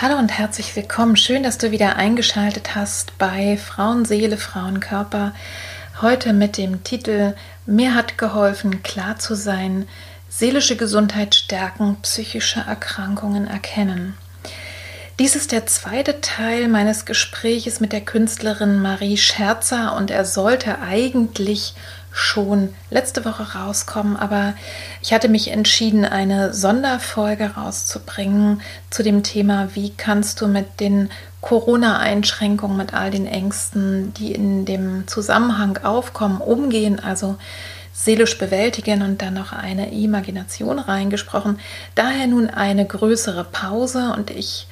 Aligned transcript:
Hallo 0.00 0.16
und 0.16 0.28
herzlich 0.28 0.76
willkommen. 0.76 1.16
Schön, 1.16 1.42
dass 1.42 1.58
du 1.58 1.72
wieder 1.72 1.96
eingeschaltet 1.96 2.76
hast 2.76 3.18
bei 3.18 3.56
Frauenseele, 3.56 4.36
Frauenkörper. 4.36 5.34
Heute 6.00 6.32
mit 6.32 6.56
dem 6.56 6.84
Titel 6.84 7.34
Mir 7.66 7.96
hat 7.96 8.16
geholfen, 8.16 8.84
klar 8.84 9.18
zu 9.18 9.34
sein, 9.34 9.88
seelische 10.28 10.76
Gesundheit 10.76 11.34
stärken, 11.34 11.96
psychische 12.02 12.60
Erkrankungen 12.60 13.48
erkennen. 13.48 14.16
Dies 15.18 15.34
ist 15.34 15.50
der 15.50 15.66
zweite 15.66 16.20
Teil 16.20 16.68
meines 16.68 17.04
Gespräches 17.04 17.80
mit 17.80 17.92
der 17.92 18.02
Künstlerin 18.02 18.80
Marie 18.80 19.16
Scherzer 19.16 19.96
und 19.96 20.12
er 20.12 20.24
sollte 20.24 20.78
eigentlich 20.78 21.74
schon 22.18 22.74
letzte 22.90 23.24
Woche 23.24 23.54
rauskommen, 23.54 24.16
aber 24.16 24.54
ich 25.00 25.12
hatte 25.12 25.28
mich 25.28 25.52
entschieden, 25.52 26.04
eine 26.04 26.52
Sonderfolge 26.52 27.54
rauszubringen 27.56 28.60
zu 28.90 29.04
dem 29.04 29.22
Thema, 29.22 29.68
wie 29.74 29.90
kannst 29.90 30.40
du 30.40 30.48
mit 30.48 30.80
den 30.80 31.10
Corona-Einschränkungen, 31.42 32.76
mit 32.76 32.92
all 32.92 33.12
den 33.12 33.28
Ängsten, 33.28 34.12
die 34.14 34.32
in 34.32 34.64
dem 34.64 35.06
Zusammenhang 35.06 35.78
aufkommen, 35.78 36.40
umgehen, 36.40 36.98
also 36.98 37.36
seelisch 37.92 38.36
bewältigen 38.36 39.02
und 39.02 39.22
dann 39.22 39.34
noch 39.34 39.52
eine 39.52 39.92
Imagination 39.92 40.80
reingesprochen. 40.80 41.60
Daher 41.94 42.26
nun 42.26 42.50
eine 42.50 42.84
größere 42.84 43.44
Pause 43.44 44.12
und 44.16 44.30
ich 44.30 44.66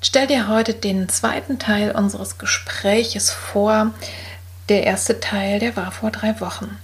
stell 0.00 0.28
dir 0.28 0.46
heute 0.48 0.74
den 0.74 1.08
zweiten 1.08 1.58
Teil 1.58 1.90
unseres 1.90 2.38
Gespräches 2.38 3.32
vor. 3.32 3.92
Der 4.72 4.84
erste 4.84 5.20
Teil, 5.20 5.58
der 5.58 5.76
war 5.76 5.92
vor 5.92 6.10
drei 6.10 6.40
Wochen. 6.40 6.78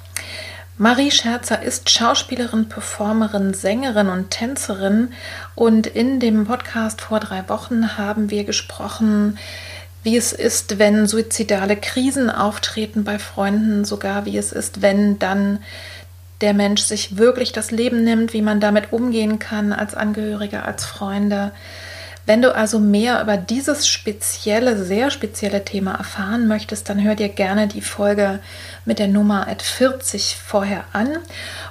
Marie 0.77 1.11
Scherzer 1.11 1.63
ist 1.63 1.89
Schauspielerin, 1.89 2.69
Performerin, 2.69 3.55
Sängerin 3.55 4.11
und 4.11 4.29
Tänzerin. 4.29 5.15
Und 5.55 5.87
in 5.87 6.21
dem 6.21 6.45
Podcast 6.45 7.01
vor 7.01 7.19
drei 7.19 7.49
Wochen 7.49 7.97
haben 7.97 8.29
wir 8.29 8.45
gesprochen, 8.45 9.39
wie 10.03 10.19
es 10.19 10.35
ist, 10.35 10.79
wenn 10.79 11.07
suizidale 11.07 11.77
Krisen 11.77 12.29
auftreten 12.29 13.05
bei 13.05 13.19
Freunden, 13.19 13.87
sogar 13.87 14.27
wie 14.27 14.37
es 14.37 14.53
ist, 14.53 14.83
wenn 14.83 15.19
dann 15.19 15.61
der 16.43 16.53
Mensch 16.53 16.83
sich 16.83 17.17
wirklich 17.17 17.53
das 17.53 17.71
Leben 17.71 18.05
nimmt, 18.05 18.35
wie 18.35 18.43
man 18.43 18.61
damit 18.61 18.93
umgehen 18.93 19.39
kann 19.39 19.73
als 19.73 19.95
Angehörige, 19.95 20.63
als 20.63 20.85
Freunde. 20.85 21.53
Wenn 22.29 22.43
du 22.43 22.55
also 22.55 22.79
mehr 22.79 23.23
über 23.23 23.39
dieses 23.39 23.89
spezielle, 23.89 24.77
sehr 24.85 25.11
spezielle 25.11 25.65
Thema 25.65 25.95
erfahren 25.95 26.47
möchtest, 26.47 26.91
dann 26.91 27.03
hör 27.03 27.15
dir 27.15 27.31
gerne 27.31 27.69
die 27.69 27.81
Folge 27.81 28.41
mit 28.85 28.99
der 28.99 29.09
Nummer 29.09 29.47
40 29.59 30.37
vorher 30.37 30.85
an, 30.93 31.17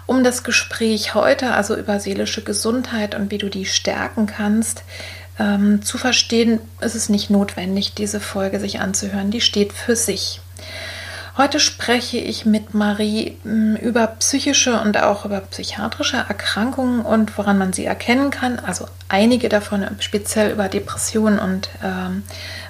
um 0.08 0.24
das 0.24 0.44
Gespräch 0.44 1.14
heute, 1.14 1.52
also 1.52 1.76
über 1.76 2.00
seelische 2.00 2.44
Gesundheit 2.44 3.14
und 3.14 3.30
wie 3.30 3.38
du 3.38 3.50
die 3.50 3.68
stärken 3.68 4.26
kannst, 4.26 4.82
ähm, 5.38 5.84
zu 5.84 6.00
verstehen, 6.00 6.60
ist 6.82 6.96
es 6.96 7.08
nicht 7.08 7.30
notwendig, 7.30 7.94
diese 7.94 8.20
Folge 8.20 8.60
sich 8.60 8.80
anzuhören. 8.80 9.30
Die 9.30 9.42
steht 9.42 9.74
für 9.74 9.96
sich. 9.96 10.42
Heute 11.38 11.60
spreche 11.60 12.18
ich 12.18 12.48
mit 12.48 12.74
Marie 12.74 13.38
hm, 13.44 13.76
über 13.76 14.08
psychische 14.08 14.82
und 14.82 14.98
auch 14.98 15.24
über 15.24 15.40
psychiatrische 15.42 16.18
Erkrankungen 16.18 17.02
und 17.02 17.38
woran 17.38 17.60
man 17.60 17.74
sie 17.74 17.86
erkennen 17.86 18.32
kann. 18.32 18.58
Also 18.58 18.88
einige 19.08 19.48
davon 19.48 19.86
speziell 20.00 20.52
über 20.52 20.68
Depressionen 20.68 21.38
und 21.38 21.70
ähm, 21.84 22.24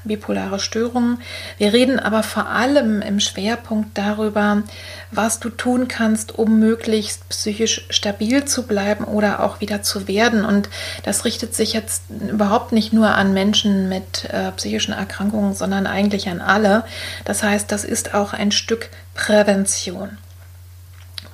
bipolare 0.08 0.60
Störungen. 0.60 1.20
Wir 1.58 1.74
reden 1.74 2.00
aber 2.00 2.24
vor 2.24 2.48
allem 2.48 3.02
im 3.02 3.20
Schwerpunkt 3.20 3.98
darüber, 3.98 4.64
was 5.12 5.40
du 5.40 5.50
tun 5.50 5.88
kannst, 5.88 6.38
um 6.38 6.60
möglichst 6.60 7.28
psychisch 7.30 7.86
stabil 7.90 8.46
zu 8.46 8.64
bleiben 8.64 9.04
oder 9.04 9.44
auch 9.44 9.62
wieder 9.62 9.82
zu 9.82 10.08
werden. 10.08 10.46
Und 10.46 10.70
das 11.04 11.26
richtet 11.26 11.56
sich 11.56 11.74
jetzt 11.74 12.04
überhaupt 12.10 12.72
nicht 12.72 12.94
nur 12.94 13.10
an 13.10 13.34
Menschen 13.34 13.90
mit 13.90 14.26
äh, 14.26 14.52
psychischen 14.54 14.94
Erkrankungen, 14.94 15.54
sondern 15.54 15.88
eigentlich 15.88 16.30
an 16.30 16.42
alle. 16.42 16.84
Das 17.26 17.44
heißt, 17.44 17.72
das 17.72 17.84
ist 17.84 18.14
auch 18.14 18.34
ein 18.34 18.52
Stück 18.52 18.90
Prävention. 19.14 20.18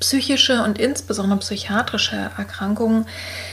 Psychische 0.03 0.63
und 0.63 0.79
insbesondere 0.79 1.39
psychiatrische 1.39 2.17
Erkrankungen 2.37 3.05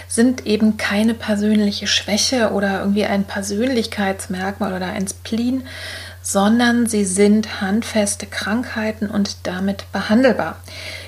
sind 0.09 0.47
eben 0.47 0.77
keine 0.79 1.15
persönliche 1.15 1.87
Schwäche 1.87 2.51
oder 2.51 2.81
irgendwie 2.81 3.05
ein 3.05 3.23
Persönlichkeitsmerkmal 3.23 4.73
oder 4.73 4.87
ein 4.87 5.07
Spleen, 5.07 5.63
sondern 6.23 6.87
sie 6.87 7.05
sind 7.05 7.61
handfeste 7.61 8.27
Krankheiten 8.27 9.09
und 9.11 9.47
damit 9.47 9.85
behandelbar. 9.93 10.57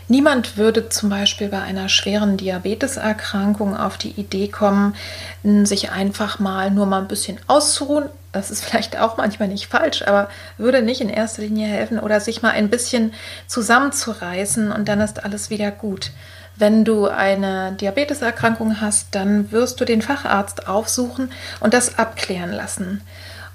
Niemand 0.08 0.56
würde 0.56 0.88
zum 0.88 1.08
Beispiel 1.08 1.48
bei 1.48 1.60
einer 1.60 1.88
schweren 1.88 2.36
Diabeteserkrankung 2.36 3.76
auf 3.76 3.96
die 3.96 4.10
Idee 4.10 4.48
kommen, 4.48 4.94
sich 5.42 5.90
einfach 5.90 6.38
mal 6.38 6.70
nur 6.70 6.86
mal 6.86 7.00
ein 7.00 7.08
bisschen 7.08 7.38
auszuruhen. 7.46 8.08
Das 8.32 8.50
ist 8.50 8.64
vielleicht 8.64 8.98
auch 8.98 9.16
manchmal 9.16 9.48
nicht 9.48 9.66
falsch, 9.66 10.02
aber 10.02 10.28
würde 10.58 10.82
nicht 10.82 11.00
in 11.00 11.08
erster 11.08 11.42
Linie 11.42 11.68
helfen 11.68 11.98
oder 11.98 12.20
sich 12.20 12.42
mal 12.42 12.50
ein 12.50 12.70
bisschen 12.70 13.14
zusammenzureißen 13.46 14.72
und 14.72 14.88
dann 14.88 15.00
ist 15.00 15.24
alles 15.24 15.50
wieder 15.50 15.70
gut. 15.70 16.10
Wenn 16.56 16.84
du 16.84 17.06
eine 17.06 17.72
Diabeteserkrankung 17.72 18.80
hast, 18.80 19.14
dann 19.14 19.50
wirst 19.52 19.80
du 19.80 19.84
den 19.84 20.02
Facharzt 20.02 20.68
aufsuchen 20.68 21.30
und 21.60 21.72
das 21.72 21.98
abklären 21.98 22.52
lassen. 22.52 23.00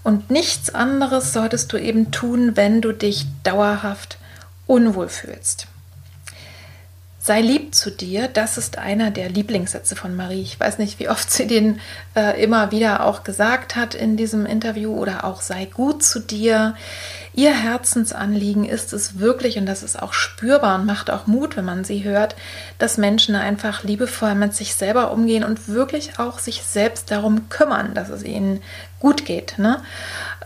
Und 0.03 0.31
nichts 0.31 0.74
anderes 0.74 1.34
solltest 1.34 1.72
du 1.74 1.78
eben 1.78 2.12
tun, 2.12 2.56
wenn 2.56 2.81
du 2.81 2.94
dich 2.94 3.25
dauerhaft 3.44 4.18
unwohl 4.66 5.09
fühlst. 5.09 5.68
Sei 7.27 7.41
lieb 7.41 7.75
zu 7.75 7.91
dir, 7.91 8.29
das 8.29 8.57
ist 8.57 8.77
einer 8.77 9.11
der 9.11 9.27
Lieblingssätze 9.27 9.97
von 9.97 10.15
Marie. 10.15 10.43
Ich 10.43 10.57
weiß 10.57 10.77
nicht, 10.77 10.97
wie 10.97 11.09
oft 11.09 11.29
sie 11.29 11.45
den 11.45 11.81
äh, 12.15 12.41
immer 12.41 12.71
wieder 12.71 13.03
auch 13.03 13.25
gesagt 13.25 13.75
hat 13.75 13.95
in 13.95 14.15
diesem 14.15 14.45
Interview 14.45 14.95
oder 14.95 15.25
auch 15.25 15.41
sei 15.41 15.65
gut 15.65 16.03
zu 16.03 16.21
dir. 16.21 16.77
Ihr 17.38 17.53
Herzensanliegen 17.53 18.66
ist 18.66 18.94
es 18.94 19.20
wirklich, 19.20 19.59
und 19.59 19.68
das 19.68 19.84
ist 19.84 20.02
auch 20.02 20.14
spürbar 20.14 20.74
und 20.74 20.88
macht 20.88 21.12
auch 21.12 21.28
Mut, 21.28 21.56
wenn 21.56 21.66
man 21.66 21.84
sie 21.84 22.03
hört, 22.03 22.36
dass 22.80 22.98
Menschen 22.98 23.36
einfach 23.36 23.84
liebevoll 23.84 24.34
mit 24.34 24.56
sich 24.56 24.74
selber 24.74 25.12
umgehen 25.12 25.44
und 25.44 25.68
wirklich 25.68 26.18
auch 26.18 26.39
sich 26.39 26.63
selbst 26.63 27.12
darum 27.12 27.48
kümmern, 27.50 27.94
dass 27.94 28.10
es 28.10 28.24
ihnen 28.24 28.62
gut 29.00 29.24
geht. 29.24 29.60
Ne? 29.60 29.84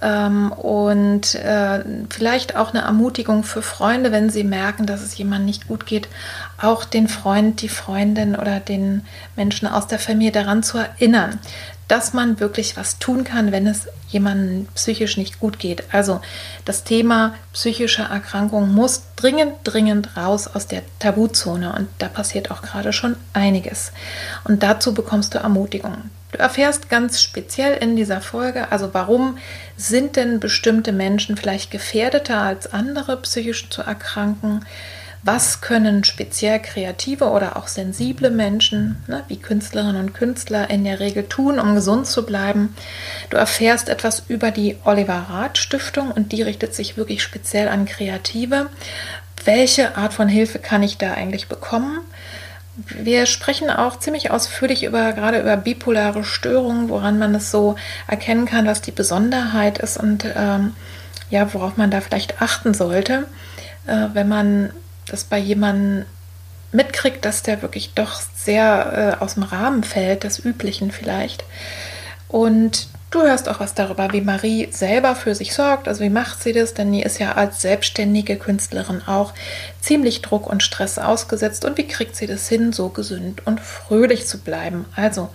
Ähm, 0.01 0.51
und 0.51 1.33
äh, 1.35 1.81
vielleicht 2.09 2.57
auch 2.57 2.73
eine 2.73 2.81
Ermutigung 2.81 3.45
für 3.45 3.61
Freunde, 3.61 4.11
wenn 4.11 4.29
sie 4.29 4.43
merken, 4.43 4.85
dass 4.85 5.01
es 5.01 5.17
jemandem 5.17 5.45
nicht 5.45 5.69
gut 5.69 5.85
geht, 5.85 6.09
auch 6.61 6.83
den 6.83 7.07
Freund, 7.07 7.61
die 7.61 7.69
Freundin 7.69 8.35
oder 8.35 8.59
den 8.59 9.05
Menschen 9.37 9.69
aus 9.69 9.87
der 9.87 9.99
Familie 9.99 10.33
daran 10.33 10.61
zu 10.61 10.79
erinnern, 10.79 11.39
dass 11.91 12.13
man 12.13 12.39
wirklich 12.39 12.77
was 12.77 12.99
tun 12.99 13.25
kann, 13.25 13.51
wenn 13.51 13.67
es 13.67 13.89
jemandem 14.07 14.65
psychisch 14.75 15.17
nicht 15.17 15.41
gut 15.41 15.59
geht. 15.59 15.83
Also 15.91 16.21
das 16.63 16.85
Thema 16.85 17.33
psychische 17.51 18.03
Erkrankung 18.03 18.73
muss 18.73 19.03
dringend, 19.17 19.55
dringend 19.65 20.15
raus 20.15 20.47
aus 20.47 20.67
der 20.67 20.83
Tabuzone 20.99 21.73
und 21.73 21.89
da 21.97 22.07
passiert 22.07 22.49
auch 22.49 22.61
gerade 22.61 22.93
schon 22.93 23.17
einiges. 23.33 23.91
Und 24.45 24.63
dazu 24.63 24.93
bekommst 24.93 25.33
du 25.33 25.39
Ermutigung. 25.39 25.97
Du 26.31 26.37
erfährst 26.37 26.89
ganz 26.89 27.21
speziell 27.21 27.73
in 27.83 27.97
dieser 27.97 28.21
Folge, 28.21 28.71
also 28.71 28.93
warum 28.93 29.37
sind 29.75 30.15
denn 30.15 30.39
bestimmte 30.39 30.93
Menschen 30.93 31.35
vielleicht 31.35 31.71
gefährdeter 31.71 32.37
als 32.37 32.71
andere 32.71 33.17
psychisch 33.17 33.69
zu 33.69 33.81
erkranken? 33.81 34.65
Was 35.23 35.61
können 35.61 36.03
speziell 36.03 36.59
kreative 36.59 37.29
oder 37.29 37.55
auch 37.55 37.67
sensible 37.67 38.31
Menschen, 38.31 39.03
ne, 39.07 39.23
wie 39.27 39.37
Künstlerinnen 39.37 39.97
und 40.01 40.13
Künstler, 40.13 40.69
in 40.69 40.83
der 40.83 40.99
Regel 40.99 41.27
tun, 41.27 41.59
um 41.59 41.75
gesund 41.75 42.07
zu 42.07 42.25
bleiben. 42.25 42.75
Du 43.29 43.37
erfährst 43.37 43.87
etwas 43.87 44.23
über 44.27 44.49
die 44.49 44.77
Oliver 44.83 45.27
Rath 45.29 45.59
Stiftung 45.59 46.11
und 46.11 46.31
die 46.31 46.41
richtet 46.41 46.73
sich 46.73 46.97
wirklich 46.97 47.21
speziell 47.21 47.67
an 47.67 47.85
Kreative. 47.85 48.69
Welche 49.45 49.95
Art 49.95 50.13
von 50.13 50.27
Hilfe 50.27 50.57
kann 50.57 50.81
ich 50.81 50.97
da 50.97 51.13
eigentlich 51.13 51.47
bekommen? 51.47 51.99
Wir 52.75 53.27
sprechen 53.27 53.69
auch 53.69 53.99
ziemlich 53.99 54.31
ausführlich 54.31 54.83
über 54.85 55.13
gerade 55.13 55.39
über 55.39 55.57
bipolare 55.57 56.23
Störungen, 56.23 56.89
woran 56.89 57.19
man 57.19 57.35
es 57.35 57.51
so 57.51 57.75
erkennen 58.07 58.45
kann, 58.45 58.65
was 58.65 58.81
die 58.81 58.91
Besonderheit 58.91 59.77
ist 59.77 59.97
und 59.97 60.25
ähm, 60.35 60.73
ja, 61.29 61.53
worauf 61.53 61.77
man 61.77 61.91
da 61.91 62.01
vielleicht 62.01 62.41
achten 62.41 62.73
sollte, 62.73 63.27
äh, 63.87 64.07
wenn 64.13 64.27
man 64.27 64.71
das 65.11 65.23
bei 65.23 65.37
jemandem 65.37 66.05
mitkriegt, 66.71 67.25
dass 67.25 67.43
der 67.43 67.61
wirklich 67.61 67.93
doch 67.93 68.21
sehr 68.35 69.17
äh, 69.19 69.23
aus 69.23 69.33
dem 69.35 69.43
Rahmen 69.43 69.83
fällt, 69.83 70.23
des 70.23 70.39
Üblichen 70.39 70.91
vielleicht. 70.91 71.43
Und 72.27 72.87
du 73.11 73.21
hörst 73.21 73.49
auch 73.49 73.59
was 73.59 73.73
darüber, 73.73 74.13
wie 74.13 74.21
Marie 74.21 74.69
selber 74.71 75.15
für 75.15 75.35
sich 75.35 75.53
sorgt, 75.53 75.87
also 75.87 76.01
wie 76.01 76.09
macht 76.09 76.41
sie 76.41 76.53
das, 76.53 76.73
denn 76.73 76.91
die 76.91 77.03
ist 77.03 77.19
ja 77.19 77.33
als 77.33 77.61
selbstständige 77.61 78.37
Künstlerin 78.37 79.01
auch 79.05 79.33
ziemlich 79.81 80.21
Druck 80.21 80.47
und 80.47 80.63
Stress 80.63 80.97
ausgesetzt 80.97 81.65
und 81.65 81.77
wie 81.77 81.87
kriegt 81.87 82.15
sie 82.15 82.27
das 82.27 82.47
hin, 82.47 82.71
so 82.71 82.89
gesund 82.89 83.45
und 83.45 83.59
fröhlich 83.59 84.27
zu 84.27 84.37
bleiben. 84.39 84.85
Also, 84.95 85.29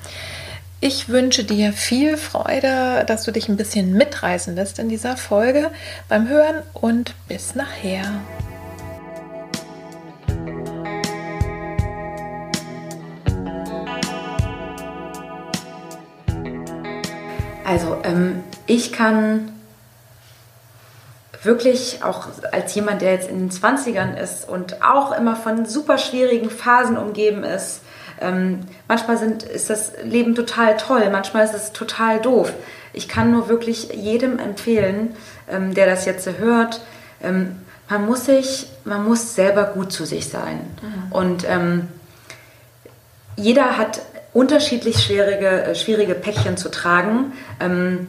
ich 0.80 1.08
wünsche 1.08 1.44
dir 1.44 1.72
viel 1.72 2.16
Freude, 2.16 3.04
dass 3.06 3.24
du 3.24 3.30
dich 3.30 3.48
ein 3.48 3.56
bisschen 3.56 3.92
mitreißen 3.94 4.54
lässt 4.54 4.78
in 4.78 4.88
dieser 4.88 5.16
Folge 5.16 5.70
beim 6.08 6.28
Hören 6.28 6.62
und 6.74 7.14
bis 7.28 7.54
nachher. 7.54 8.20
Also 17.66 17.98
ähm, 18.04 18.44
ich 18.66 18.92
kann 18.92 19.52
wirklich 21.42 22.02
auch 22.04 22.28
als 22.52 22.74
jemand, 22.74 23.02
der 23.02 23.12
jetzt 23.12 23.28
in 23.28 23.38
den 23.38 23.50
20ern 23.50 24.16
ist 24.16 24.48
und 24.48 24.82
auch 24.82 25.12
immer 25.12 25.34
von 25.34 25.66
super 25.66 25.98
schwierigen 25.98 26.48
Phasen 26.48 26.96
umgeben 26.96 27.42
ist, 27.42 27.80
ähm, 28.20 28.60
manchmal 28.88 29.18
sind, 29.18 29.42
ist 29.42 29.68
das 29.68 29.92
Leben 30.02 30.34
total 30.34 30.76
toll, 30.76 31.08
manchmal 31.10 31.44
ist 31.44 31.54
es 31.54 31.72
total 31.72 32.20
doof. 32.20 32.52
Ich 32.92 33.08
kann 33.08 33.30
nur 33.30 33.48
wirklich 33.48 33.92
jedem 33.92 34.38
empfehlen, 34.38 35.14
ähm, 35.50 35.74
der 35.74 35.86
das 35.86 36.06
jetzt 36.06 36.26
hört, 36.38 36.80
ähm, 37.22 37.56
man 37.88 38.06
muss 38.06 38.26
sich, 38.26 38.68
man 38.84 39.04
muss 39.04 39.34
selber 39.34 39.64
gut 39.64 39.92
zu 39.92 40.04
sich 40.06 40.28
sein. 40.28 40.60
Mhm. 40.82 41.12
Und 41.12 41.44
ähm, 41.48 41.88
jeder 43.36 43.76
hat 43.76 44.00
unterschiedlich 44.36 45.02
schwierige, 45.02 45.64
äh, 45.64 45.74
schwierige 45.74 46.14
Päckchen 46.14 46.56
zu 46.56 46.70
tragen. 46.70 47.32
Ähm, 47.60 48.08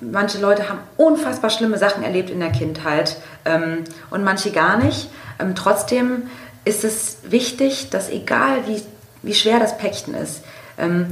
manche 0.00 0.38
Leute 0.38 0.68
haben 0.68 0.80
unfassbar 0.96 1.50
schlimme 1.50 1.78
Sachen 1.78 2.02
erlebt 2.02 2.30
in 2.30 2.40
der 2.40 2.50
Kindheit 2.50 3.16
ähm, 3.44 3.84
und 4.10 4.24
manche 4.24 4.50
gar 4.50 4.78
nicht. 4.78 5.10
Ähm, 5.38 5.54
trotzdem 5.54 6.24
ist 6.64 6.84
es 6.84 7.18
wichtig, 7.24 7.90
dass 7.90 8.08
egal 8.08 8.66
wie 8.66 8.82
wie 9.22 9.34
schwer 9.34 9.58
das 9.60 9.78
Päckchen 9.78 10.14
ist. 10.14 10.42
Ähm, 10.78 11.06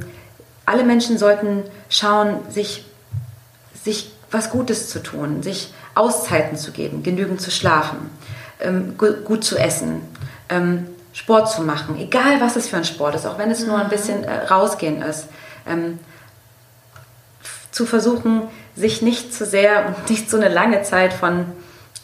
alle 0.67 0.85
Menschen 0.85 1.19
sollten 1.19 1.65
schauen, 1.89 2.41
sich, 2.51 2.85
sich 3.83 4.13
was 4.31 4.51
Gutes 4.51 4.89
zu 4.89 5.03
tun, 5.03 5.43
sich 5.43 5.73
Auszeiten 5.95 6.57
zu 6.57 6.73
geben, 6.73 7.03
genügend 7.03 7.41
zu 7.41 7.51
schlafen, 7.51 8.11
ähm, 8.61 8.97
gut 8.99 9.45
zu 9.45 9.57
essen, 9.57 10.03
ähm, 10.49 10.87
Sport 11.12 11.51
zu 11.51 11.62
machen, 11.62 11.97
egal 11.99 12.41
was 12.41 12.57
es 12.57 12.69
für 12.69 12.77
ein 12.77 12.85
Sport 12.85 13.15
ist, 13.15 13.27
auch 13.27 13.39
wenn 13.39 13.51
es 13.51 13.67
nur 13.67 13.79
ein 13.79 13.87
mhm. 13.87 13.91
bisschen 13.91 14.25
äh, 14.25 14.47
rausgehen 14.47 15.03
ist. 15.03 15.27
Ähm, 15.67 15.99
zu 17.73 17.87
versuchen, 17.87 18.43
sich 18.77 19.03
nicht 19.03 19.35
zu 19.35 19.47
sehr 19.47 19.87
und 19.97 20.11
nicht 20.11 20.31
so 20.31 20.37
eine 20.37 20.49
lange 20.49 20.83
Zeit 20.83 21.12
von 21.12 21.47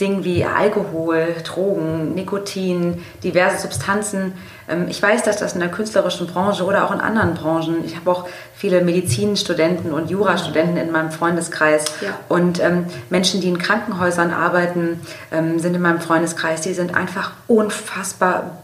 Dingen 0.01 0.25
wie 0.25 0.45
Alkohol, 0.45 1.35
Drogen, 1.43 2.15
Nikotin, 2.15 3.03
diverse 3.25 3.63
Substanzen. 3.63 4.35
Ähm, 4.69 4.89
ich 4.89 5.01
weiß, 5.01 5.23
dass 5.23 5.39
das 5.39 5.55
in 5.55 5.61
der 5.61 5.71
künstlerischen 5.71 6.27
Branche 6.27 6.65
oder 6.65 6.85
auch 6.85 6.93
in 6.93 7.01
anderen 7.01 7.33
Branchen, 7.33 7.83
ich 7.85 7.97
habe 7.97 8.11
auch 8.11 8.29
viele 8.55 8.83
Medizinstudenten 8.83 9.93
und 9.93 10.11
Jurastudenten 10.11 10.77
in 10.77 10.93
meinem 10.93 11.11
Freundeskreis 11.11 11.87
ja. 12.03 12.19
und 12.29 12.63
ähm, 12.63 12.87
Menschen, 13.09 13.41
die 13.41 13.49
in 13.49 13.59
Krankenhäusern 13.59 14.35
arbeiten, 14.35 15.01
ähm, 15.33 15.59
sind 15.59 15.75
in 15.75 15.81
meinem 15.81 16.01
Freundeskreis, 16.01 16.61
die 16.61 16.75
sind 16.75 16.95
einfach 16.95 17.33
unfassbar 17.47 18.63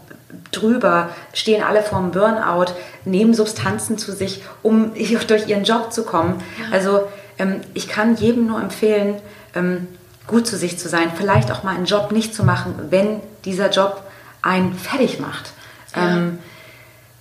drüber, 0.51 1.09
stehen 1.33 1.63
alle 1.63 1.83
vorm 1.83 2.11
Burnout, 2.11 2.73
nehmen 3.05 3.33
Substanzen 3.33 3.97
zu 3.97 4.11
sich, 4.11 4.43
um 4.61 4.93
durch 5.27 5.47
ihren 5.47 5.63
Job 5.63 5.93
zu 5.93 6.03
kommen. 6.03 6.41
Ja. 6.59 6.75
Also 6.75 7.07
ähm, 7.37 7.61
ich 7.73 7.87
kann 7.87 8.15
jedem 8.15 8.47
nur 8.47 8.61
empfehlen, 8.61 9.15
ähm, 9.55 9.87
gut 10.27 10.47
zu 10.47 10.57
sich 10.57 10.79
zu 10.79 10.87
sein, 10.87 11.11
vielleicht 11.15 11.51
auch 11.51 11.63
mal 11.63 11.75
einen 11.75 11.85
Job 11.85 12.11
nicht 12.11 12.33
zu 12.33 12.43
machen, 12.43 12.75
wenn 12.89 13.19
dieser 13.45 13.69
Job 13.69 14.03
einen 14.41 14.73
fertig 14.73 15.19
macht. 15.19 15.51
Ja. 15.95 16.17
Ähm, 16.17 16.39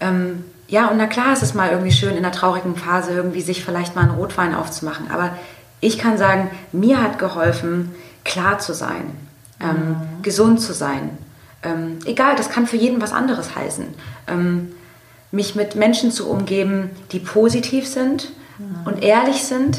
ähm, 0.01 0.45
ja, 0.69 0.89
und 0.89 0.97
na 0.97 1.07
klar 1.07 1.33
ist 1.33 1.43
es 1.43 1.55
mal 1.55 1.71
irgendwie 1.71 1.93
schön, 1.93 2.13
in 2.13 2.25
einer 2.25 2.33
traurigen 2.33 2.77
Phase 2.77 3.13
irgendwie 3.13 3.43
sich 3.43 3.65
vielleicht 3.65 3.95
mal 3.95 4.03
einen 4.03 4.13
Rotwein 4.13 4.55
aufzumachen. 4.55 5.11
Aber 5.11 5.31
ich 5.81 5.99
kann 5.99 6.17
sagen, 6.17 6.51
mir 6.73 7.03
hat 7.03 7.19
geholfen, 7.19 7.95
klar 8.25 8.59
zu 8.59 8.73
sein, 8.73 9.11
ähm, 9.61 9.69
mhm. 9.69 10.23
gesund 10.23 10.61
zu 10.61 10.73
sein. 10.73 11.19
Ähm, 11.63 11.99
egal, 12.05 12.37
das 12.37 12.51
kann 12.51 12.67
für 12.67 12.77
jeden 12.77 13.01
was 13.01 13.13
anderes 13.13 13.55
heißen. 13.55 13.87
Ähm, 14.29 14.75
mich 15.31 15.55
mit 15.55 15.77
Menschen 15.77 16.11
zu 16.11 16.29
umgeben, 16.29 16.91
die 17.13 17.19
positiv 17.19 17.89
sind 17.89 18.31
mhm. 18.59 18.87
und 18.87 19.03
ehrlich 19.03 19.45
sind. 19.45 19.79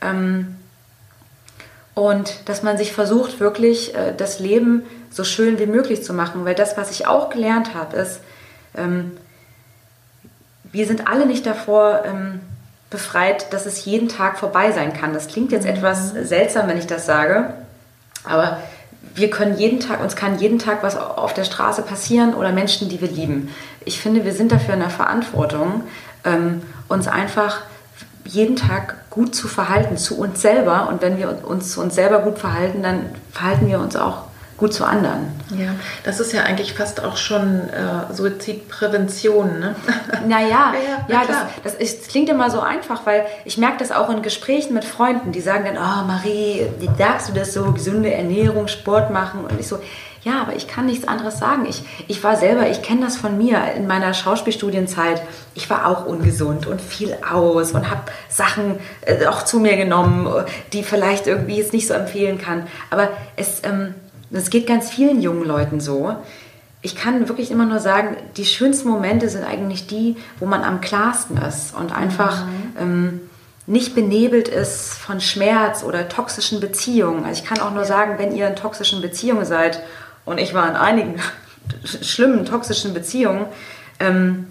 Ähm, 0.00 0.56
und 1.94 2.48
dass 2.48 2.62
man 2.62 2.78
sich 2.78 2.92
versucht, 2.92 3.40
wirklich 3.40 3.94
äh, 3.94 4.14
das 4.16 4.38
Leben 4.38 4.84
so 5.10 5.24
schön 5.24 5.58
wie 5.58 5.66
möglich 5.66 6.02
zu 6.02 6.14
machen. 6.14 6.44
Weil 6.44 6.54
das, 6.54 6.76
was 6.76 6.90
ich 6.90 7.06
auch 7.06 7.28
gelernt 7.30 7.74
habe, 7.74 7.96
ist, 7.96 8.20
ähm, 8.74 9.12
wir 10.70 10.86
sind 10.86 11.06
alle 11.06 11.26
nicht 11.26 11.44
davor 11.44 12.02
ähm, 12.06 12.40
befreit, 12.88 13.52
dass 13.52 13.66
es 13.66 13.84
jeden 13.84 14.08
Tag 14.08 14.38
vorbei 14.38 14.72
sein 14.72 14.92
kann. 14.92 15.12
Das 15.12 15.28
klingt 15.28 15.52
jetzt 15.52 15.64
mhm. 15.64 15.70
etwas 15.70 16.10
seltsam, 16.10 16.68
wenn 16.68 16.78
ich 16.78 16.86
das 16.86 17.04
sage, 17.06 17.54
aber 18.24 18.58
wir 19.14 19.30
können 19.30 19.58
jeden 19.58 19.80
Tag, 19.80 20.02
uns 20.02 20.16
kann 20.16 20.38
jeden 20.38 20.58
Tag 20.58 20.82
was 20.82 20.96
auf 20.96 21.34
der 21.34 21.44
Straße 21.44 21.82
passieren 21.82 22.34
oder 22.34 22.52
Menschen, 22.52 22.88
die 22.88 23.00
wir 23.00 23.08
lieben. 23.08 23.50
Ich 23.84 24.00
finde, 24.00 24.24
wir 24.24 24.32
sind 24.32 24.52
dafür 24.52 24.74
in 24.74 24.80
der 24.80 24.90
Verantwortung, 24.90 25.82
ähm, 26.24 26.62
uns 26.88 27.08
einfach 27.08 27.60
jeden 28.24 28.56
Tag 28.56 29.10
gut 29.10 29.34
zu 29.34 29.48
verhalten 29.48 29.96
zu 29.96 30.18
uns 30.18 30.40
selber. 30.40 30.88
Und 30.88 31.02
wenn 31.02 31.18
wir 31.18 31.44
uns 31.44 31.72
zu 31.72 31.80
uns 31.80 31.94
selber 31.94 32.20
gut 32.20 32.38
verhalten, 32.38 32.82
dann 32.82 33.06
verhalten 33.32 33.68
wir 33.68 33.80
uns 33.80 33.96
auch 33.96 34.24
gut 34.62 34.72
zu 34.72 34.84
anderen. 34.84 35.26
Ja, 35.58 35.74
das 36.04 36.20
ist 36.20 36.32
ja 36.32 36.44
eigentlich 36.44 36.72
fast 36.74 37.02
auch 37.02 37.16
schon 37.16 37.68
äh, 37.68 38.14
Suizidprävention, 38.14 39.58
ne? 39.58 39.74
Naja, 40.28 40.48
ja, 40.48 40.72
ja, 41.08 41.20
ja 41.20 41.22
das, 41.26 41.36
das, 41.64 41.74
ist, 41.74 42.02
das, 42.02 42.08
klingt 42.08 42.28
immer 42.28 42.48
so 42.48 42.60
einfach, 42.60 43.04
weil 43.04 43.26
ich 43.44 43.58
merke 43.58 43.78
das 43.78 43.90
auch 43.90 44.08
in 44.08 44.22
Gesprächen 44.22 44.72
mit 44.72 44.84
Freunden, 44.84 45.32
die 45.32 45.40
sagen 45.40 45.64
dann, 45.64 45.76
oh 45.78 46.06
Marie, 46.06 46.68
wie 46.78 46.88
sagst 46.96 47.28
du 47.28 47.32
das 47.32 47.52
so, 47.52 47.72
gesunde 47.72 48.14
Ernährung, 48.14 48.68
Sport 48.68 49.10
machen? 49.10 49.44
Und 49.44 49.58
ich 49.58 49.66
so, 49.66 49.80
ja, 50.22 50.42
aber 50.42 50.54
ich 50.54 50.68
kann 50.68 50.86
nichts 50.86 51.08
anderes 51.08 51.40
sagen. 51.40 51.66
Ich, 51.68 51.82
ich 52.06 52.22
war 52.22 52.36
selber, 52.36 52.70
ich 52.70 52.82
kenne 52.82 53.00
das 53.00 53.16
von 53.16 53.36
mir 53.36 53.60
in 53.76 53.88
meiner 53.88 54.14
Schauspielstudienzeit. 54.14 55.22
Ich 55.54 55.68
war 55.70 55.88
auch 55.88 56.06
ungesund 56.06 56.68
und 56.68 56.80
viel 56.80 57.16
aus 57.28 57.72
und 57.72 57.90
habe 57.90 58.02
Sachen 58.28 58.78
äh, 59.00 59.26
auch 59.26 59.44
zu 59.44 59.58
mir 59.58 59.76
genommen, 59.76 60.32
die 60.72 60.84
vielleicht 60.84 61.26
irgendwie 61.26 61.56
jetzt 61.56 61.72
nicht 61.72 61.88
so 61.88 61.94
empfehlen 61.94 62.38
kann. 62.38 62.68
Aber 62.90 63.08
es, 63.34 63.62
ähm, 63.64 63.96
es 64.32 64.50
geht 64.50 64.66
ganz 64.66 64.90
vielen 64.90 65.20
jungen 65.20 65.44
Leuten 65.44 65.80
so. 65.80 66.16
Ich 66.80 66.96
kann 66.96 67.28
wirklich 67.28 67.50
immer 67.50 67.66
nur 67.66 67.78
sagen, 67.78 68.16
die 68.36 68.44
schönsten 68.44 68.88
Momente 68.88 69.28
sind 69.28 69.44
eigentlich 69.44 69.86
die, 69.86 70.16
wo 70.40 70.46
man 70.46 70.64
am 70.64 70.80
klarsten 70.80 71.36
ist 71.36 71.74
und 71.76 71.92
einfach 71.92 72.46
mhm. 72.46 72.50
ähm, 72.80 73.20
nicht 73.66 73.94
benebelt 73.94 74.48
ist 74.48 74.94
von 74.94 75.20
Schmerz 75.20 75.84
oder 75.84 76.08
toxischen 76.08 76.60
Beziehungen. 76.60 77.24
Also 77.24 77.42
ich 77.42 77.48
kann 77.48 77.60
auch 77.60 77.72
nur 77.72 77.84
sagen, 77.84 78.14
wenn 78.18 78.34
ihr 78.34 78.48
in 78.48 78.56
toxischen 78.56 79.00
Beziehungen 79.00 79.44
seid 79.44 79.80
und 80.24 80.38
ich 80.38 80.54
war 80.54 80.68
in 80.68 80.74
einigen 80.74 81.14
schlimmen, 81.84 82.44
toxischen 82.44 82.92
Beziehungen, 82.92 83.46
ähm, 84.00 84.48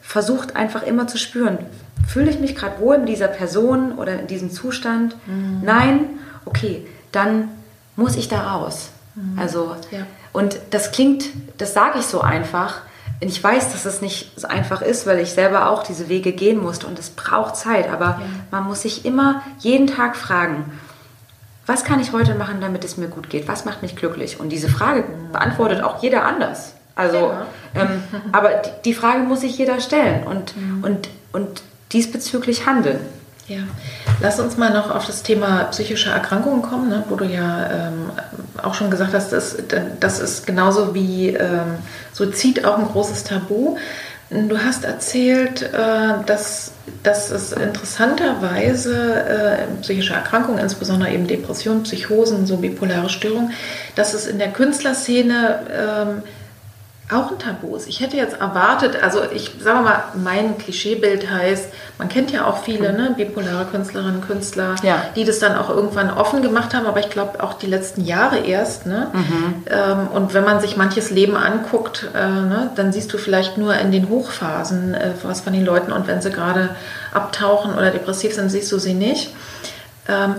versucht 0.00 0.54
einfach 0.54 0.82
immer 0.84 1.08
zu 1.08 1.18
spüren, 1.18 1.58
fühle 2.06 2.30
ich 2.30 2.38
mich 2.38 2.54
gerade 2.54 2.80
wohl 2.80 2.98
mit 2.98 3.08
dieser 3.08 3.28
Person 3.28 3.92
oder 3.92 4.20
in 4.20 4.26
diesem 4.26 4.50
Zustand? 4.50 5.16
Mhm. 5.26 5.62
Nein, 5.64 6.10
okay, 6.44 6.86
dann 7.10 7.48
muss 7.96 8.16
ich 8.16 8.28
da 8.28 8.52
raus. 8.52 8.90
Mhm. 9.14 9.38
Also, 9.38 9.76
ja. 9.90 10.06
und 10.32 10.58
das 10.70 10.92
klingt, 10.92 11.24
das 11.58 11.74
sage 11.74 11.98
ich 11.98 12.06
so 12.06 12.20
einfach. 12.20 12.80
Ich 13.20 13.42
weiß, 13.42 13.70
dass 13.70 13.84
es 13.84 14.00
nicht 14.00 14.32
so 14.34 14.48
einfach 14.48 14.82
ist, 14.82 15.06
weil 15.06 15.20
ich 15.20 15.30
selber 15.30 15.70
auch 15.70 15.84
diese 15.84 16.08
Wege 16.08 16.32
gehen 16.32 16.60
musste 16.60 16.88
und 16.88 16.98
es 16.98 17.10
braucht 17.10 17.54
Zeit. 17.56 17.88
Aber 17.88 18.06
ja. 18.06 18.20
man 18.50 18.64
muss 18.64 18.82
sich 18.82 19.04
immer 19.04 19.42
jeden 19.60 19.86
Tag 19.86 20.16
fragen, 20.16 20.72
was 21.66 21.84
kann 21.84 22.00
ich 22.00 22.12
heute 22.12 22.34
machen, 22.34 22.60
damit 22.60 22.84
es 22.84 22.96
mir 22.96 23.06
gut 23.06 23.30
geht? 23.30 23.46
Was 23.46 23.64
macht 23.64 23.82
mich 23.82 23.94
glücklich? 23.94 24.40
Und 24.40 24.48
diese 24.48 24.68
Frage 24.68 25.04
beantwortet 25.30 25.84
auch 25.84 26.02
jeder 26.02 26.24
anders. 26.24 26.74
Also, 26.96 27.16
ja. 27.16 27.46
ähm, 27.74 28.02
aber 28.32 28.50
die, 28.50 28.70
die, 28.86 28.94
Frage 28.94 29.20
muss 29.20 29.40
sich 29.42 29.56
jeder 29.56 29.80
stellen 29.80 30.24
und, 30.24 30.56
mhm. 30.56 30.84
und, 30.84 31.08
und 31.32 31.62
diesbezüglich 31.92 32.66
handeln. 32.66 33.00
Ja, 33.52 33.64
lass 34.22 34.40
uns 34.40 34.56
mal 34.56 34.72
noch 34.72 34.94
auf 34.94 35.06
das 35.06 35.22
Thema 35.22 35.64
psychische 35.64 36.08
Erkrankungen 36.08 36.62
kommen, 36.62 36.88
ne, 36.88 37.04
wo 37.10 37.16
du 37.16 37.26
ja 37.26 37.88
ähm, 37.88 38.10
auch 38.62 38.72
schon 38.72 38.90
gesagt 38.90 39.12
hast, 39.12 39.30
das, 39.32 39.56
das 40.00 40.20
ist 40.20 40.46
genauso 40.46 40.94
wie 40.94 41.28
ähm, 41.28 41.76
Suizid 42.12 42.64
auch 42.64 42.78
ein 42.78 42.86
großes 42.86 43.24
Tabu. 43.24 43.76
Du 44.30 44.56
hast 44.56 44.84
erzählt, 44.84 45.62
äh, 45.62 46.24
dass, 46.24 46.72
dass 47.02 47.30
es 47.30 47.52
interessanterweise 47.52 48.94
äh, 48.94 49.66
psychische 49.82 50.14
Erkrankungen, 50.14 50.58
insbesondere 50.58 51.10
eben 51.10 51.26
Depressionen, 51.26 51.82
Psychosen, 51.82 52.46
so 52.46 52.56
bipolare 52.56 53.10
Störungen, 53.10 53.52
dass 53.96 54.14
es 54.14 54.26
in 54.26 54.38
der 54.38 54.50
Künstlerszene 54.52 55.60
ähm, 55.70 56.22
auch 57.12 57.30
ein 57.30 57.38
Tabu. 57.38 57.78
Ich 57.86 58.00
hätte 58.00 58.16
jetzt 58.16 58.40
erwartet, 58.40 59.02
also 59.02 59.20
ich 59.32 59.52
sage 59.60 59.82
mal, 59.82 60.04
mein 60.14 60.58
Klischeebild 60.58 61.30
heißt, 61.30 61.68
man 61.98 62.08
kennt 62.08 62.30
ja 62.30 62.46
auch 62.46 62.62
viele 62.62 62.92
ne, 62.92 63.14
bipolare 63.16 63.66
Künstlerinnen, 63.66 64.20
Künstler, 64.20 64.74
ja. 64.82 65.04
die 65.14 65.24
das 65.24 65.38
dann 65.38 65.56
auch 65.56 65.68
irgendwann 65.68 66.10
offen 66.10 66.42
gemacht 66.42 66.74
haben, 66.74 66.86
aber 66.86 67.00
ich 67.00 67.10
glaube 67.10 67.42
auch 67.42 67.54
die 67.54 67.66
letzten 67.66 68.04
Jahre 68.04 68.38
erst. 68.38 68.86
Ne? 68.86 69.08
Mhm. 69.12 69.54
Ähm, 69.66 70.08
und 70.12 70.34
wenn 70.34 70.44
man 70.44 70.60
sich 70.60 70.76
manches 70.76 71.10
Leben 71.10 71.36
anguckt, 71.36 72.08
äh, 72.14 72.18
ne, 72.18 72.70
dann 72.74 72.92
siehst 72.92 73.12
du 73.12 73.18
vielleicht 73.18 73.58
nur 73.58 73.74
in 73.74 73.92
den 73.92 74.08
Hochphasen 74.08 74.94
äh, 74.94 75.12
was 75.22 75.42
von 75.42 75.52
den 75.52 75.64
Leuten 75.64 75.92
und 75.92 76.06
wenn 76.06 76.22
sie 76.22 76.30
gerade 76.30 76.70
abtauchen 77.12 77.74
oder 77.74 77.90
depressiv 77.90 78.34
sind, 78.34 78.50
siehst 78.50 78.70
du 78.72 78.78
sie 78.78 78.94
nicht. 78.94 79.34
Ähm, 80.08 80.36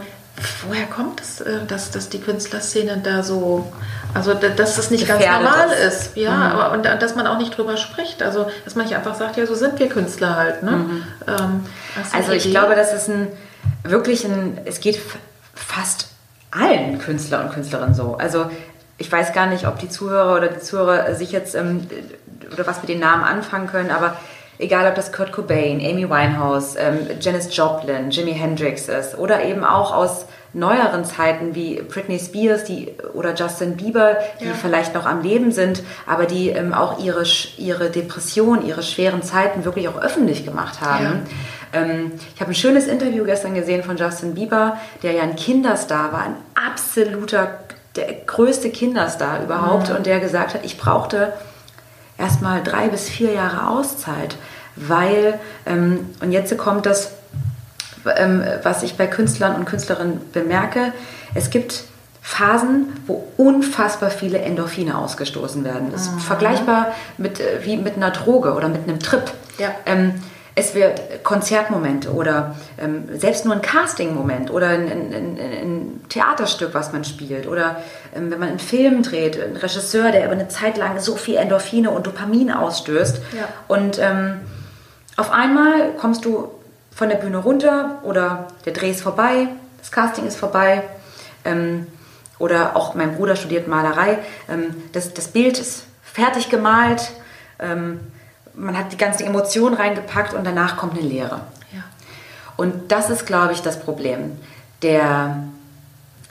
woher 0.68 0.86
kommt 0.86 1.22
es, 1.22 1.42
äh, 1.42 1.60
dass, 1.68 1.92
dass 1.92 2.10
die 2.10 2.20
Künstlerszene 2.20 3.00
da 3.04 3.24
so 3.24 3.72
also, 4.14 4.34
dass 4.34 4.76
das 4.76 4.92
nicht 4.92 5.08
ganz 5.08 5.26
normal 5.26 5.70
ist. 5.70 6.08
ist. 6.08 6.18
Ja, 6.18 6.32
mhm. 6.32 6.42
aber, 6.44 6.72
und 6.72 6.86
dass 6.86 7.16
man 7.16 7.28
auch 7.28 7.38
nicht 7.38 7.58
drüber 7.58 7.78
spricht. 7.78 8.22
Also, 8.22 8.48
dass 8.64 8.76
man 8.76 8.86
nicht 8.86 8.96
einfach 8.96 9.16
sagt, 9.16 9.38
ja, 9.38 9.46
so 9.46 9.56
sind 9.56 9.80
wir 9.80 9.90
Künstler 9.90 10.36
halt. 10.36 10.64
Ne? 10.64 10.72
Mhm. 10.72 11.04
Ähm, 11.28 11.66
also, 12.12 12.32
ich 12.32 12.50
glaube, 12.50 12.76
das 12.76 12.94
ist 12.94 13.10
ein 13.10 13.28
wirklich 13.84 14.26
ein, 14.26 14.60
es 14.66 14.80
geht 14.80 15.00
fast 15.54 16.08
allen 16.52 17.00
Künstler 17.00 17.44
und 17.44 17.52
Künstlerinnen 17.52 17.96
so. 17.96 18.16
Also, 18.16 18.50
ich 18.98 19.12
weiß 19.12 19.34
gar 19.34 19.48
nicht, 19.48 19.68
ob 19.68 19.80
die 19.80 19.90
Zuhörer 19.90 20.36
oder 20.36 20.48
die 20.48 20.60
Zuhörer 20.60 21.16
sich 21.16 21.32
jetzt 21.32 21.56
ähm, 21.56 21.88
oder 22.52 22.68
was 22.68 22.80
mit 22.82 22.90
den 22.90 23.00
Namen 23.00 23.24
anfangen 23.24 23.68
können, 23.68 23.90
aber 23.90 24.18
egal 24.60 24.88
ob 24.88 24.96
das 24.96 25.12
Kurt 25.12 25.32
Cobain, 25.32 25.80
Amy 25.80 26.10
Winehouse, 26.10 26.76
ähm, 26.78 27.08
Janis 27.20 27.56
Joplin, 27.56 28.12
Jimi 28.12 28.34
Hendrix 28.34 28.88
ist 28.88 29.18
oder 29.18 29.44
eben 29.44 29.64
auch 29.64 29.94
aus 29.94 30.26
neueren 30.54 31.04
Zeiten 31.04 31.56
wie 31.56 31.82
Britney 31.82 32.20
Spears 32.20 32.64
die, 32.64 32.94
oder 33.14 33.34
Justin 33.34 33.76
Bieber, 33.76 34.18
die 34.40 34.46
ja. 34.46 34.54
vielleicht 34.54 34.94
noch 34.94 35.06
am 35.06 35.22
Leben 35.22 35.52
sind, 35.52 35.84
aber 36.06 36.26
die 36.26 36.50
ähm, 36.50 36.74
auch 36.74 37.04
ihre, 37.04 37.24
ihre 37.58 37.90
Depression, 37.90 38.66
ihre 38.66 38.84
schweren 38.84 39.24
Zeiten 39.24 39.66
wirklich 39.66 39.88
auch 39.88 40.00
öffentlich 40.00 40.46
gemacht 40.46 40.82
haben. 40.82 41.26
Ja. 41.74 41.82
Ähm, 41.82 42.12
ich 42.36 42.40
habe 42.40 42.52
ein 42.52 42.56
schönes 42.56 42.88
Interview 42.88 43.26
gestern 43.26 43.56
gesehen 43.56 43.84
von 43.84 43.98
Justin 43.98 44.36
Bieber, 44.36 44.78
der 45.02 45.14
ja 45.14 45.24
ein 45.24 45.36
Kinderstar 45.36 46.14
war, 46.14 46.22
ein 46.22 46.36
absoluter, 46.54 47.60
der 47.96 48.14
größte 48.26 48.70
Kinderstar 48.70 49.44
überhaupt 49.44 49.90
mhm. 49.90 49.96
und 49.96 50.06
der 50.06 50.20
gesagt 50.20 50.54
hat, 50.54 50.64
ich 50.64 50.78
brauchte 50.78 51.34
erstmal 52.18 52.62
drei 52.64 52.90
bis 52.90 53.10
vier 53.10 53.32
Jahre 53.32 53.68
Auszeit, 53.70 54.36
weil, 54.76 55.40
ähm, 55.66 56.12
und 56.22 56.32
jetzt 56.32 56.56
kommt 56.58 56.86
das, 56.86 57.12
was 58.04 58.84
ich 58.84 58.98
bei 58.98 59.08
Künstlern 59.08 59.56
und 59.56 59.66
Künstlerinnen 59.66 60.20
bemerke. 60.32 60.94
Es 61.34 61.50
gibt 61.50 61.86
Phasen, 62.26 62.94
wo 63.06 63.28
unfassbar 63.36 64.10
viele 64.10 64.40
Endorphine 64.40 64.98
ausgestoßen 64.98 65.66
werden. 65.66 65.92
Das 65.92 66.04
ist 66.04 66.14
mhm. 66.14 66.20
vergleichbar 66.20 66.94
mit, 67.18 67.42
äh, 67.42 67.60
wie 67.64 67.76
mit 67.76 67.98
einer 67.98 68.12
Droge 68.12 68.54
oder 68.54 68.70
mit 68.70 68.84
einem 68.88 69.00
Trip. 69.00 69.30
Ja. 69.58 69.76
Ähm, 69.86 70.14
es 70.56 70.74
wird 70.74 71.24
Konzertmomente 71.24 72.14
oder 72.14 72.56
ähm, 72.80 73.10
selbst 73.18 73.44
nur 73.44 73.54
ein 73.54 73.62
Casting-Moment 73.62 74.52
oder 74.52 74.70
ein, 74.70 74.90
ein, 74.90 75.14
ein, 75.14 76.02
Theaterstück, 76.10 76.74
was 76.74 76.94
man 76.94 77.04
spielt 77.04 77.48
oder 77.48 77.78
ähm, 78.16 78.32
wenn 78.32 78.40
man 78.40 78.50
einen 78.50 78.60
Film 78.60 79.04
dreht, 79.04 79.42
ein 79.42 79.58
Regisseur, 79.58 80.12
der 80.12 80.24
über 80.26 80.34
eine 80.34 80.48
Zeit 80.48 80.78
lang 80.78 81.00
so 81.00 81.16
viel 81.16 81.36
Endorphine 81.36 81.90
und 81.90 82.08
Dopamin 82.08 82.52
ausstößt 82.52 83.18
ja. 83.36 83.48
und 83.68 84.00
ähm, 84.00 84.42
auf 85.18 85.32
einmal 85.32 85.92
kommst 85.98 86.24
du 86.24 86.52
von 86.96 87.10
der 87.10 87.18
Bühne 87.18 87.38
runter 87.38 88.00
oder 88.04 88.48
der 88.66 88.74
Dreh 88.74 88.92
ist 88.92 89.02
vorbei, 89.02 89.48
das 89.80 89.92
Casting 89.92 90.26
ist 90.26 90.38
vorbei. 90.38 90.84
Ähm, 91.46 91.88
oder 92.40 92.76
auch 92.76 92.96
mein 92.96 93.16
Bruder 93.16 93.36
studiert 93.36 93.68
Malerei. 93.68 94.20
Ähm, 94.50 94.76
das, 94.92 95.14
das 95.14 95.28
Bild 95.28 95.60
ist 95.60 95.86
fertig 96.04 96.50
gemalt. 96.50 97.12
Ähm, 97.60 98.00
man 98.54 98.78
hat 98.78 98.92
die 98.92 98.98
ganzen 98.98 99.26
Emotionen 99.26 99.76
reingepackt 99.76 100.34
und 100.34 100.44
danach 100.44 100.78
kommt 100.78 100.98
eine 100.98 101.08
Leere. 101.08 101.42
Ja. 101.72 101.84
Und 102.58 102.92
das 102.92 103.10
ist, 103.10 103.26
glaube 103.26 103.54
ich, 103.54 103.62
das 103.62 103.80
Problem. 103.80 104.38
Der, 104.82 105.44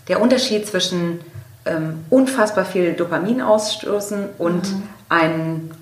der 0.08 0.20
Unterschied 0.20 0.66
zwischen 0.66 1.20
ähm, 1.64 2.04
unfassbar 2.10 2.64
viel 2.64 2.92
Dopamin 2.92 3.40
ausstoßen 3.40 4.30
und 4.38 4.72
mhm. 4.72 4.82
einen 5.08 5.74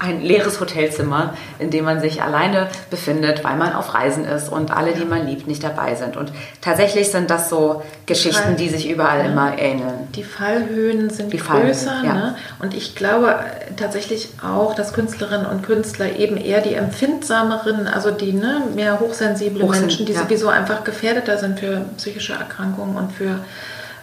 ein 0.00 0.20
leeres 0.20 0.60
Hotelzimmer, 0.60 1.34
in 1.58 1.70
dem 1.70 1.84
man 1.84 2.00
sich 2.00 2.22
alleine 2.22 2.68
befindet, 2.90 3.44
weil 3.44 3.56
man 3.56 3.72
auf 3.72 3.94
Reisen 3.94 4.24
ist 4.24 4.48
und 4.48 4.76
alle, 4.76 4.94
die 4.94 5.04
man 5.04 5.26
liebt, 5.26 5.46
nicht 5.46 5.62
dabei 5.62 5.94
sind. 5.94 6.16
Und 6.16 6.32
tatsächlich 6.60 7.10
sind 7.10 7.30
das 7.30 7.48
so 7.48 7.82
Geschichten, 8.06 8.42
Fall, 8.42 8.54
die 8.56 8.68
sich 8.68 8.90
überall 8.90 9.20
ja. 9.20 9.24
immer 9.26 9.58
ähneln. 9.58 10.08
Die 10.14 10.24
Fallhöhen 10.24 11.10
sind 11.10 11.32
die 11.32 11.36
größer. 11.36 11.90
Fallhöhen, 11.90 12.04
ja. 12.04 12.14
ne? 12.14 12.36
Und 12.58 12.74
ich 12.74 12.96
glaube 12.96 13.36
tatsächlich 13.76 14.30
auch, 14.42 14.74
dass 14.74 14.92
Künstlerinnen 14.92 15.46
und 15.46 15.62
Künstler 15.62 16.16
eben 16.16 16.36
eher 16.36 16.62
die 16.62 16.74
empfindsameren, 16.74 17.86
also 17.86 18.10
die 18.10 18.32
ne, 18.32 18.62
mehr 18.74 18.98
hochsensible 18.98 19.62
Hochsen 19.62 19.82
Menschen, 19.82 20.06
die 20.06 20.12
ja. 20.12 20.22
sowieso 20.22 20.48
einfach 20.48 20.82
gefährdeter 20.82 21.38
sind 21.38 21.60
für 21.60 21.84
psychische 21.96 22.32
Erkrankungen 22.32 22.96
und 22.96 23.12
für 23.12 23.40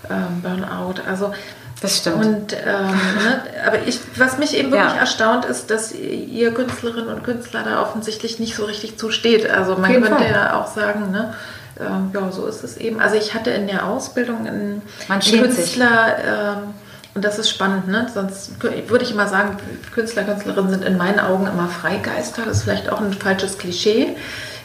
ähm, 0.10 0.42
Burnout. 0.42 1.02
Also 1.08 1.34
das 1.82 1.98
stimmt. 1.98 2.26
Und, 2.26 2.54
ähm, 2.54 2.60
ne, 2.66 3.44
aber 3.66 3.84
ich, 3.86 4.00
was 4.16 4.38
mich 4.38 4.56
eben 4.56 4.72
wirklich 4.72 4.94
ja. 4.94 5.00
erstaunt 5.00 5.46
ist, 5.46 5.70
dass 5.70 5.94
ihr 5.94 6.54
Künstlerinnen 6.54 7.10
und 7.10 7.24
Künstler 7.24 7.64
da 7.64 7.82
offensichtlich 7.82 8.40
nicht 8.40 8.56
so 8.56 8.66
richtig 8.66 8.98
zusteht. 8.98 9.50
Also 9.50 9.76
man 9.78 9.92
könnte 9.92 10.10
Fall. 10.10 10.32
ja 10.32 10.60
auch 10.60 10.68
sagen, 10.68 11.12
ne, 11.12 11.34
äh, 11.80 11.84
ja, 11.84 12.32
so 12.32 12.48
ist 12.48 12.64
es 12.64 12.78
eben. 12.78 13.00
Also 13.00 13.16
ich 13.16 13.34
hatte 13.34 13.52
in 13.52 13.68
der 13.68 13.86
Ausbildung 13.86 14.48
einen, 14.48 14.82
einen 15.08 15.22
Künstler, 15.22 16.18
äh, 16.18 16.68
und 17.14 17.26
das 17.26 17.40
ist 17.40 17.50
spannend, 17.50 17.88
ne? 17.88 18.08
Sonst 18.14 18.52
würde 18.62 19.04
ich 19.04 19.12
immer 19.12 19.28
sagen, 19.28 19.58
Künstler, 19.92 20.24
Künstlerinnen 20.24 20.70
sind 20.70 20.86
in 20.86 20.98
meinen 20.98 21.20
Augen 21.20 21.48
immer 21.48 21.68
Freigeister. 21.68 22.44
Das 22.46 22.58
ist 22.58 22.64
vielleicht 22.64 22.92
auch 22.92 23.02
ein 23.02 23.12
falsches 23.12 23.58
Klischee, 23.58 24.16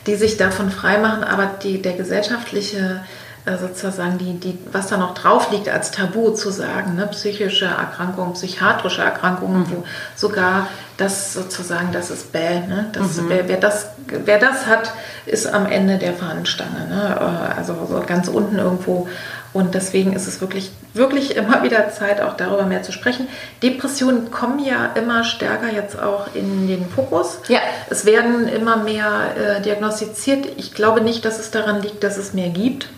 die 0.07 0.17
sich 0.17 0.37
davon 0.37 0.71
freimachen, 0.71 1.25
aber 1.25 1.51
die, 1.63 1.81
der 1.81 1.95
gesellschaftliche 1.95 3.01
sozusagen 3.45 4.19
die, 4.19 4.39
die, 4.39 4.59
was 4.71 4.87
da 4.87 4.97
noch 4.97 5.15
drauf 5.15 5.51
liegt 5.51 5.69
als 5.69 5.91
Tabu 5.91 6.31
zu 6.31 6.51
sagen, 6.51 6.95
ne? 6.95 7.09
psychische 7.09 7.65
Erkrankungen, 7.65 8.35
psychiatrische 8.35 9.03
Erkrankungen, 9.03 9.63
mhm. 9.63 9.71
wo 9.71 9.85
sogar 10.15 10.69
das 10.97 11.35
sozusagen, 11.35 11.91
das 11.91 12.11
ist 12.11 12.31
bäh, 12.31 12.61
ne? 12.61 12.87
das, 12.93 13.17
mhm. 13.17 13.29
wer, 13.29 13.49
wer, 13.49 13.57
das, 13.57 13.89
wer 14.07 14.39
das 14.39 14.67
hat, 14.67 14.93
ist 15.27 15.53
am 15.53 15.67
Ende 15.67 15.99
der 15.99 16.15
Fahnenstange, 16.15 16.87
ne? 16.89 17.17
Äh, 17.19 17.59
also 17.59 17.75
so 17.89 18.01
ganz 18.07 18.29
unten 18.29 18.59
irgendwo 18.59 19.09
und 19.53 19.75
deswegen 19.75 20.15
ist 20.15 20.29
es 20.29 20.41
wirklich, 20.41 20.71
wirklich 20.95 21.37
immer 21.37 21.63
wieder 21.63 21.91
Zeit, 21.91 22.21
auch 22.21 22.37
darüber 22.37 22.65
mehr 22.65 22.83
zu 22.83 22.93
sprechen. 22.93 23.29
Depressionen 23.63 24.31
kommen 24.31 24.65
ja 24.65 24.93
immer 24.95 25.25
stärker 25.25 25.71
jetzt 25.71 25.99
auch 26.01 26.35
in 26.35 26.69
den 26.69 26.89
Fokus. 26.89 27.39
Ja. 27.49 27.59
Es 27.91 28.07
werden 28.07 28.49
immer 28.49 28.77
mehr 28.77 29.09
äh, 29.37 29.61
diagnostiziert. 29.61 30.47
Ich 30.57 30.73
glaube 30.73 31.03
nicht, 31.03 31.25
dass 31.25 31.39
es 31.39 31.51
daran 31.51 31.83
liegt, 31.83 32.03
dass 32.03 32.17
es 32.17 32.33
mehr 32.33 32.49
gibt 32.49 32.89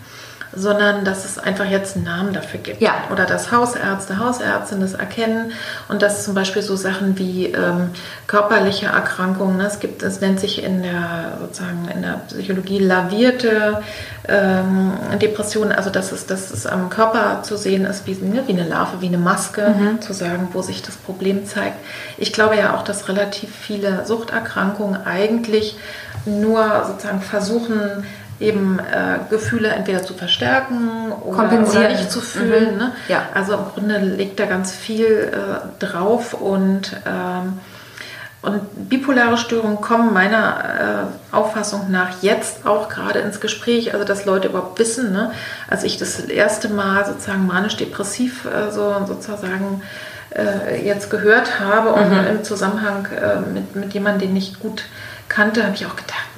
sondern 0.55 1.05
dass 1.05 1.25
es 1.25 1.37
einfach 1.37 1.65
jetzt 1.65 1.95
einen 1.95 2.05
Namen 2.05 2.33
dafür 2.33 2.59
gibt. 2.59 2.81
Ja. 2.81 2.93
Oder 3.11 3.25
dass 3.25 3.51
Hausärzte, 3.51 4.19
Hausärztinnen 4.19 4.81
das 4.81 4.93
erkennen 4.93 5.51
und 5.89 6.01
dass 6.01 6.23
zum 6.23 6.33
Beispiel 6.33 6.61
so 6.61 6.75
Sachen 6.75 7.17
wie 7.17 7.47
ähm, 7.47 7.91
körperliche 8.27 8.87
Erkrankungen, 8.87 9.57
ne, 9.57 9.65
es 9.65 9.79
gibt, 9.79 10.03
es 10.03 10.21
nennt 10.21 10.39
sich 10.39 10.63
in 10.63 10.83
der 10.83 11.37
sozusagen 11.39 11.87
in 11.93 12.01
der 12.01 12.21
Psychologie 12.27 12.79
lavierte 12.79 13.81
ähm, 14.27 14.93
Depression, 15.21 15.71
also 15.71 15.89
dass 15.89 16.11
es, 16.11 16.25
dass 16.25 16.51
es 16.51 16.65
am 16.65 16.89
Körper 16.89 17.43
zu 17.43 17.57
sehen 17.57 17.85
ist, 17.85 18.07
wie, 18.07 18.13
ne, 18.13 18.43
wie 18.47 18.53
eine 18.53 18.67
Larve, 18.67 19.01
wie 19.01 19.07
eine 19.07 19.17
Maske, 19.17 19.75
mhm. 19.77 20.01
zu 20.01 20.13
sagen, 20.13 20.49
wo 20.53 20.61
sich 20.61 20.81
das 20.81 20.95
Problem 20.95 21.45
zeigt. 21.45 21.77
Ich 22.17 22.33
glaube 22.33 22.55
ja 22.55 22.75
auch, 22.75 22.83
dass 22.83 23.07
relativ 23.09 23.49
viele 23.53 24.05
Suchterkrankungen 24.05 25.05
eigentlich 25.05 25.77
nur 26.25 26.85
sozusagen 26.87 27.21
versuchen, 27.21 28.05
eben 28.39 28.79
äh, 28.79 29.19
Gefühle 29.29 29.69
entweder 29.69 30.03
zu 30.03 30.13
verstärken 30.13 31.11
oder, 31.23 31.45
oder 31.45 31.89
nicht 31.89 32.11
zu 32.11 32.21
fühlen. 32.21 32.73
Mhm. 32.73 32.77
Ne? 32.77 32.91
Ja. 33.07 33.23
Also 33.33 33.53
im 33.53 33.65
Grunde 33.73 33.99
liegt 33.99 34.39
da 34.39 34.45
ganz 34.45 34.71
viel 34.73 35.31
äh, 35.31 35.83
drauf 35.83 36.33
und, 36.33 36.95
ähm, 37.05 37.59
Und 38.41 38.89
bipolare 38.89 39.37
Störungen 39.37 39.81
kommen 39.81 40.13
meiner 40.13 41.09
äh, 41.31 41.35
Auffassung 41.35 41.89
nach 41.89 42.21
jetzt 42.21 42.67
auch 42.67 42.89
gerade 42.89 43.19
ins 43.19 43.39
Gespräch, 43.39 43.93
also 43.93 44.05
dass 44.05 44.25
Leute 44.25 44.49
überhaupt 44.49 44.77
wissen, 44.77 45.11
ne? 45.11 45.31
als 45.67 45.83
ich 45.83 45.97
das 45.97 46.19
erste 46.19 46.69
Mal 46.69 47.05
sozusagen 47.05 47.47
manisch-depressiv 47.47 48.45
äh, 48.45 48.71
so, 48.71 48.93
sozusagen 49.07 49.81
äh, 50.35 50.85
jetzt 50.85 51.09
gehört 51.09 51.59
habe 51.59 51.93
und 51.93 52.11
mhm. 52.11 52.27
im 52.27 52.43
Zusammenhang 52.43 53.07
äh, 53.07 53.39
mit, 53.39 53.75
mit 53.75 53.93
jemandem, 53.93 54.27
den 54.27 54.37
ich 54.37 54.59
gut 54.59 54.83
kannte, 55.27 55.63
habe 55.63 55.73
ich 55.73 55.85
auch 55.85 55.95
gedacht, 55.95 56.34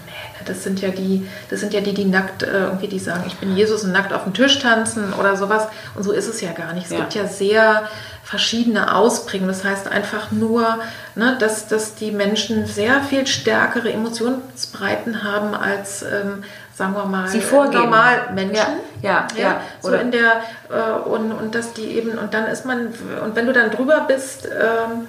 das 0.47 0.63
sind 0.63 0.81
ja 0.81 0.89
die, 0.89 1.27
das 1.49 1.59
sind 1.59 1.73
ja 1.73 1.81
die, 1.81 1.93
die 1.93 2.05
nackt 2.05 2.43
äh, 2.43 2.65
irgendwie, 2.65 2.87
die 2.87 2.99
sagen, 2.99 3.23
ich 3.27 3.35
bin 3.35 3.55
Jesus 3.55 3.83
und 3.83 3.91
nackt 3.91 4.13
auf 4.13 4.23
dem 4.23 4.33
Tisch 4.33 4.59
tanzen 4.59 5.13
oder 5.13 5.35
sowas. 5.35 5.67
Und 5.95 6.03
so 6.03 6.11
ist 6.11 6.27
es 6.27 6.41
ja 6.41 6.51
gar 6.51 6.73
nicht. 6.73 6.85
Es 6.85 6.91
ja. 6.91 6.99
gibt 6.99 7.13
ja 7.15 7.27
sehr 7.27 7.87
verschiedene 8.23 8.93
Ausprägungen. 8.95 9.53
Das 9.53 9.63
heißt 9.63 9.87
einfach 9.87 10.31
nur, 10.31 10.79
ne, 11.15 11.37
dass, 11.39 11.67
dass 11.67 11.95
die 11.95 12.11
Menschen 12.11 12.65
sehr 12.65 13.01
viel 13.01 13.25
stärkere 13.25 13.91
Emotionsbreiten 13.91 15.23
haben 15.23 15.53
als 15.53 16.03
ähm, 16.03 16.43
sagen 16.77 16.93
wir 16.93 17.05
mal, 17.05 17.27
Sie 17.27 17.41
vorgeben. 17.41 17.85
normal 17.85 18.29
Menschen. 18.35 18.55
Ja, 19.01 19.01
ja, 19.01 19.27
ja. 19.35 19.41
ja. 19.41 19.61
So 19.81 19.93
in 19.93 20.11
der, 20.11 20.41
äh, 20.69 21.09
und, 21.09 21.31
und 21.31 21.55
dass 21.55 21.73
die 21.73 21.85
eben, 21.85 22.19
und 22.19 22.33
dann 22.33 22.45
ist 22.45 22.65
man, 22.65 22.93
und 23.23 23.35
wenn 23.35 23.47
du 23.47 23.53
dann 23.53 23.71
drüber 23.71 24.05
bist, 24.07 24.45
ähm, 24.45 25.07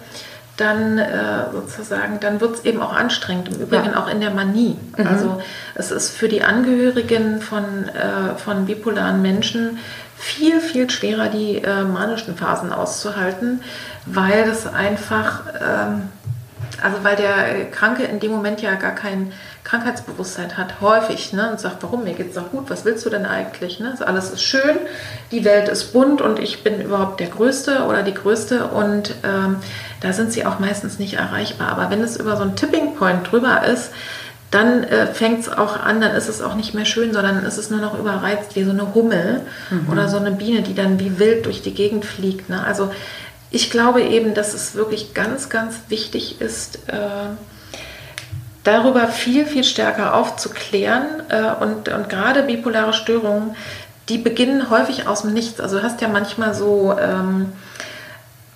dann 0.60 0.98
äh, 0.98 1.50
sozusagen, 1.52 2.20
dann 2.20 2.40
wird 2.40 2.56
es 2.56 2.64
eben 2.64 2.82
auch 2.82 2.92
anstrengend. 2.92 3.48
Im 3.48 3.62
Übrigen 3.62 3.92
ja. 3.92 4.02
auch 4.02 4.08
in 4.08 4.20
der 4.20 4.30
Manie. 4.30 4.76
Mhm. 4.96 5.06
Also 5.06 5.42
es 5.74 5.90
ist 5.90 6.10
für 6.10 6.28
die 6.28 6.42
Angehörigen 6.42 7.40
von, 7.40 7.88
äh, 7.88 8.36
von 8.36 8.66
bipolaren 8.66 9.22
Menschen 9.22 9.78
viel, 10.16 10.60
viel 10.60 10.90
schwerer, 10.90 11.28
die 11.28 11.58
äh, 11.58 11.84
manischen 11.84 12.36
Phasen 12.36 12.72
auszuhalten, 12.72 13.60
weil 14.04 14.44
das 14.46 14.66
einfach, 14.66 15.42
ähm, 15.60 16.08
also 16.82 17.04
weil 17.04 17.16
der 17.16 17.70
Kranke 17.70 18.02
in 18.02 18.18
dem 18.18 18.32
Moment 18.32 18.60
ja 18.60 18.74
gar 18.74 18.94
kein 18.94 19.32
Krankheitsbewusstsein 19.68 20.56
hat, 20.56 20.80
häufig, 20.80 21.32
ne, 21.34 21.50
und 21.50 21.60
sagt, 21.60 21.82
warum, 21.82 22.04
mir 22.04 22.14
geht 22.14 22.30
es 22.30 22.34
doch 22.36 22.50
gut, 22.50 22.70
was 22.70 22.86
willst 22.86 23.04
du 23.04 23.10
denn 23.10 23.26
eigentlich? 23.26 23.80
Ne? 23.80 23.90
Also 23.90 24.04
alles 24.04 24.30
ist 24.30 24.42
schön, 24.42 24.78
die 25.30 25.44
Welt 25.44 25.68
ist 25.68 25.92
bunt 25.92 26.22
und 26.22 26.38
ich 26.38 26.64
bin 26.64 26.80
überhaupt 26.80 27.20
der 27.20 27.28
Größte 27.28 27.84
oder 27.84 28.02
die 28.02 28.14
Größte 28.14 28.68
und 28.68 29.14
ähm, 29.24 29.56
da 30.00 30.12
sind 30.14 30.32
sie 30.32 30.46
auch 30.46 30.58
meistens 30.58 30.98
nicht 30.98 31.14
erreichbar. 31.14 31.68
Aber 31.68 31.90
wenn 31.90 32.02
es 32.02 32.16
über 32.16 32.36
so 32.36 32.42
einen 32.42 32.56
Tipping 32.56 32.94
Point 32.94 33.30
drüber 33.30 33.62
ist, 33.64 33.90
dann 34.50 34.84
äh, 34.84 35.06
fängt 35.06 35.40
es 35.40 35.50
auch 35.50 35.78
an, 35.78 36.00
dann 36.00 36.16
ist 36.16 36.28
es 36.28 36.40
auch 36.40 36.54
nicht 36.54 36.72
mehr 36.72 36.86
schön, 36.86 37.12
sondern 37.12 37.44
ist 37.44 37.58
es 37.58 37.68
nur 37.68 37.80
noch 37.80 37.98
überreizt 37.98 38.56
wie 38.56 38.64
so 38.64 38.70
eine 38.70 38.94
Hummel 38.94 39.42
mhm. 39.70 39.92
oder 39.92 40.08
so 40.08 40.16
eine 40.16 40.30
Biene, 40.30 40.62
die 40.62 40.74
dann 40.74 40.98
wie 40.98 41.18
wild 41.18 41.44
durch 41.44 41.60
die 41.60 41.74
Gegend 41.74 42.06
fliegt. 42.06 42.48
Ne? 42.48 42.64
Also 42.64 42.90
ich 43.50 43.70
glaube 43.70 44.00
eben, 44.00 44.32
dass 44.32 44.54
es 44.54 44.74
wirklich 44.74 45.12
ganz, 45.12 45.50
ganz 45.50 45.76
wichtig 45.88 46.40
ist, 46.40 46.88
äh, 46.88 47.28
darüber 48.64 49.08
viel, 49.08 49.46
viel 49.46 49.64
stärker 49.64 50.14
aufzuklären. 50.14 51.06
Äh, 51.28 51.62
und, 51.62 51.88
und 51.88 52.08
gerade 52.08 52.42
bipolare 52.42 52.92
Störungen, 52.92 53.56
die 54.08 54.18
beginnen 54.18 54.70
häufig 54.70 55.06
aus 55.06 55.22
dem 55.22 55.32
Nichts. 55.32 55.60
Also 55.60 55.78
du 55.78 55.82
hast 55.82 56.00
ja 56.00 56.08
manchmal 56.08 56.54
so 56.54 56.96
ähm, 56.98 57.52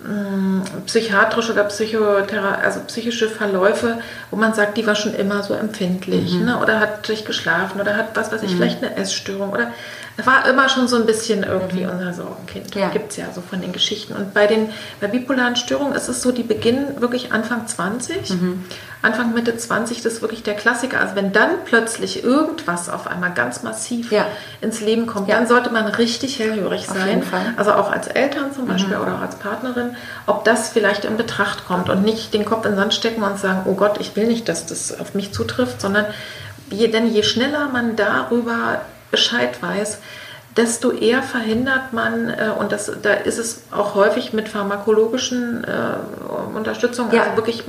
mm, 0.01 0.63
psychiatrische 0.87 1.53
oder 1.53 1.65
Psychothera 1.65 2.57
also 2.63 2.81
psychische 2.87 3.29
Verläufe, 3.29 3.99
wo 4.31 4.37
man 4.37 4.55
sagt, 4.55 4.77
die 4.77 4.87
war 4.87 4.95
schon 4.95 5.15
immer 5.15 5.43
so 5.43 5.55
empfindlich 5.55 6.33
mhm. 6.35 6.47
ne? 6.47 6.59
oder 6.61 6.81
hat 6.81 7.05
schlecht 7.05 7.27
geschlafen 7.27 7.81
oder 7.81 7.97
hat, 7.97 8.17
was 8.17 8.33
weiß 8.33 8.43
ich, 8.43 8.53
mhm. 8.53 8.57
vielleicht 8.57 8.83
eine 8.83 8.97
Essstörung 8.97 9.51
oder 9.51 9.73
war 10.17 10.47
immer 10.49 10.69
schon 10.69 10.89
so 10.89 10.97
ein 10.97 11.07
bisschen 11.07 11.43
irgendwie 11.43 11.85
mhm. 11.85 11.91
unser 11.91 12.13
Sorgenkind. 12.13 12.75
Ja. 12.75 12.91
Gibt 12.91 13.13
es 13.13 13.17
ja 13.17 13.27
so 13.35 13.41
von 13.41 13.61
den 13.61 13.73
Geschichten. 13.73 14.15
Und 14.15 14.35
bei 14.35 14.47
den 14.47 14.69
bei 15.01 15.07
bipolaren 15.07 15.57
Störungen 15.57 15.95
ist 15.95 16.09
es 16.09 16.23
so, 16.23 16.33
die 16.33 16.43
beginnen 16.43 17.01
wirklich 17.01 17.33
Anfang 17.33 17.67
20. 17.67 18.31
Mhm. 18.31 18.65
Anfang 19.03 19.35
Mitte 19.35 19.57
20, 19.57 20.01
das 20.01 20.15
ist 20.15 20.23
wirklich 20.23 20.45
der 20.45 20.55
Klassiker. 20.55 21.01
Also 21.01 21.17
wenn 21.17 21.33
dann 21.33 21.51
plötzlich 21.65 22.23
irgendwas 22.23 22.89
auf 22.89 23.09
einmal 23.09 23.33
ganz 23.33 23.65
massiv 23.65 24.13
ja. 24.13 24.27
ins 24.61 24.81
Leben 24.81 25.07
kommt, 25.07 25.29
ja. 25.29 25.37
dann 25.37 25.49
sollte 25.49 25.71
man 25.71 25.87
richtig 25.87 26.39
hellhörig 26.39 26.89
auf 26.89 26.97
sein. 26.97 27.23
Also 27.57 27.73
auch 27.73 27.91
als 27.91 28.07
Eltern 28.07 28.53
zum 28.55 28.67
Beispiel 28.67 28.97
mhm. 28.97 29.03
oder 29.03 29.15
auch 29.17 29.21
als 29.23 29.35
Partnerin, 29.37 29.97
ob 30.27 30.45
das 30.45 30.69
vielleicht 30.69 31.05
in 31.05 31.17
Betracht 31.17 31.67
kommt 31.67 31.89
und 31.89 32.05
nicht 32.05 32.33
den 32.33 32.45
Kopf 32.45 32.65
in 32.65 32.73
den 32.73 32.79
Sand 32.79 32.95
stecken 32.95 33.23
und 33.23 33.39
sagen, 33.41 33.63
oh 33.65 33.75
Gott, 33.75 33.99
ich 34.01 34.15
will 34.15 34.29
nicht, 34.29 34.49
dass 34.49 34.67
das 34.67 34.99
auf 35.01 35.15
mich 35.15 35.33
zutrifft, 35.33 35.81
sondern 35.81 36.07
je, 36.71 36.87
denn 36.87 37.13
je 37.13 37.25
schneller 37.25 37.69
man 37.73 37.97
darüber 37.97 38.83
Bescheid 39.13 39.63
weiß, 39.63 39.99
desto 40.57 40.91
eher 40.91 41.23
verhindert 41.23 41.93
man, 41.93 42.29
äh, 42.29 42.51
und 42.59 42.73
das, 42.73 42.91
da 43.01 43.15
ist 43.15 43.39
es 43.39 43.63
auch 43.71 43.95
häufig 43.95 44.33
mit 44.33 44.49
pharmakologischen 44.49 45.65
äh, 45.65 46.57
Unterstützung, 46.57 47.11
ja. 47.13 47.23
also 47.23 47.37
wirklich, 47.37 47.65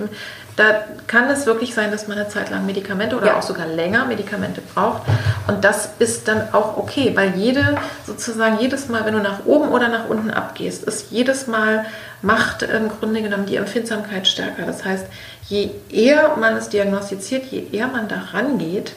da 0.57 0.83
kann 1.07 1.29
es 1.29 1.45
wirklich 1.45 1.73
sein, 1.73 1.91
dass 1.91 2.07
man 2.07 2.17
eine 2.17 2.27
Zeit 2.27 2.49
lang 2.49 2.65
Medikamente 2.65 3.15
oder 3.15 3.27
ja. 3.27 3.37
auch 3.37 3.41
sogar 3.41 3.67
länger 3.67 4.05
Medikamente 4.05 4.61
braucht. 4.73 5.03
Und 5.47 5.63
das 5.63 5.91
ist 5.99 6.27
dann 6.27 6.53
auch 6.53 6.77
okay, 6.77 7.11
weil 7.15 7.35
jede, 7.35 7.77
sozusagen 8.05 8.59
jedes 8.59 8.89
Mal, 8.89 9.05
wenn 9.05 9.13
du 9.13 9.21
nach 9.21 9.45
oben 9.45 9.69
oder 9.69 9.87
nach 9.87 10.09
unten 10.09 10.29
abgehst, 10.29 10.83
ist 10.83 11.11
jedes 11.11 11.47
Mal 11.47 11.85
macht 12.21 12.63
im 12.63 12.89
Grunde 12.89 13.21
genommen 13.21 13.45
die 13.45 13.55
Empfindsamkeit 13.55 14.27
stärker. 14.27 14.65
Das 14.65 14.83
heißt, 14.83 15.05
je 15.47 15.71
eher 15.89 16.35
man 16.37 16.55
es 16.55 16.69
diagnostiziert, 16.69 17.45
je 17.45 17.65
eher 17.71 17.87
man 17.87 18.07
da 18.07 18.15
rangeht, 18.33 18.93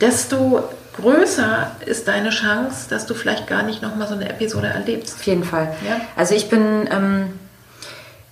desto 0.00 0.68
größer 1.00 1.72
ist 1.86 2.08
deine 2.08 2.30
Chance, 2.30 2.88
dass 2.88 3.06
du 3.06 3.14
vielleicht 3.14 3.46
gar 3.46 3.62
nicht 3.62 3.82
nochmal 3.82 4.08
so 4.08 4.14
eine 4.14 4.28
Episode 4.28 4.68
erlebst. 4.68 5.16
Auf 5.16 5.22
jeden 5.24 5.44
Fall. 5.44 5.74
Ja? 5.86 6.00
Also 6.16 6.34
ich 6.34 6.48
bin 6.48 6.88
ähm, 6.90 7.32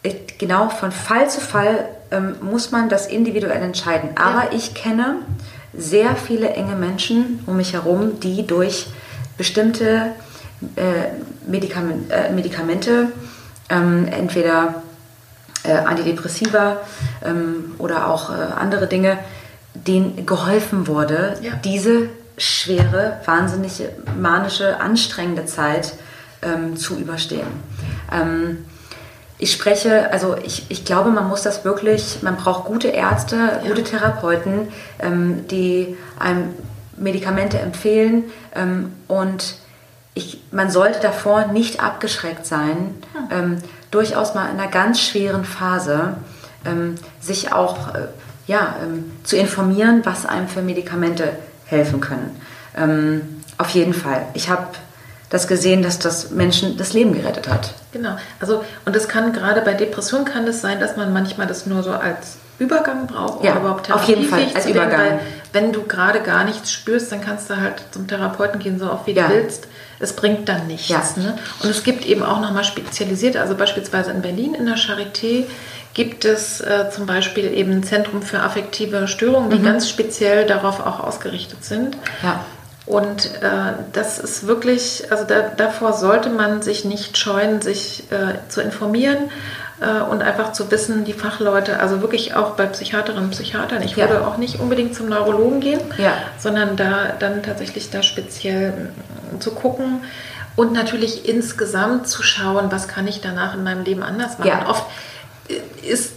ich, 0.03 0.39
genau 0.39 0.69
von 0.69 0.93
Fall 0.93 1.29
zu 1.29 1.41
Fall 1.41 1.89
ähm, 2.11 2.37
muss 2.41 2.71
man 2.71 2.89
das 2.89 3.07
individuell 3.07 3.63
entscheiden. 3.63 4.11
Aber 4.17 4.45
ja. 4.45 4.51
ich 4.53 4.75
kenne 4.75 5.17
sehr 5.77 6.17
viele 6.17 6.51
enge 6.51 6.75
Menschen 6.75 7.41
um 7.47 7.57
mich 7.57 7.73
herum, 7.73 8.21
die 8.21 8.47
durch 8.47 8.87
bestimmte 9.37 10.13
äh, 10.77 10.91
Medikament, 11.47 12.11
äh, 12.11 12.33
Medikamente, 12.33 13.09
ähm, 13.69 14.09
entweder 14.11 14.83
äh, 15.63 15.73
Antidepressiva 15.73 16.79
ähm, 17.25 17.75
oder 17.79 18.09
auch 18.09 18.31
äh, 18.31 18.35
andere 18.59 18.87
Dinge, 18.87 19.19
denen 19.75 20.27
geholfen 20.27 20.87
wurde, 20.87 21.37
ja. 21.43 21.53
diese 21.65 22.09
schwere, 22.39 23.21
wahnsinnige, 23.25 23.91
manische, 24.19 24.81
anstrengende 24.81 25.47
Zeit 25.47 25.95
ähm, 26.43 26.77
zu 26.77 26.97
überstehen. 26.97 27.49
Ähm, 28.13 28.65
ich 29.39 29.53
spreche, 29.53 30.13
also 30.13 30.37
ich, 30.45 30.67
ich 30.69 30.85
glaube, 30.85 31.11
man 31.11 31.29
muss 31.29 31.43
das 31.43 31.65
wirklich, 31.65 32.23
man 32.23 32.37
braucht 32.37 32.65
gute 32.65 32.89
Ärzte, 32.89 33.37
ja. 33.37 33.69
gute 33.69 33.85
Therapeuten, 33.85 34.69
ähm, 34.99 35.47
die 35.49 35.97
einem 36.19 36.55
Medikamente 36.97 37.59
empfehlen 37.59 38.25
ähm, 38.55 38.93
und 39.07 39.55
ich, 40.15 40.43
man 40.51 40.69
sollte 40.71 40.99
davor 40.99 41.47
nicht 41.47 41.81
abgeschreckt 41.81 42.45
sein, 42.45 42.97
hm. 43.29 43.59
durchaus 43.93 44.35
mal 44.35 44.51
in 44.51 44.59
einer 44.59 44.69
ganz 44.69 45.01
schweren 45.01 45.45
Phase 45.45 46.17
ähm, 46.65 46.97
sich 47.21 47.53
auch 47.53 47.95
äh, 47.95 48.09
ja, 48.49 48.75
zu 49.23 49.37
informieren, 49.37 50.01
was 50.05 50.27
einem 50.27 50.49
für 50.49 50.63
Medikamente 50.63 51.35
helfen 51.69 52.01
können. 52.01 52.41
Ähm, 52.77 53.43
auf 53.57 53.71
jeden 53.71 53.95
Fall. 53.95 54.27
Ich 54.35 54.49
habe 54.49 54.67
das 55.31 55.47
gesehen, 55.47 55.83
dass 55.83 55.99
das 55.99 56.31
Menschen 56.31 56.77
das 56.77 56.93
Leben 56.93 57.13
gerettet 57.13 57.49
hat. 57.49 57.75
Genau. 57.93 58.17
Also 58.41 58.65
und 58.85 58.97
es 58.97 59.09
kann 59.09 59.33
gerade 59.33 59.61
bei 59.61 59.75
Depressionen 59.75 60.25
kann 60.25 60.47
es 60.47 60.61
sein, 60.61 60.81
dass 60.81 60.97
man 60.97 61.13
manchmal 61.13 61.47
das 61.47 61.67
nur 61.67 61.83
so 61.83 61.93
als 61.93 62.39
Übergang 62.59 63.07
braucht 63.07 63.45
ja, 63.45 63.53
oder 63.53 63.61
überhaupt 63.61 63.93
auf 63.93 64.05
jeden 64.05 64.25
Fall 64.25 64.47
als 64.55 64.67
Übergang. 64.67 65.01
Werden, 65.01 65.19
wenn 65.53 65.73
du 65.73 65.83
gerade 65.83 66.21
gar 66.21 66.45
nichts 66.45 66.73
spürst, 66.73 67.13
dann 67.13 67.21
kannst 67.21 67.51
du 67.51 67.57
halt 67.57 67.75
zum 67.93 68.09
Therapeuten 68.09 68.59
gehen, 68.59 68.79
so 68.79 68.91
oft 68.91 69.07
wie 69.07 69.13
ja. 69.13 69.29
du 69.29 69.35
willst. 69.35 69.69
Es 70.01 70.15
bringt 70.15 70.49
dann 70.49 70.67
nichts. 70.67 70.89
Ja. 70.89 71.03
Ne? 71.17 71.39
Und 71.63 71.71
es 71.71 71.83
gibt 71.83 72.07
eben 72.07 72.23
auch 72.23 72.41
nochmal 72.41 72.65
spezialisierte, 72.65 73.41
also 73.41 73.55
beispielsweise 73.55 74.11
in 74.11 74.23
Berlin 74.23 74.55
in 74.55 74.67
der 74.67 74.77
Charité 74.77 75.45
gibt 75.99 76.25
es 76.25 76.61
äh, 76.61 76.91
zum 76.93 77.07
Beispiel 77.07 77.53
eben 77.53 77.73
ein 77.73 77.83
Zentrum 77.83 78.23
für 78.23 78.39
affektive 78.39 79.09
Störungen, 79.09 79.51
die 79.51 79.59
mhm. 79.59 79.65
ganz 79.65 79.89
speziell 79.89 80.47
darauf 80.47 80.79
auch 80.79 81.01
ausgerichtet 81.01 81.65
sind. 81.65 81.97
Ja. 82.23 82.45
Und 82.87 83.27
äh, 83.43 83.73
das 83.95 84.21
ist 84.21 84.47
wirklich, 84.47 85.11
also 85.11 85.25
da, 85.25 85.49
davor 85.57 85.95
sollte 85.95 86.31
man 86.31 86.63
sich 86.63 86.85
nicht 86.85 87.19
scheuen, 87.19 87.61
sich 87.63 88.05
äh, 88.13 88.49
zu 88.49 88.61
informieren 88.61 89.33
äh, 89.81 90.01
und 90.09 90.23
einfach 90.23 90.53
zu 90.53 90.71
wissen, 90.71 91.05
die 91.05 91.15
Fachleute, 91.15 91.81
also 91.81 92.01
wirklich 92.01 92.37
auch 92.37 92.51
bei 92.51 92.67
Psychiaterinnen 92.67 93.25
und 93.25 93.31
Psychiatern, 93.33 93.83
ich 93.83 93.97
ja. 93.97 94.09
würde 94.09 94.25
auch 94.25 94.37
nicht 94.37 94.61
unbedingt 94.61 94.95
zum 94.95 95.09
Neurologen 95.09 95.59
gehen, 95.59 95.81
ja. 95.99 96.13
sondern 96.39 96.77
da 96.77 97.13
dann 97.19 97.43
tatsächlich 97.43 97.91
da 97.91 98.05
speziell 98.05 98.93
äh, 99.35 99.39
zu 99.41 99.51
gucken 99.51 100.03
und 100.55 100.73
natürlich 100.73 101.29
insgesamt 101.29 102.07
zu 102.07 102.23
schauen, 102.23 102.71
was 102.71 102.87
kann 102.87 103.09
ich 103.09 103.21
danach 103.21 103.55
in 103.55 103.65
meinem 103.65 103.83
Leben 103.83 104.05
anders 104.05 104.39
machen. 104.39 104.49
Ja. 104.49 104.69
Oft 104.69 104.87
ist 105.83 106.13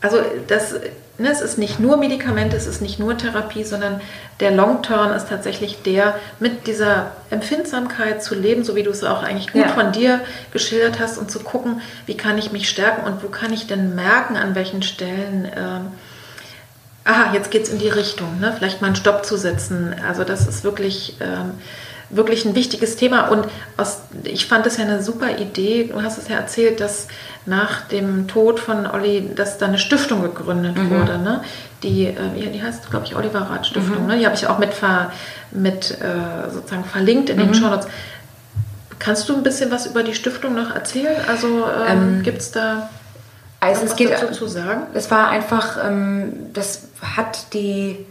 also 0.00 0.18
das, 0.46 0.74
ne, 1.18 1.30
es 1.30 1.40
ist 1.40 1.58
nicht 1.58 1.80
nur 1.80 1.96
Medikamente, 1.96 2.56
es 2.56 2.66
ist 2.66 2.82
nicht 2.82 2.98
nur 2.98 3.16
Therapie, 3.16 3.64
sondern 3.64 4.00
der 4.40 4.50
Long 4.50 4.82
Turn 4.82 5.12
ist 5.12 5.28
tatsächlich 5.28 5.82
der, 5.82 6.14
mit 6.38 6.66
dieser 6.66 7.12
Empfindsamkeit 7.30 8.22
zu 8.22 8.34
leben, 8.34 8.64
so 8.64 8.76
wie 8.76 8.82
du 8.82 8.90
es 8.90 9.02
auch 9.02 9.22
eigentlich 9.22 9.52
gut 9.52 9.62
ja. 9.62 9.68
von 9.68 9.92
dir 9.92 10.20
geschildert 10.52 11.00
hast 11.00 11.18
und 11.18 11.30
zu 11.30 11.40
gucken, 11.40 11.80
wie 12.06 12.16
kann 12.16 12.38
ich 12.38 12.52
mich 12.52 12.68
stärken 12.68 13.06
und 13.06 13.22
wo 13.22 13.28
kann 13.28 13.52
ich 13.52 13.66
denn 13.66 13.94
merken, 13.94 14.36
an 14.36 14.54
welchen 14.54 14.82
Stellen, 14.82 15.50
ähm, 15.56 15.88
aha, 17.04 17.32
jetzt 17.34 17.50
geht 17.50 17.64
es 17.64 17.70
in 17.70 17.78
die 17.78 17.88
Richtung, 17.88 18.38
ne? 18.40 18.52
vielleicht 18.56 18.80
mal 18.80 18.88
einen 18.88 18.96
Stopp 18.96 19.24
zu 19.24 19.36
setzen. 19.36 19.94
Also 20.06 20.24
das 20.24 20.46
ist 20.46 20.64
wirklich... 20.64 21.16
Ähm, 21.20 21.52
wirklich 22.10 22.44
ein 22.44 22.54
wichtiges 22.54 22.96
Thema. 22.96 23.28
Und 23.28 23.46
aus, 23.76 24.02
ich 24.24 24.46
fand 24.46 24.66
es 24.66 24.76
ja 24.76 24.84
eine 24.84 25.02
super 25.02 25.38
Idee. 25.38 25.90
Du 25.92 26.02
hast 26.02 26.18
es 26.18 26.28
ja 26.28 26.36
erzählt, 26.36 26.80
dass 26.80 27.08
nach 27.46 27.82
dem 27.88 28.28
Tod 28.28 28.60
von 28.60 28.86
Olli, 28.86 29.30
dass 29.34 29.58
da 29.58 29.66
eine 29.66 29.78
Stiftung 29.78 30.22
gegründet 30.22 30.76
mhm. 30.76 30.90
wurde. 30.90 31.18
Ne? 31.18 31.42
Die, 31.82 32.06
äh, 32.06 32.50
die 32.52 32.62
heißt, 32.62 32.90
glaube 32.90 33.06
ich, 33.06 33.16
Oliver 33.16 33.40
Rath 33.40 33.66
Stiftung. 33.66 34.02
Mhm. 34.02 34.08
Ne? 34.08 34.18
Die 34.18 34.26
habe 34.26 34.36
ich 34.36 34.46
auch 34.46 34.58
mit, 34.58 34.74
ver, 34.74 35.12
mit 35.50 35.90
äh, 36.00 36.50
sozusagen 36.50 36.84
verlinkt 36.84 37.30
in 37.30 37.38
den 37.38 37.48
mhm. 37.48 37.54
Show 37.54 37.68
Notes. 37.68 37.88
Kannst 38.98 39.28
du 39.28 39.34
ein 39.34 39.42
bisschen 39.42 39.70
was 39.70 39.86
über 39.86 40.02
die 40.02 40.14
Stiftung 40.14 40.54
noch 40.54 40.74
erzählen? 40.74 41.16
Also 41.28 41.64
ähm, 41.88 42.18
ähm, 42.18 42.22
gibt 42.22 42.38
es 42.38 42.50
da 42.50 42.88
also 43.60 43.84
es 43.84 43.96
geht, 43.96 44.10
dazu 44.10 44.32
zu 44.32 44.46
sagen? 44.46 44.82
Es 44.94 45.10
war 45.10 45.28
einfach, 45.28 45.78
ähm, 45.84 46.52
das 46.52 46.88
hat 47.00 47.52
die 47.52 48.06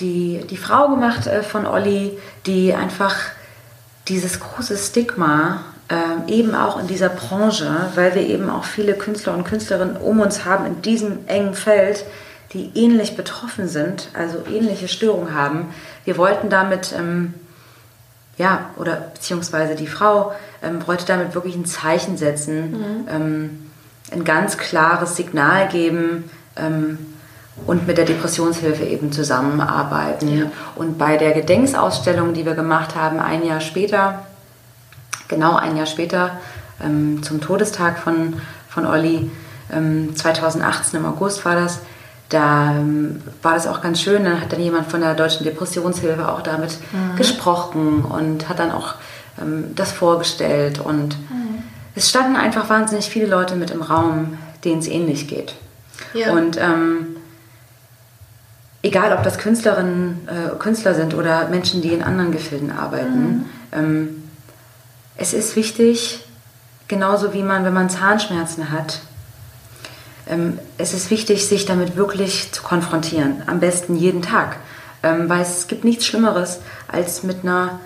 die, 0.00 0.44
die 0.48 0.56
Frau 0.56 0.88
gemacht 0.88 1.26
äh, 1.26 1.42
von 1.42 1.66
Olli, 1.66 2.18
die 2.46 2.74
einfach 2.74 3.16
dieses 4.08 4.40
große 4.40 4.76
Stigma 4.76 5.64
äh, 5.88 6.32
eben 6.32 6.54
auch 6.54 6.78
in 6.78 6.86
dieser 6.86 7.08
Branche, 7.08 7.90
weil 7.94 8.14
wir 8.14 8.22
eben 8.22 8.50
auch 8.50 8.64
viele 8.64 8.94
Künstler 8.94 9.34
und 9.34 9.44
Künstlerinnen 9.44 9.96
um 9.96 10.20
uns 10.20 10.44
haben 10.44 10.66
in 10.66 10.82
diesem 10.82 11.26
engen 11.26 11.54
Feld, 11.54 12.04
die 12.52 12.70
ähnlich 12.74 13.16
betroffen 13.16 13.68
sind, 13.68 14.08
also 14.14 14.38
ähnliche 14.50 14.88
Störungen 14.88 15.34
haben. 15.34 15.72
Wir 16.04 16.16
wollten 16.16 16.48
damit, 16.50 16.92
ähm, 16.96 17.34
ja, 18.38 18.70
oder 18.76 18.96
beziehungsweise 19.14 19.74
die 19.74 19.86
Frau 19.86 20.32
ähm, 20.62 20.86
wollte 20.86 21.06
damit 21.06 21.34
wirklich 21.34 21.54
ein 21.54 21.66
Zeichen 21.66 22.16
setzen, 22.16 22.72
mhm. 22.72 23.08
ähm, 23.08 23.70
ein 24.12 24.24
ganz 24.24 24.58
klares 24.58 25.14
Signal 25.14 25.68
geben, 25.68 26.30
ähm, 26.56 26.98
und 27.66 27.86
mit 27.86 27.98
der 27.98 28.04
Depressionshilfe 28.04 28.84
eben 28.84 29.12
zusammenarbeiten. 29.12 30.38
Ja. 30.38 30.46
Und 30.76 30.98
bei 30.98 31.16
der 31.16 31.32
Gedenksausstellung, 31.32 32.34
die 32.34 32.44
wir 32.44 32.54
gemacht 32.54 32.94
haben, 32.94 33.18
ein 33.20 33.44
Jahr 33.44 33.60
später, 33.60 34.26
genau 35.28 35.56
ein 35.56 35.76
Jahr 35.76 35.86
später, 35.86 36.38
ähm, 36.82 37.22
zum 37.22 37.40
Todestag 37.40 37.98
von, 37.98 38.40
von 38.68 38.86
Olli, 38.86 39.30
ähm, 39.72 40.16
2018 40.16 41.00
im 41.00 41.06
August 41.06 41.44
war 41.44 41.54
das, 41.54 41.80
da 42.30 42.76
ähm, 42.76 43.22
war 43.42 43.54
das 43.54 43.66
auch 43.66 43.82
ganz 43.82 44.00
schön. 44.00 44.24
Dann 44.24 44.40
hat 44.40 44.52
dann 44.52 44.60
jemand 44.60 44.90
von 44.90 45.00
der 45.00 45.14
Deutschen 45.14 45.44
Depressionshilfe 45.44 46.28
auch 46.28 46.42
damit 46.42 46.78
mhm. 46.92 47.16
gesprochen 47.16 48.04
und 48.04 48.48
hat 48.48 48.58
dann 48.58 48.70
auch 48.70 48.94
ähm, 49.40 49.74
das 49.74 49.92
vorgestellt. 49.92 50.78
Und 50.78 51.18
mhm. 51.18 51.62
es 51.94 52.08
standen 52.08 52.36
einfach 52.36 52.70
wahnsinnig 52.70 53.10
viele 53.10 53.26
Leute 53.26 53.56
mit 53.56 53.70
im 53.70 53.82
Raum, 53.82 54.38
denen 54.64 54.78
es 54.78 54.86
ähnlich 54.86 55.26
geht. 55.26 55.54
Ja. 56.14 56.32
Und 56.32 56.56
ähm, 56.56 57.16
egal 58.82 59.12
ob 59.12 59.22
das 59.22 59.38
Künstlerinnen, 59.38 60.28
äh, 60.28 60.56
Künstler 60.58 60.94
sind 60.94 61.14
oder 61.14 61.48
Menschen, 61.48 61.82
die 61.82 61.92
in 61.92 62.02
anderen 62.02 62.32
Gefilden 62.32 62.72
arbeiten, 62.72 63.28
mhm. 63.28 63.44
ähm, 63.72 64.22
es 65.16 65.34
ist 65.34 65.54
wichtig, 65.56 66.24
genauso 66.88 67.34
wie 67.34 67.42
man, 67.42 67.64
wenn 67.64 67.74
man 67.74 67.90
Zahnschmerzen 67.90 68.70
hat, 68.70 69.00
ähm, 70.28 70.58
es 70.78 70.94
ist 70.94 71.10
wichtig, 71.10 71.46
sich 71.46 71.66
damit 71.66 71.96
wirklich 71.96 72.52
zu 72.52 72.62
konfrontieren. 72.62 73.42
Am 73.46 73.60
besten 73.60 73.96
jeden 73.96 74.22
Tag. 74.22 74.56
Ähm, 75.02 75.28
weil 75.28 75.42
es 75.42 75.66
gibt 75.66 75.84
nichts 75.84 76.06
Schlimmeres, 76.06 76.60
als 76.88 77.22
mit 77.22 77.42
einer, 77.42 77.80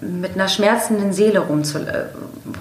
mit 0.00 0.34
einer 0.34 0.48
schmerzenden 0.48 1.12
Seele 1.12 1.40
rumzu, 1.40 1.78
äh, 1.78 2.06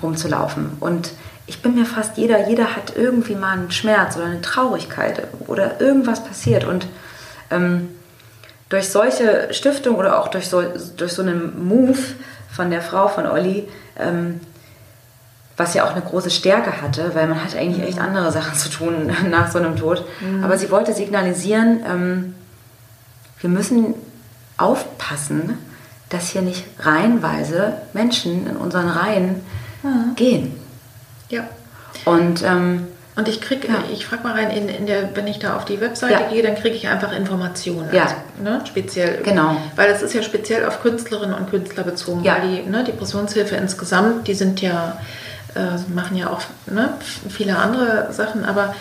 rumzulaufen. 0.02 0.72
Und 0.80 1.12
ich 1.46 1.62
bin 1.62 1.76
mir 1.76 1.86
fast 1.86 2.18
jeder, 2.18 2.50
jeder 2.50 2.76
hat 2.76 2.96
irgendwie 2.96 3.36
mal 3.36 3.54
einen 3.54 3.72
Schmerz 3.72 4.16
oder 4.16 4.26
eine 4.26 4.42
Traurigkeit 4.42 5.28
oder 5.48 5.80
irgendwas 5.80 6.24
passiert. 6.24 6.66
Und 6.66 6.88
ähm, 7.54 7.90
durch 8.70 8.90
solche 8.90 9.54
Stiftung 9.54 9.96
oder 9.96 10.20
auch 10.20 10.30
durch 10.30 10.48
so, 10.48 10.64
durch 10.98 11.14
so 11.14 11.22
einen 11.22 11.68
Move 11.68 11.98
von 12.52 12.72
der 12.72 12.82
Frau 12.82 13.08
von 13.08 13.28
Olli, 13.28 13.68
ähm, 14.00 14.40
was 15.58 15.76
ja 15.76 15.86
auch 15.86 15.92
eine 15.92 16.02
große 16.02 16.32
Stärke 16.32 16.82
hatte, 16.82 17.14
weil 17.14 17.28
man 17.28 17.44
hat 17.44 17.56
eigentlich 17.56 17.88
echt 17.88 18.00
andere 18.00 18.32
Sachen 18.32 18.58
zu 18.58 18.70
tun 18.70 19.12
nach 19.30 19.52
so 19.52 19.60
einem 19.60 19.76
Tod. 19.76 20.04
Mhm. 20.22 20.44
Aber 20.44 20.58
sie 20.58 20.72
wollte 20.72 20.94
signalisieren, 20.94 21.84
ähm, 21.88 22.36
wir 23.40 23.50
müssen 23.50 23.94
aufpassen, 24.58 25.58
dass 26.10 26.30
hier 26.30 26.42
nicht 26.42 26.64
reihenweise 26.80 27.74
Menschen 27.94 28.48
in 28.48 28.56
unseren 28.56 28.88
Reihen 28.88 29.42
mhm. 29.84 30.16
gehen. 30.16 30.60
Ja. 31.30 31.44
Und 32.06 32.44
ähm, 32.44 32.88
und 33.16 33.28
ich 33.28 33.42
kriege, 33.42 33.68
ja. 33.68 33.84
ich 33.92 34.06
frage 34.06 34.24
mal 34.24 34.34
rein, 34.34 34.50
in, 34.50 34.68
in 34.68 34.86
der, 34.88 35.16
wenn 35.16 35.28
ich 35.28 35.38
da 35.38 35.56
auf 35.56 35.66
die 35.66 35.80
Webseite 35.80 36.14
ja. 36.14 36.30
gehe, 36.30 36.42
dann 36.42 36.56
kriege 36.56 36.76
ich 36.76 36.88
einfach 36.88 37.12
Informationen. 37.12 37.94
Ja. 37.94 38.04
Also, 38.04 38.16
ne, 38.42 38.62
speziell. 38.66 39.22
Genau. 39.24 39.58
Weil 39.76 39.92
es 39.92 40.02
ist 40.02 40.16
ja 40.16 40.24
speziell 40.24 40.66
auf 40.66 40.82
Künstlerinnen 40.82 41.36
und 41.36 41.50
Künstler 41.50 41.84
bezogen. 41.84 42.24
Ja. 42.24 42.38
Weil 42.38 42.50
die 42.50 42.70
ne, 42.70 42.84
Depressionshilfe 42.84 43.56
insgesamt, 43.56 44.28
die 44.28 44.34
sind 44.34 44.62
ja, 44.62 45.00
äh, 45.54 45.94
machen 45.94 46.18
ja 46.18 46.32
auch 46.32 46.42
ne, 46.66 46.90
viele 47.30 47.58
andere 47.58 48.12
Sachen, 48.12 48.46
aber 48.46 48.74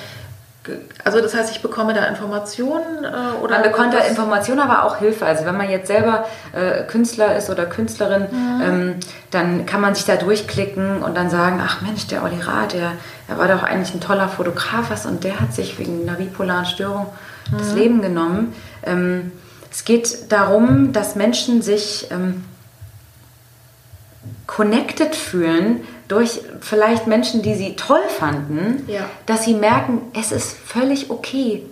also 1.05 1.21
das 1.21 1.35
heißt, 1.35 1.51
ich 1.51 1.61
bekomme 1.61 1.93
da 1.93 2.07
Informationen 2.07 3.05
äh, 3.05 3.43
oder 3.43 3.59
man 3.59 3.63
bekommt 3.63 3.95
da 3.95 3.99
Informationen, 3.99 4.61
aber 4.61 4.85
auch 4.85 4.99
Hilfe. 4.99 5.27
Also 5.27 5.45
wenn 5.45 5.57
man 5.57 5.69
jetzt 5.69 5.89
selber 5.89 6.25
äh, 6.53 6.85
Künstler 6.85 7.37
ist 7.37 7.51
oder 7.51 7.67
Künstlerin, 7.67 8.29
mhm. 8.31 8.63
ähm, 8.63 8.95
dann 9.33 9.67
kann 9.67 9.81
man 9.81 9.95
sich 9.95 10.05
da 10.05 10.17
durchklicken 10.17 11.03
und 11.03 11.17
dann 11.17 11.31
sagen, 11.31 11.61
ach 11.65 11.83
Mensch, 11.83 12.07
der 12.07 12.23
Olli 12.23 12.41
Rath, 12.41 12.75
der, 12.75 12.93
der 13.29 13.39
war 13.39 13.49
doch 13.49 13.65
eigentlich 13.65 13.93
ein 13.93 14.01
toller 14.01 14.29
Fotograf, 14.29 14.91
was 14.91 15.05
und 15.05 15.25
der 15.25 15.41
hat 15.41 15.53
sich 15.53 15.79
wegen 15.81 16.09
einer 16.09 16.17
bipolaren 16.17 16.67
Störung 16.67 17.07
mhm. 17.51 17.59
das 17.59 17.75
Leben 17.75 18.01
genommen. 18.01 18.55
Ähm, 18.85 19.33
es 19.71 19.85
geht 19.85 20.31
darum, 20.31 20.93
dass 20.93 21.17
Menschen 21.17 21.63
sich 21.63 22.09
ähm, 22.11 22.45
connected 24.47 25.17
fühlen 25.17 25.83
durch 26.09 26.41
vielleicht 26.61 27.07
Menschen, 27.07 27.43
die 27.43 27.55
sie 27.55 27.77
toll 27.77 28.03
fanden, 28.19 28.85
ja. 28.87 29.01
dass 29.27 29.45
sie 29.45 29.55
merken, 29.55 30.03
es 30.19 30.33
ist 30.33 30.57
völlig 30.57 31.11
okay, 31.11 31.65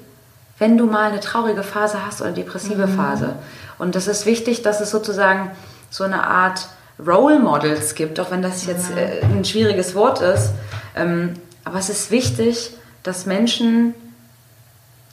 wenn 0.59 0.77
du 0.77 0.87
mal 0.87 1.11
eine 1.11 1.21
traurige 1.21 1.63
Phase 1.63 2.05
hast 2.07 2.21
oder 2.21 2.29
eine 2.29 2.37
depressive 2.37 2.87
mhm. 2.87 2.97
Phase. 2.97 3.37
Und 3.79 3.95
das 3.95 4.07
ist 4.07 4.27
wichtig, 4.27 4.63
dass 4.63 4.81
es 4.81 4.91
sozusagen 4.91 5.51
so 5.91 6.05
eine 6.05 6.27
Art 6.27 6.69
Role 7.05 7.39
Models 7.39 7.95
gibt, 7.95 8.21
auch 8.21 8.31
wenn 8.31 8.43
das 8.43 8.67
jetzt 8.67 8.91
äh, 8.97 9.23
ein 9.23 9.45
schwieriges 9.45 9.95
Wort 9.95 10.21
ist. 10.21 10.51
Ähm, 10.95 11.35
aber 11.65 11.79
es 11.79 11.89
ist 11.89 12.11
wichtig, 12.11 12.73
dass 13.03 13.27
Menschen, 13.27 13.95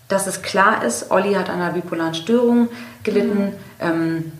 dass 0.09 0.27
es 0.27 0.41
klar 0.41 0.83
ist, 0.83 1.11
Olli 1.11 1.33
hat 1.33 1.49
an 1.49 1.61
einer 1.61 1.73
bipolaren 1.73 2.13
Störung 2.13 2.67
gelitten. 3.03 3.45
Mhm. 3.45 3.53
Ähm, 3.79 4.31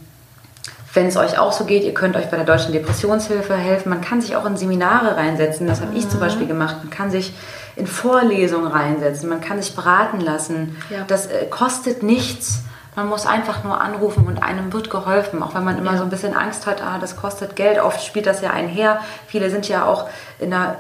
wenn 0.98 1.06
es 1.06 1.16
euch 1.16 1.38
auch 1.38 1.52
so 1.52 1.66
geht, 1.66 1.84
ihr 1.84 1.94
könnt 1.94 2.16
euch 2.16 2.26
bei 2.32 2.38
der 2.38 2.46
Deutschen 2.46 2.74
Depressionshilfe 2.74 3.54
helfen. 3.54 3.90
Man 3.90 4.02
kann 4.02 4.20
sich 4.20 4.36
auch 4.36 4.48
in 4.48 4.58
Seminare 4.58 5.16
reinsetzen, 5.16 5.68
das 5.68 5.80
habe 5.80 5.92
mhm. 5.92 5.98
ich 5.98 6.10
zum 6.10 6.20
mhm. 6.20 6.24
Beispiel 6.24 6.48
gemacht. 6.48 6.78
Man 6.80 6.90
kann 6.90 7.12
sich 7.12 7.34
in 7.76 7.86
Vorlesungen 7.86 8.66
reinsetzen, 8.66 9.30
man 9.30 9.40
kann 9.40 9.62
sich 9.62 9.76
beraten 9.76 10.20
lassen. 10.20 10.76
Ja. 10.90 11.06
Das 11.08 11.28
äh, 11.28 11.46
kostet 11.52 12.02
nichts. 12.02 12.64
Man 12.96 13.10
muss 13.10 13.28
einfach 13.28 13.64
nur 13.64 13.80
anrufen 13.80 14.26
und 14.26 14.42
einem 14.42 14.74
wird 14.74 14.90
geholfen, 14.90 15.44
auch 15.44 15.54
wenn 15.54 15.64
man 15.64 15.78
immer 15.78 15.92
ja. 15.92 15.98
so 15.98 16.04
ein 16.04 16.10
bisschen 16.10 16.36
Angst 16.36 16.66
hat, 16.66 16.82
ah, 16.82 16.98
das 17.00 17.16
kostet 17.16 17.56
Geld. 17.56 17.80
Oft 17.80 18.04
spielt 18.04 18.26
das 18.26 18.42
ja 18.42 18.50
einher. 18.50 19.00
Viele 19.28 19.52
sind 19.52 19.70
ja 19.70 19.86
auch 19.86 20.10
in 20.40 20.52
einer 20.52 20.78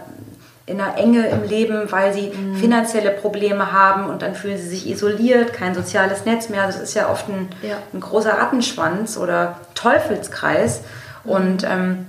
in 0.68 0.82
einer 0.82 0.98
Enge 0.98 1.28
im 1.28 1.44
Leben, 1.44 1.90
weil 1.92 2.14
sie 2.14 2.30
mhm. 2.30 2.56
finanzielle 2.58 3.12
Probleme 3.12 3.72
haben 3.72 4.06
und 4.10 4.22
dann 4.22 4.36
fühlen 4.36 4.58
sie 4.58 4.68
sich 4.68 4.88
isoliert, 4.88 5.54
kein 5.54 5.74
soziales 5.74 6.26
Netz 6.26 6.50
mehr. 6.50 6.68
Das 6.68 6.78
ist 6.78 6.94
ja 6.94 7.10
oft 7.10 7.30
ein, 7.30 7.48
ja. 7.62 7.78
ein 7.94 8.02
großer 8.02 8.34
Rattenschwanz 8.34 9.18
oder 9.18 9.60
Teufelskreis. 9.76 10.82
Mhm. 11.24 11.32
Und 11.32 11.64
ähm, 11.64 12.06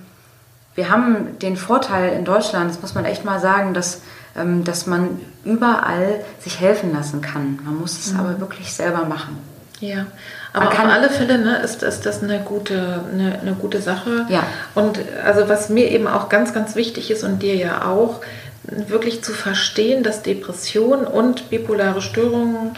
wir 0.75 0.91
haben 0.91 1.39
den 1.39 1.57
Vorteil 1.57 2.13
in 2.13 2.25
Deutschland, 2.25 2.71
das 2.71 2.83
muss 2.83 2.95
man 2.97 3.05
echt 3.05 3.25
mal 3.25 3.39
sagen, 3.39 3.75
dass, 3.75 4.03
ähm, 4.37 4.65
dass 4.65 4.87
man 4.87 5.21
überall 5.45 6.21
sich 6.41 6.61
helfen 6.61 6.93
lassen 6.93 7.21
kann. 7.21 7.61
Man 7.65 7.77
muss 7.77 7.97
es 7.97 8.13
mhm. 8.13 8.21
aber 8.21 8.41
wirklich 8.41 8.73
selber 8.73 9.05
machen. 9.05 9.39
Ja, 9.81 10.07
aber 10.53 10.69
auf 10.69 10.79
alle 10.81 11.09
Fälle 11.09 11.39
ne, 11.39 11.59
ist, 11.59 11.85
ist 11.85 12.05
das 12.05 12.23
eine 12.23 12.41
gute, 12.41 13.05
eine, 13.13 13.39
eine 13.41 13.53
gute 13.53 13.81
Sache. 13.81 14.27
Ja. 14.29 14.43
Und 14.75 14.99
also 15.25 15.49
was 15.49 15.69
mir 15.69 15.91
eben 15.91 16.09
auch 16.09 16.29
ganz, 16.29 16.53
ganz 16.53 16.75
wichtig 16.75 17.11
ist 17.11 17.23
und 17.23 17.43
dir 17.43 17.55
ja 17.55 17.87
auch, 17.87 18.21
wirklich 18.71 19.23
zu 19.23 19.33
verstehen, 19.33 20.03
dass 20.03 20.23
Depression 20.23 21.07
und 21.07 21.51
bipolare 21.51 22.03
Störungen, 22.03 22.73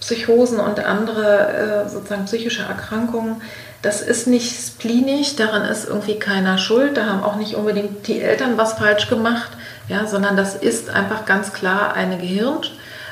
Psychosen 0.00 0.58
und 0.58 0.80
andere 0.80 1.84
äh, 1.86 1.88
sozusagen 1.88 2.24
psychische 2.24 2.62
Erkrankungen, 2.62 3.42
das 3.82 4.02
ist 4.02 4.26
nicht 4.26 4.54
splinisch, 4.54 5.36
daran 5.36 5.64
ist 5.64 5.88
irgendwie 5.88 6.18
keiner 6.18 6.58
schuld, 6.58 6.96
da 6.96 7.06
haben 7.06 7.22
auch 7.22 7.36
nicht 7.36 7.54
unbedingt 7.54 8.06
die 8.06 8.20
Eltern 8.20 8.56
was 8.56 8.74
falsch 8.74 9.08
gemacht, 9.08 9.50
ja, 9.88 10.06
sondern 10.06 10.36
das 10.36 10.54
ist 10.54 10.90
einfach 10.90 11.24
ganz 11.24 11.52
klar 11.52 11.94
eine 11.94 12.18
Gehirn, 12.18 12.60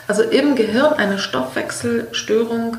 also 0.06 0.22
im 0.22 0.56
Gehirn 0.56 0.94
eine 0.94 1.18
Stoffwechselstörung 1.18 2.78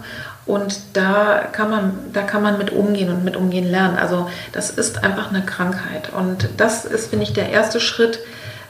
und 0.50 0.80
da 0.94 1.48
kann 1.52 1.70
man, 1.70 1.94
da 2.12 2.24
kann 2.24 2.42
man 2.42 2.58
mit 2.58 2.72
umgehen 2.72 3.10
und 3.10 3.24
mit 3.24 3.36
umgehen 3.36 3.70
lernen. 3.70 3.98
Also 3.98 4.28
das 4.52 4.72
ist 4.72 5.04
einfach 5.04 5.30
eine 5.30 5.44
Krankheit. 5.44 6.12
Und 6.12 6.50
das 6.58 6.86
ist, 6.86 7.12
finde 7.12 7.26
ich, 7.26 7.34
der 7.34 7.50
erste 7.50 7.80
Schritt 7.80 8.18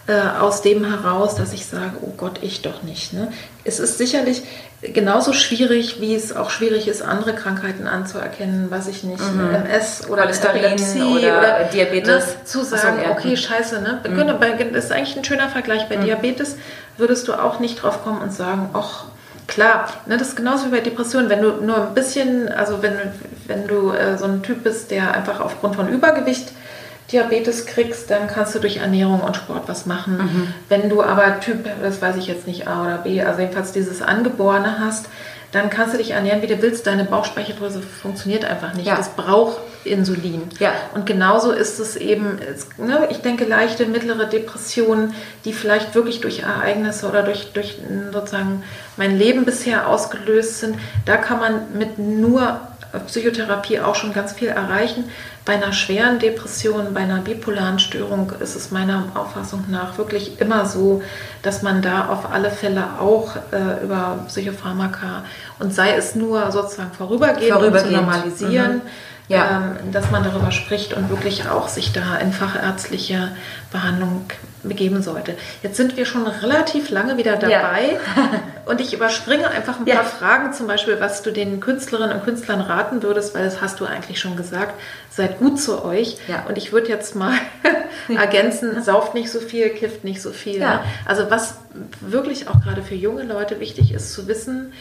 äh, 0.09 0.39
aus 0.39 0.63
dem 0.63 0.83
heraus, 0.83 1.35
dass 1.35 1.53
ich 1.53 1.67
sage, 1.67 1.91
oh 2.01 2.13
Gott, 2.17 2.39
ich 2.41 2.63
doch 2.63 2.81
nicht. 2.81 3.13
Ne? 3.13 3.31
Es 3.63 3.79
ist 3.79 3.99
sicherlich 3.99 4.41
genauso 4.81 5.33
schwierig, 5.33 6.01
wie 6.01 6.15
es 6.15 6.35
auch 6.35 6.49
schwierig 6.49 6.87
ist, 6.87 7.03
andere 7.03 7.35
Krankheiten 7.35 7.85
anzuerkennen, 7.85 8.71
weiß 8.71 8.87
ich 8.87 9.03
nicht, 9.03 9.21
mhm. 9.21 9.53
MS 9.53 10.09
oder 10.09 10.27
Epilepsie 10.27 11.01
oder, 11.01 11.37
oder 11.37 11.63
Diabetes. 11.71 12.27
Ne, 12.27 12.43
zu 12.43 12.63
sagen, 12.63 13.01
so, 13.05 13.11
okay, 13.11 13.37
scheiße, 13.37 13.81
ne? 13.81 14.01
Mhm. 14.03 14.73
Das 14.73 14.85
ist 14.85 14.91
eigentlich 14.91 15.15
ein 15.15 15.23
schöner 15.23 15.49
Vergleich. 15.49 15.87
Bei 15.87 15.97
mhm. 15.97 16.05
Diabetes 16.05 16.55
würdest 16.97 17.27
du 17.27 17.33
auch 17.33 17.59
nicht 17.59 17.83
drauf 17.83 18.03
kommen 18.03 18.21
und 18.21 18.33
sagen, 18.33 18.69
ach, 18.73 19.05
Klar, 19.45 19.89
ne, 20.05 20.15
das 20.17 20.29
ist 20.29 20.35
genauso 20.35 20.67
wie 20.67 20.69
bei 20.69 20.79
Depressionen. 20.79 21.27
Wenn 21.27 21.41
du 21.41 21.53
nur 21.53 21.87
ein 21.87 21.93
bisschen, 21.95 22.49
also 22.49 22.83
wenn, 22.83 22.93
wenn 23.47 23.65
du 23.65 23.91
äh, 23.91 24.15
so 24.15 24.25
ein 24.25 24.43
Typ 24.43 24.63
bist, 24.63 24.91
der 24.91 25.11
einfach 25.15 25.39
aufgrund 25.39 25.75
von 25.75 25.89
Übergewicht 25.89 26.51
Diabetes 27.11 27.65
kriegst, 27.65 28.09
dann 28.11 28.27
kannst 28.27 28.53
du 28.55 28.59
durch 28.59 28.77
Ernährung 28.77 29.21
und 29.21 29.35
Sport 29.35 29.63
was 29.67 29.85
machen. 29.85 30.17
Mhm. 30.17 30.53
Wenn 30.69 30.89
du 30.89 31.01
aber 31.01 31.39
Typ, 31.39 31.67
das 31.81 32.01
weiß 32.01 32.15
ich 32.17 32.27
jetzt 32.27 32.47
nicht, 32.47 32.67
A 32.67 32.83
oder 32.83 32.97
B, 32.97 33.21
also 33.21 33.41
jedenfalls 33.41 33.71
dieses 33.71 34.01
Angeborene 34.01 34.79
hast, 34.79 35.07
dann 35.51 35.71
kannst 35.71 35.95
du 35.95 35.97
dich 35.97 36.11
ernähren, 36.11 36.41
wie 36.43 36.47
du 36.47 36.61
willst. 36.61 36.85
Deine 36.85 37.05
Bauchspeicheldrüse 37.05 37.81
funktioniert 37.81 38.45
einfach 38.45 38.73
nicht. 38.73 38.85
Ja. 38.85 38.95
Das 38.95 39.09
braucht 39.09 39.57
Insulin. 39.83 40.43
Ja. 40.59 40.73
Und 40.93 41.05
genauso 41.05 41.51
ist 41.51 41.79
es 41.79 41.95
eben, 41.95 42.37
ne, 42.77 43.07
ich 43.09 43.21
denke, 43.21 43.45
leichte, 43.45 43.87
mittlere 43.87 44.25
Depressionen, 44.25 45.15
die 45.45 45.53
vielleicht 45.53 45.95
wirklich 45.95 46.21
durch 46.21 46.43
Ereignisse 46.43 47.09
oder 47.09 47.23
durch, 47.23 47.51
durch 47.53 47.79
sozusagen 48.11 48.63
mein 48.97 49.17
Leben 49.17 49.45
bisher 49.45 49.87
ausgelöst 49.87 50.59
sind, 50.59 50.77
da 51.05 51.17
kann 51.17 51.39
man 51.39 51.73
mit 51.73 51.97
nur 51.97 52.59
Psychotherapie 53.07 53.79
auch 53.79 53.95
schon 53.95 54.13
ganz 54.13 54.33
viel 54.33 54.49
erreichen. 54.49 55.05
Bei 55.45 55.53
einer 55.53 55.73
schweren 55.73 56.19
Depression, 56.19 56.93
bei 56.93 57.01
einer 57.01 57.21
bipolaren 57.21 57.79
Störung 57.79 58.31
ist 58.39 58.55
es 58.55 58.71
meiner 58.71 59.11
Auffassung 59.15 59.65
nach 59.69 59.97
wirklich 59.97 60.39
immer 60.39 60.65
so, 60.65 61.01
dass 61.41 61.61
man 61.63 61.81
da 61.81 62.07
auf 62.07 62.31
alle 62.31 62.51
Fälle 62.51 62.83
auch 62.99 63.35
äh, 63.51 63.83
über 63.83 64.19
Psychopharmaka 64.27 65.23
und 65.59 65.73
sei 65.73 65.95
es 65.95 66.15
nur 66.15 66.51
sozusagen 66.51 66.91
vorübergehend, 66.91 67.53
vorübergehend. 67.53 67.85
Um 67.85 67.91
zu 67.91 67.95
normalisieren. 67.95 68.73
Mhm 68.75 68.81
ja. 69.29 69.75
ähm, 69.81 69.91
dass 69.91 70.11
man 70.11 70.23
darüber 70.23 70.51
spricht 70.51 70.93
und 70.93 71.09
wirklich 71.09 71.47
auch 71.47 71.67
sich 71.67 71.93
da 71.93 72.17
in 72.17 72.33
fachärztliche 72.33 73.29
Behandlung 73.71 74.25
begeben 74.63 75.01
sollte. 75.01 75.35
Jetzt 75.63 75.77
sind 75.77 75.95
wir 75.95 76.05
schon 76.05 76.27
relativ 76.27 76.89
lange 76.89 77.17
wieder 77.17 77.37
dabei 77.37 77.93
ja. 77.93 78.41
und 78.65 78.81
ich 78.81 78.93
überspringe 78.93 79.47
einfach 79.49 79.79
ein 79.79 79.85
ja. 79.85 79.95
paar 79.95 80.03
Fragen, 80.03 80.53
zum 80.53 80.67
Beispiel, 80.67 80.99
was 80.99 81.21
du 81.21 81.31
den 81.31 81.59
Künstlerinnen 81.59 82.17
und 82.17 82.25
Künstlern 82.25 82.59
raten 82.59 83.01
würdest, 83.01 83.35
weil 83.35 83.45
das 83.45 83.61
hast 83.61 83.79
du 83.79 83.85
eigentlich 83.85 84.19
schon 84.19 84.35
gesagt. 84.35 84.73
Seid 85.09 85.39
gut 85.39 85.59
zu 85.61 85.85
euch. 85.85 86.17
Ja. 86.27 86.45
Und 86.47 86.57
ich 86.57 86.73
würde 86.73 86.89
jetzt 86.89 87.15
mal 87.15 87.33
ergänzen, 88.09 88.83
sauft 88.83 89.13
nicht 89.13 89.31
so 89.31 89.39
viel, 89.39 89.69
kifft 89.69 90.03
nicht 90.03 90.21
so 90.21 90.31
viel. 90.31 90.59
Ne? 90.59 90.81
Also 91.05 91.29
was 91.29 91.55
wirklich 92.01 92.47
auch 92.49 92.61
gerade 92.61 92.81
für 92.81 92.95
junge 92.95 93.23
Leute 93.23 93.59
wichtig 93.59 93.93
ist 93.93 94.13
zu 94.13 94.27
wissen, 94.27 94.73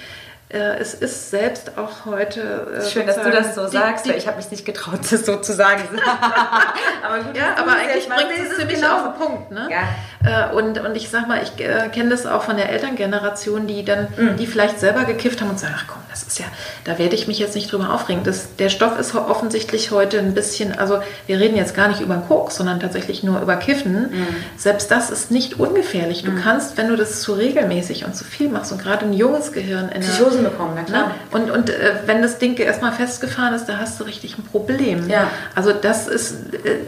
es 0.57 0.95
ist 0.95 1.31
selbst 1.31 1.73
auch 1.77 2.07
heute. 2.07 2.79
Äh, 2.79 2.89
Schön, 2.89 3.07
dass 3.07 3.17
du 3.17 3.31
das 3.31 3.55
so 3.55 3.67
die, 3.67 3.73
sagst, 3.73 4.07
die, 4.07 4.11
weil 4.11 4.17
ich 4.17 4.27
habe 4.27 4.39
mich 4.39 4.51
nicht 4.51 4.65
getraut, 4.65 5.01
das 5.11 5.27
so 5.27 5.37
zu 5.37 5.53
sagen. 5.53 5.83
aber 7.05 7.23
gut, 7.23 7.37
ja, 7.37 7.55
aber 7.57 7.73
eigentlich 7.73 8.09
bringt 8.09 8.31
es 8.51 8.57
ziemlich 8.57 8.81
genau. 8.81 8.97
auf 8.97 9.03
den 9.03 9.27
Punkt. 9.27 9.51
Ne? 9.51 9.69
Ja. 9.71 10.49
Äh, 10.51 10.55
und, 10.55 10.81
und 10.81 10.97
ich 10.97 11.11
sag 11.11 11.29
mal, 11.29 11.43
ich 11.43 11.55
kenne 11.57 12.09
das 12.09 12.27
auch 12.27 12.45
von 12.45 12.57
der 12.57 12.71
Elterngeneration, 12.71 13.67
die 13.67 13.85
dann, 13.85 14.09
mhm. 14.17 14.37
die 14.37 14.47
vielleicht 14.47 14.81
selber 14.81 15.05
gekifft 15.05 15.43
haben 15.43 15.51
und 15.51 15.61
sagen, 15.61 15.75
ach 15.77 15.85
komm, 15.87 15.99
das 16.11 16.23
ist 16.23 16.39
ja, 16.39 16.47
da 16.85 16.99
werde 16.99 17.15
ich 17.15 17.29
mich 17.29 17.39
jetzt 17.39 17.55
nicht 17.55 17.71
drüber 17.71 17.93
aufregen. 17.93 18.25
Das, 18.25 18.57
der 18.57 18.71
Stoff 18.71 18.99
ist 18.99 19.15
offensichtlich 19.15 19.91
heute 19.91 20.19
ein 20.19 20.33
bisschen, 20.33 20.79
also 20.79 21.01
wir 21.27 21.39
reden 21.39 21.57
jetzt 21.57 21.77
gar 21.77 21.89
nicht 21.89 22.01
über 22.01 22.17
Koks, 22.27 22.57
sondern 22.57 22.81
tatsächlich 22.81 23.23
nur 23.23 23.41
über 23.41 23.57
Kiffen. 23.57 24.11
Mhm. 24.11 24.27
Selbst 24.57 24.91
das 24.91 25.11
ist 25.11 25.31
nicht 25.31 25.61
ungefährlich. 25.61 26.23
Du 26.23 26.33
mhm. 26.33 26.41
kannst, 26.43 26.79
wenn 26.79 26.89
du 26.89 26.97
das 26.97 27.21
zu 27.21 27.35
regelmäßig 27.35 28.07
und 28.07 28.17
zu 28.17 28.25
viel 28.25 28.49
machst 28.49 28.73
und 28.73 28.83
gerade 28.83 29.05
ein 29.05 29.13
junges 29.13 29.53
Gehirn 29.53 29.91
in 29.91 30.01
Psychose 30.01 30.38
Diagnose 30.39 30.51
bekommen, 30.51 30.73
na 30.77 30.83
klar. 30.83 31.09
Ne? 31.09 31.15
Und, 31.31 31.51
und 31.51 31.71
äh, 31.71 31.95
wenn 32.07 32.23
das 32.23 32.39
Ding 32.39 32.57
erstmal 32.57 32.93
festgefahren 32.93 33.55
ist, 33.55 33.67
da 33.67 33.79
hast 33.79 34.01
du 34.01 34.05
richtig 34.05 34.39
ein 34.39 34.45
Problem. 34.45 35.09
Ja. 35.09 35.31
Also 35.55 35.73
das 35.73 36.09
ist... 36.09 36.55
Äh, 36.55 36.79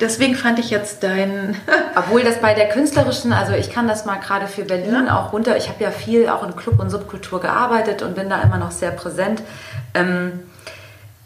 deswegen 0.00 0.34
fand 0.34 0.58
ich 0.58 0.70
jetzt 0.70 1.02
dein. 1.02 1.56
Obwohl 1.96 2.22
das 2.22 2.40
bei 2.40 2.54
der 2.54 2.68
künstlerischen, 2.68 3.32
also 3.32 3.52
ich 3.52 3.70
kann 3.70 3.88
das 3.88 4.04
mal 4.04 4.16
gerade 4.16 4.46
für 4.46 4.64
Berlin 4.64 5.06
ja. 5.06 5.18
auch 5.18 5.32
runter. 5.32 5.56
Ich 5.56 5.68
habe 5.68 5.82
ja 5.82 5.90
viel 5.90 6.28
auch 6.28 6.46
in 6.46 6.54
Club 6.56 6.80
und 6.80 6.90
Subkultur 6.90 7.40
gearbeitet 7.40 8.02
und 8.02 8.14
bin 8.14 8.28
da 8.28 8.40
immer 8.42 8.58
noch 8.58 8.70
sehr 8.70 8.90
präsent. 8.90 9.42
Ähm, 9.94 10.40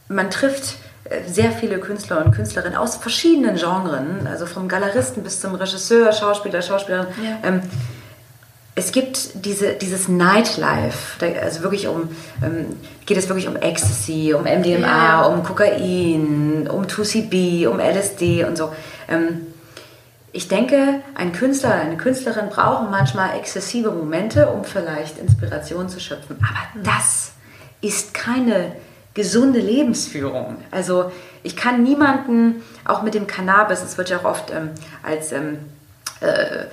man 0.09 0.31
trifft 0.31 0.76
äh, 1.05 1.22
sehr 1.26 1.50
viele 1.52 1.78
Künstler 1.78 2.24
und 2.24 2.33
Künstlerinnen 2.33 2.76
aus 2.76 2.96
verschiedenen 2.96 3.57
Genres, 3.57 4.26
also 4.26 4.46
vom 4.46 4.68
Galeristen 4.68 5.22
bis 5.22 5.40
zum 5.40 5.55
Regisseur, 5.55 6.12
Schauspieler, 6.12 6.62
Schauspielerin. 6.62 7.07
Ja. 7.22 7.48
Ähm, 7.48 7.62
es 8.83 8.90
gibt 8.90 9.45
diese, 9.47 9.75
dieses 9.75 10.09
Nightlife, 10.09 11.25
also 11.40 11.62
wirklich 11.62 11.87
um, 11.87 12.09
ähm, 12.42 12.66
geht 13.07 13.16
es 13.16 13.29
wirklich 13.29 13.47
um 13.47 13.55
Ecstasy, 13.55 14.35
um 14.35 14.42
MDMA, 14.42 14.87
ja. 14.87 15.23
um 15.23 15.45
Kokain, 15.45 16.68
um 16.68 16.83
2CB, 16.85 17.68
um 17.68 17.79
LSD 17.79 18.45
und 18.45 18.59
so. 18.59 18.73
Ähm, 19.09 19.47
ich 20.33 20.49
denke, 20.49 21.01
ein 21.14 21.33
Künstler, 21.33 21.75
eine 21.75 21.97
Künstlerin 21.97 22.49
brauchen 22.49 22.90
manchmal 22.90 23.38
exzessive 23.38 23.92
Momente, 23.92 24.49
um 24.49 24.64
vielleicht 24.64 25.16
Inspiration 25.18 25.88
zu 25.88 26.01
schöpfen. 26.01 26.37
Aber 26.40 26.81
mhm. 26.81 26.83
das 26.83 27.33
ist 27.83 28.14
keine 28.14 28.73
gesunde 29.14 29.61
Lebensführung. 29.61 30.57
Also 30.73 31.12
ich 31.45 31.55
kann 31.55 31.85
niemanden, 31.85 32.62
auch 32.85 33.03
mit 33.03 33.14
dem 33.14 33.29
Cannabis, 33.29 33.81
es 33.83 33.97
wird 33.97 34.11
ja 34.11 34.18
auch 34.18 34.25
oft 34.25 34.51
ähm, 34.51 34.71
als 35.05 35.31
ähm, 35.31 35.59
äh, 36.21 36.64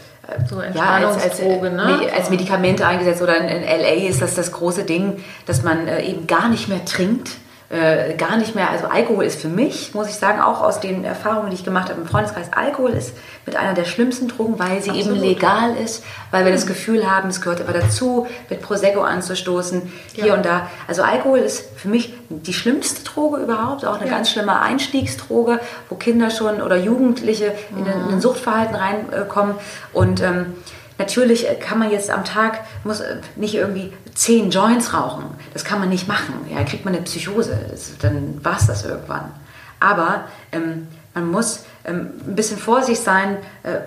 so 0.50 0.62
ja, 0.62 0.96
als, 0.96 1.24
als, 1.24 1.40
ne? 1.40 2.00
als 2.16 2.30
Medikamente 2.30 2.86
eingesetzt 2.86 3.22
oder 3.22 3.38
in, 3.38 3.48
in, 3.48 3.64
LA 3.64 4.08
ist 4.08 4.22
das 4.22 4.36
das 4.36 4.52
große 4.52 4.84
Ding, 4.84 5.24
dass 5.46 5.64
man 5.64 5.88
äh, 5.88 6.04
eben 6.04 6.28
gar 6.28 6.50
nicht 6.50 6.68
mehr 6.68 6.84
trinkt 6.86 7.32
äh, 7.70 8.16
gar 8.16 8.38
nicht 8.38 8.56
mehr, 8.56 8.72
also 8.72 8.88
Alkohol 8.88 9.26
ist 9.26 9.40
für 9.40 9.48
mich, 9.48 9.94
muss 9.94 10.10
ich 10.10 10.16
sagen, 10.16 10.42
auch 10.42 10.62
aus 10.62 10.80
den 10.80 11.04
Erfahrungen, 11.04 11.52
die 11.52 11.56
ich 11.56 11.64
gemacht 11.64 11.90
habe 11.90 12.02
im 12.02 12.08
Freundeskreis, 12.08 12.52
Alkohol 12.52 12.92
ist 12.92 13.14
mit 13.46 13.56
einer 13.56 13.76
der 13.76 13.86
schlimmsten 13.86 14.28
Drogen, 14.28 14.58
weil 14.58 14.82
sie 14.82 14.90
Absolut. 14.90 15.18
eben 15.18 15.28
legal 15.28 15.76
ist, 15.76 16.04
weil 16.32 16.46
wir 16.46 16.52
das 16.52 16.66
mhm. 16.66 16.70
Gefühl 16.70 17.10
haben, 17.10 17.30
es 17.30 17.42
gehört 17.42 17.62
aber 17.62 17.74
dazu, 17.74 18.26
mit 18.50 18.64
Prosecco 18.64 19.02
anzustoßen, 19.02 19.84
hier 20.14 20.26
ja. 20.26 20.34
und 20.34 20.46
da. 20.46 20.68
Also 20.88 21.04
Alkohol 21.04 21.40
ist 21.40 21.64
für 21.78 21.90
mich 21.90 22.16
die 22.30 22.54
schlimmste 22.54 23.04
Droge 23.04 23.40
überhaupt, 23.40 23.86
auch 23.86 23.98
eine 23.98 24.10
ja. 24.10 24.16
ganz 24.16 24.32
schlimme 24.32 24.60
Einstiegsdroge, 24.60 25.60
wo 25.90 25.96
Kinder 25.96 26.32
schon 26.32 26.64
oder 26.64 26.76
Jugendliche 26.76 27.54
in, 27.78 27.86
ein, 27.86 28.08
in 28.08 28.16
ein 28.16 28.22
Suchtverhalten 28.22 28.76
reinkommen 28.76 29.56
und 29.94 30.24
ähm, 30.24 30.56
Natürlich 31.00 31.48
kann 31.62 31.80
man 31.80 31.90
jetzt 31.92 32.12
am 32.12 32.26
Tag 32.26 32.60
muss 32.84 33.00
äh, 33.00 33.16
nicht 33.38 33.56
irgendwie 33.56 33.94
zehn 34.14 34.52
Joints 34.52 34.94
rauchen. 34.94 35.26
Das 35.54 35.64
kann 35.64 35.80
man 35.80 35.88
nicht 35.88 36.10
machen. 36.10 36.34
Ja, 36.54 36.62
kriegt 36.64 36.84
man 36.84 36.94
eine 36.94 37.04
Psychose. 37.04 37.58
Das, 37.72 37.98
dann 38.00 38.44
war 38.44 38.58
es 38.58 38.68
das 38.68 38.86
irgendwann. 38.86 39.32
Aber 39.80 40.26
ähm, 40.52 40.90
man 41.14 41.32
muss 41.32 41.64
ähm, 41.86 42.12
ein 42.28 42.36
bisschen 42.36 42.58
vorsichtig 42.58 43.00
sein, 43.00 43.38
äh, 43.64 43.78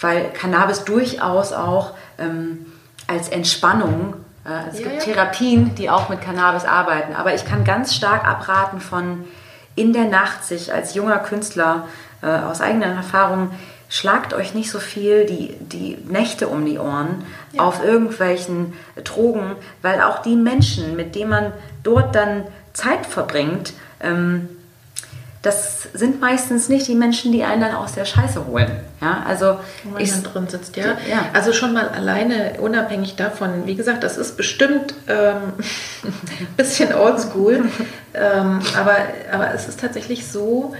weil 0.00 0.30
Cannabis 0.32 0.84
durchaus 0.84 1.52
auch 1.52 1.92
ähm, 2.18 2.66
als 3.06 3.28
Entspannung, 3.28 4.14
äh, 4.46 4.70
es 4.70 4.78
ja, 4.78 4.88
gibt 4.88 5.06
ja. 5.06 5.12
Therapien, 5.12 5.74
die 5.74 5.90
auch 5.90 6.08
mit 6.08 6.22
Cannabis 6.22 6.64
arbeiten. 6.64 7.14
Aber 7.14 7.34
ich 7.34 7.44
kann 7.44 7.64
ganz 7.64 7.94
stark 7.94 8.26
abraten 8.26 8.80
von 8.80 9.24
in 9.74 9.92
der 9.92 10.06
Nacht 10.06 10.44
sich 10.44 10.72
als 10.72 10.94
junger 10.94 11.18
Künstler 11.18 11.86
äh, 12.22 12.28
aus 12.28 12.62
eigener 12.62 12.86
Erfahrung 12.86 13.50
schlagt 13.92 14.32
euch 14.32 14.54
nicht 14.54 14.70
so 14.70 14.78
viel 14.78 15.26
die, 15.26 15.54
die 15.60 15.98
Nächte 16.08 16.48
um 16.48 16.64
die 16.64 16.78
Ohren 16.78 17.26
ja. 17.52 17.62
auf 17.62 17.84
irgendwelchen 17.84 18.72
Drogen, 19.04 19.54
weil 19.82 20.00
auch 20.00 20.22
die 20.22 20.34
Menschen, 20.34 20.96
mit 20.96 21.14
denen 21.14 21.28
man 21.28 21.52
dort 21.82 22.14
dann 22.14 22.44
Zeit 22.72 23.04
verbringt, 23.04 23.74
ähm, 24.00 24.48
das 25.42 25.88
sind 25.92 26.22
meistens 26.22 26.70
nicht 26.70 26.88
die 26.88 26.94
Menschen, 26.94 27.32
die 27.32 27.44
einen 27.44 27.60
dann 27.60 27.74
aus 27.74 27.92
der 27.92 28.06
Scheiße 28.06 28.46
holen. 28.46 28.70
Ja, 29.02 29.24
also 29.28 29.58
Wo 29.82 29.90
man 29.90 30.00
ich, 30.00 30.22
drin 30.22 30.48
sitzt, 30.48 30.74
ja. 30.76 30.96
ja. 31.10 31.26
Also 31.34 31.52
schon 31.52 31.74
mal 31.74 31.88
alleine, 31.88 32.54
unabhängig 32.60 33.16
davon, 33.16 33.66
wie 33.66 33.74
gesagt, 33.74 34.04
das 34.04 34.16
ist 34.16 34.38
bestimmt 34.38 34.94
ähm, 35.06 35.52
ein 36.04 36.46
bisschen 36.56 36.94
oldschool, 36.94 37.64
ähm, 38.14 38.60
aber, 38.74 38.96
aber 39.30 39.52
es 39.52 39.68
ist 39.68 39.80
tatsächlich 39.80 40.26
so, 40.26 40.74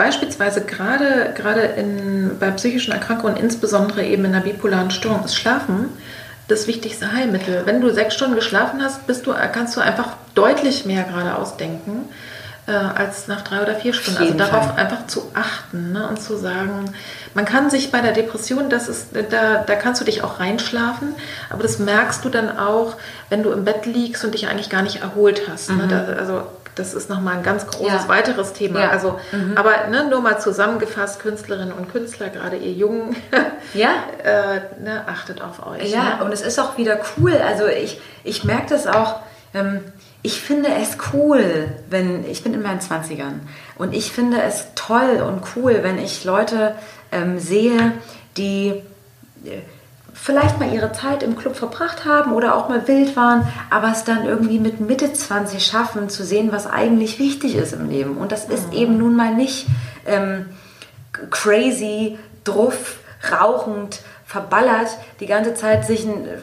Beispielsweise 0.00 0.62
gerade, 0.62 1.34
gerade 1.36 1.60
in, 1.60 2.38
bei 2.40 2.50
psychischen 2.52 2.90
Erkrankungen, 2.92 3.36
insbesondere 3.36 4.02
eben 4.02 4.24
in 4.24 4.32
der 4.32 4.40
bipolaren 4.40 4.90
Störung, 4.90 5.22
ist 5.26 5.36
Schlafen 5.36 5.90
das 6.48 6.66
wichtigste 6.66 7.12
Heilmittel. 7.12 7.64
Wenn 7.66 7.82
du 7.82 7.92
sechs 7.92 8.14
Stunden 8.14 8.34
geschlafen 8.34 8.82
hast, 8.82 9.06
bist 9.06 9.26
du, 9.26 9.34
kannst 9.52 9.76
du 9.76 9.82
einfach 9.82 10.16
deutlich 10.34 10.86
mehr 10.86 11.02
gerade 11.04 11.36
ausdenken. 11.36 12.08
äh, 12.66 12.72
als 12.72 13.28
nach 13.28 13.42
drei 13.42 13.62
oder 13.62 13.74
vier 13.74 13.92
Stunden. 13.92 14.22
Also 14.22 14.34
darauf 14.34 14.68
Fall. 14.68 14.76
einfach 14.76 15.06
zu 15.06 15.30
achten 15.34 15.92
ne? 15.92 16.08
und 16.08 16.20
zu 16.20 16.36
sagen, 16.36 16.92
man 17.34 17.44
kann 17.44 17.70
sich 17.70 17.90
bei 17.90 18.00
der 18.00 18.12
Depression, 18.12 18.70
das 18.70 18.88
ist, 18.88 19.08
da, 19.30 19.64
da 19.66 19.74
kannst 19.74 20.00
du 20.00 20.04
dich 20.04 20.22
auch 20.22 20.40
reinschlafen, 20.40 21.14
aber 21.48 21.62
das 21.62 21.78
merkst 21.78 22.24
du 22.24 22.28
dann 22.28 22.56
auch, 22.58 22.96
wenn 23.28 23.42
du 23.42 23.50
im 23.50 23.64
Bett 23.64 23.86
liegst 23.86 24.24
und 24.24 24.34
dich 24.34 24.48
eigentlich 24.48 24.70
gar 24.70 24.82
nicht 24.82 25.02
erholt 25.02 25.42
hast. 25.50 25.70
Ne? 25.70 25.76
Mhm. 25.76 25.88
Ne? 25.88 25.88
Da, 25.88 26.20
also 26.20 26.42
das 26.74 26.94
ist 26.94 27.10
nochmal 27.10 27.36
ein 27.36 27.42
ganz 27.42 27.66
großes 27.66 28.02
ja. 28.02 28.08
weiteres 28.08 28.52
Thema. 28.52 28.80
Ja. 28.80 28.90
Also, 28.90 29.18
mhm. 29.32 29.56
Aber 29.56 29.88
ne, 29.88 30.08
nur 30.08 30.20
mal 30.20 30.38
zusammengefasst, 30.38 31.20
Künstlerinnen 31.20 31.72
und 31.72 31.90
Künstler, 31.90 32.28
gerade 32.28 32.56
ihr 32.56 32.72
Jungen, 32.72 33.16
ja. 33.74 33.90
äh, 34.22 34.60
ne, 34.82 35.04
achtet 35.06 35.42
auf 35.42 35.66
euch. 35.66 35.90
Ja, 35.90 36.16
ne? 36.16 36.24
und 36.24 36.32
es 36.32 36.42
ist 36.42 36.58
auch 36.58 36.78
wieder 36.78 37.00
cool. 37.16 37.34
Also 37.34 37.66
ich, 37.66 38.00
ich 38.24 38.44
merke 38.44 38.70
das 38.70 38.86
auch. 38.86 39.20
Ähm, 39.54 39.80
ich 40.22 40.40
finde 40.40 40.68
es 40.70 40.98
cool, 41.12 41.68
wenn 41.88 42.28
ich 42.28 42.44
bin 42.44 42.52
in 42.52 42.60
meinen 42.60 42.80
20ern 42.80 43.40
und 43.78 43.94
ich 43.94 44.12
finde 44.12 44.42
es 44.42 44.66
toll 44.74 45.22
und 45.26 45.42
cool, 45.56 45.78
wenn 45.82 45.98
ich 45.98 46.24
Leute 46.24 46.74
ähm, 47.10 47.38
sehe, 47.38 47.92
die 48.36 48.82
äh, 49.44 49.62
vielleicht 50.22 50.60
mal 50.60 50.72
ihre 50.72 50.92
Zeit 50.92 51.22
im 51.22 51.34
Club 51.34 51.56
verbracht 51.56 52.04
haben 52.04 52.32
oder 52.32 52.54
auch 52.54 52.68
mal 52.68 52.86
wild 52.86 53.16
waren, 53.16 53.48
aber 53.70 53.90
es 53.90 54.04
dann 54.04 54.26
irgendwie 54.26 54.58
mit 54.58 54.78
Mitte 54.78 55.12
20 55.12 55.64
schaffen, 55.64 56.10
zu 56.10 56.24
sehen, 56.24 56.52
was 56.52 56.66
eigentlich 56.66 57.18
wichtig 57.18 57.54
ist 57.54 57.72
im 57.72 57.88
Leben. 57.88 58.18
Und 58.18 58.30
das 58.30 58.44
ist 58.44 58.68
mhm. 58.68 58.72
eben 58.74 58.98
nun 58.98 59.16
mal 59.16 59.34
nicht 59.34 59.66
ähm, 60.06 60.46
crazy, 61.30 62.18
druff, 62.44 62.98
rauchend, 63.32 64.00
verballert, 64.26 64.88
die 65.20 65.26
ganze 65.26 65.54
Zeit 65.54 65.86
sich 65.86 66.04
in 66.04 66.26
äh, 66.26 66.36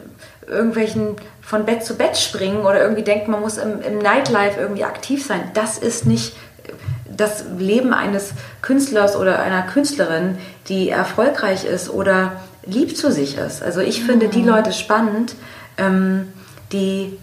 irgendwelchen 0.46 1.16
von 1.40 1.64
Bett 1.64 1.84
zu 1.84 1.96
Bett 1.96 2.16
springen 2.16 2.62
oder 2.62 2.82
irgendwie 2.82 3.04
denkt, 3.04 3.28
man 3.28 3.40
muss 3.40 3.58
im, 3.58 3.80
im 3.80 3.98
Nightlife 3.98 4.58
irgendwie 4.60 4.84
aktiv 4.84 5.24
sein. 5.24 5.52
Das 5.54 5.78
ist 5.78 6.04
nicht 6.04 6.36
das 7.08 7.44
Leben 7.58 7.94
eines 7.94 8.32
Künstlers 8.60 9.16
oder 9.16 9.38
einer 9.38 9.62
Künstlerin, 9.62 10.38
die 10.68 10.90
erfolgreich 10.90 11.64
ist 11.64 11.90
oder 11.90 12.32
lieb 12.68 12.96
zu 12.96 13.10
sich 13.10 13.36
ist. 13.36 13.62
Also 13.62 13.80
ich 13.80 14.04
finde 14.04 14.28
die 14.28 14.42
mhm. 14.42 14.48
Leute 14.48 14.72
spannend, 14.72 15.34
ähm, 15.76 16.28
die, 16.72 17.18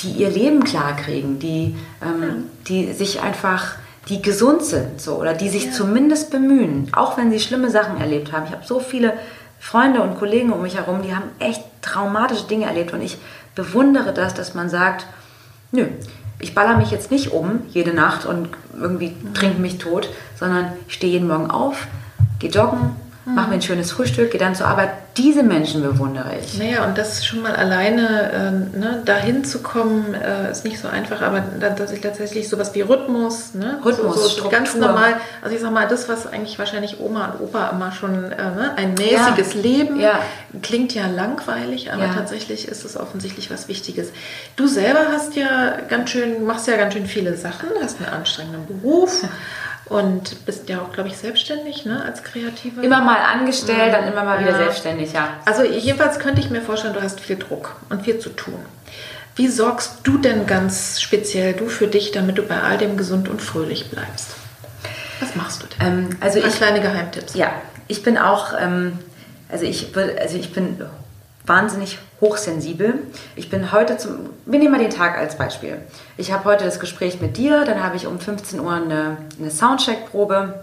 die 0.00 0.10
ihr 0.10 0.30
Leben 0.30 0.64
klar 0.64 0.96
kriegen, 0.96 1.38
die, 1.38 1.76
ähm, 2.02 2.44
die 2.66 2.92
sich 2.92 3.22
einfach, 3.22 3.76
die 4.08 4.20
gesund 4.22 4.64
sind 4.64 5.00
so, 5.00 5.16
oder 5.16 5.34
die 5.34 5.48
sich 5.48 5.66
ja. 5.66 5.72
zumindest 5.72 6.30
bemühen, 6.30 6.88
auch 6.92 7.16
wenn 7.16 7.30
sie 7.30 7.40
schlimme 7.40 7.70
Sachen 7.70 8.00
erlebt 8.00 8.32
haben. 8.32 8.46
Ich 8.46 8.52
habe 8.52 8.66
so 8.66 8.80
viele 8.80 9.14
Freunde 9.60 10.02
und 10.02 10.18
Kollegen 10.18 10.52
um 10.52 10.62
mich 10.62 10.76
herum, 10.76 11.02
die 11.02 11.14
haben 11.14 11.30
echt 11.38 11.62
traumatische 11.82 12.46
Dinge 12.46 12.66
erlebt 12.66 12.92
und 12.92 13.02
ich 13.02 13.18
bewundere 13.54 14.12
das, 14.12 14.34
dass 14.34 14.54
man 14.54 14.68
sagt, 14.68 15.06
nö, 15.70 15.86
ich 16.40 16.54
baller 16.54 16.78
mich 16.78 16.90
jetzt 16.90 17.10
nicht 17.10 17.32
um 17.32 17.60
jede 17.68 17.92
Nacht 17.92 18.24
und 18.24 18.48
irgendwie 18.80 19.14
trinke 19.34 19.60
mich 19.60 19.78
tot, 19.78 20.08
sondern 20.36 20.72
ich 20.88 20.94
stehe 20.94 21.12
jeden 21.12 21.28
Morgen 21.28 21.50
auf, 21.50 21.86
gehe 22.38 22.50
joggen, 22.50 22.80
mhm. 22.80 23.09
Mache 23.34 23.48
mir 23.48 23.54
ein 23.54 23.62
schönes 23.62 23.92
Frühstück, 23.92 24.30
gehe 24.30 24.40
dann 24.40 24.54
zur 24.54 24.66
Arbeit. 24.66 24.90
Diese 25.16 25.42
Menschen 25.42 25.82
bewundere 25.82 26.30
ich. 26.40 26.58
Naja, 26.58 26.84
und 26.84 26.96
das 26.96 27.26
schon 27.26 27.42
mal 27.42 27.54
alleine 27.54 28.32
äh, 28.32 28.78
ne, 28.78 29.02
dahin 29.04 29.44
zu 29.44 29.60
kommen, 29.60 30.14
äh, 30.14 30.50
ist 30.50 30.64
nicht 30.64 30.78
so 30.78 30.88
einfach, 30.88 31.20
aber 31.20 31.40
dass 31.40 31.90
ich 31.92 32.00
tatsächlich 32.00 32.48
sowas 32.48 32.74
wie 32.74 32.82
Rhythmus, 32.82 33.54
ne? 33.54 33.80
Rhythmus, 33.84 34.36
so, 34.36 34.42
so 34.42 34.48
ganz 34.48 34.74
normal, 34.76 35.14
also 35.42 35.54
ich 35.54 35.60
sag 35.60 35.72
mal, 35.72 35.88
das, 35.88 36.08
was 36.08 36.26
eigentlich 36.26 36.58
wahrscheinlich 36.58 37.00
Oma 37.00 37.26
und 37.32 37.48
Opa 37.48 37.70
immer 37.70 37.92
schon, 37.92 38.30
äh, 38.30 38.36
ne? 38.36 38.72
ein 38.76 38.94
mäßiges 38.94 39.54
ja. 39.54 39.60
Leben, 39.60 40.00
ja. 40.00 40.20
klingt 40.62 40.94
ja 40.94 41.06
langweilig, 41.08 41.92
aber 41.92 42.06
ja. 42.06 42.14
tatsächlich 42.14 42.68
ist 42.68 42.84
es 42.84 42.96
offensichtlich 42.96 43.50
was 43.50 43.68
Wichtiges. 43.68 44.10
Du 44.56 44.68
selber 44.68 45.08
hast 45.12 45.34
ja 45.34 45.78
ganz 45.88 46.10
schön, 46.10 46.44
machst 46.44 46.68
ja 46.68 46.76
ganz 46.76 46.94
schön 46.94 47.06
viele 47.06 47.36
Sachen, 47.36 47.68
hast 47.82 47.98
einen 48.00 48.10
anstrengenden 48.10 48.66
Beruf. 48.66 49.24
Und 49.90 50.46
bist 50.46 50.68
ja 50.68 50.80
auch, 50.80 50.92
glaube 50.92 51.08
ich, 51.08 51.16
selbstständig 51.16 51.84
ne, 51.84 52.04
als 52.04 52.22
Kreative. 52.22 52.80
Immer 52.80 53.02
mal 53.02 53.18
angestellt, 53.18 53.88
mhm. 53.88 53.92
dann 53.92 54.12
immer 54.12 54.22
mal 54.22 54.38
wieder 54.38 54.52
ja. 54.52 54.58
selbstständig, 54.58 55.12
ja. 55.12 55.30
Also 55.44 55.64
jedenfalls 55.64 56.20
könnte 56.20 56.40
ich 56.40 56.48
mir 56.48 56.62
vorstellen, 56.62 56.94
du 56.94 57.02
hast 57.02 57.18
viel 57.18 57.36
Druck 57.36 57.74
und 57.88 58.04
viel 58.04 58.20
zu 58.20 58.30
tun. 58.30 58.60
Wie 59.34 59.48
sorgst 59.48 59.98
du 60.04 60.16
denn 60.16 60.46
ganz 60.46 61.00
speziell 61.00 61.54
du 61.54 61.66
für 61.66 61.88
dich, 61.88 62.12
damit 62.12 62.38
du 62.38 62.42
bei 62.42 62.62
all 62.62 62.78
dem 62.78 62.96
gesund 62.96 63.28
und 63.28 63.42
fröhlich 63.42 63.90
bleibst? 63.90 64.28
Was 65.18 65.34
machst 65.34 65.62
du 65.62 65.66
denn? 65.66 65.86
Ähm, 65.86 66.10
also 66.20 66.38
ich, 66.38 66.54
kleine 66.54 66.80
Geheimtipps. 66.80 67.34
Ja, 67.34 67.52
ich 67.88 68.04
bin 68.04 68.16
auch, 68.16 68.52
ähm, 68.60 68.96
also, 69.48 69.64
ich, 69.64 69.96
also 69.96 70.36
ich 70.36 70.52
bin 70.52 70.80
wahnsinnig 71.50 71.98
hochsensibel. 72.20 72.94
Ich 73.34 73.50
bin 73.50 73.72
heute 73.72 73.96
zum, 73.96 74.30
wir 74.46 74.60
nehmen 74.60 74.70
mal 74.70 74.78
den 74.78 74.90
Tag 74.90 75.18
als 75.18 75.36
Beispiel. 75.36 75.78
Ich 76.16 76.32
habe 76.32 76.44
heute 76.44 76.64
das 76.64 76.78
Gespräch 76.78 77.20
mit 77.20 77.36
dir, 77.36 77.64
dann 77.64 77.82
habe 77.82 77.96
ich 77.96 78.06
um 78.06 78.20
15 78.20 78.60
Uhr 78.60 78.72
eine, 78.72 79.16
eine 79.36 79.50
Soundcheck-Probe, 79.50 80.62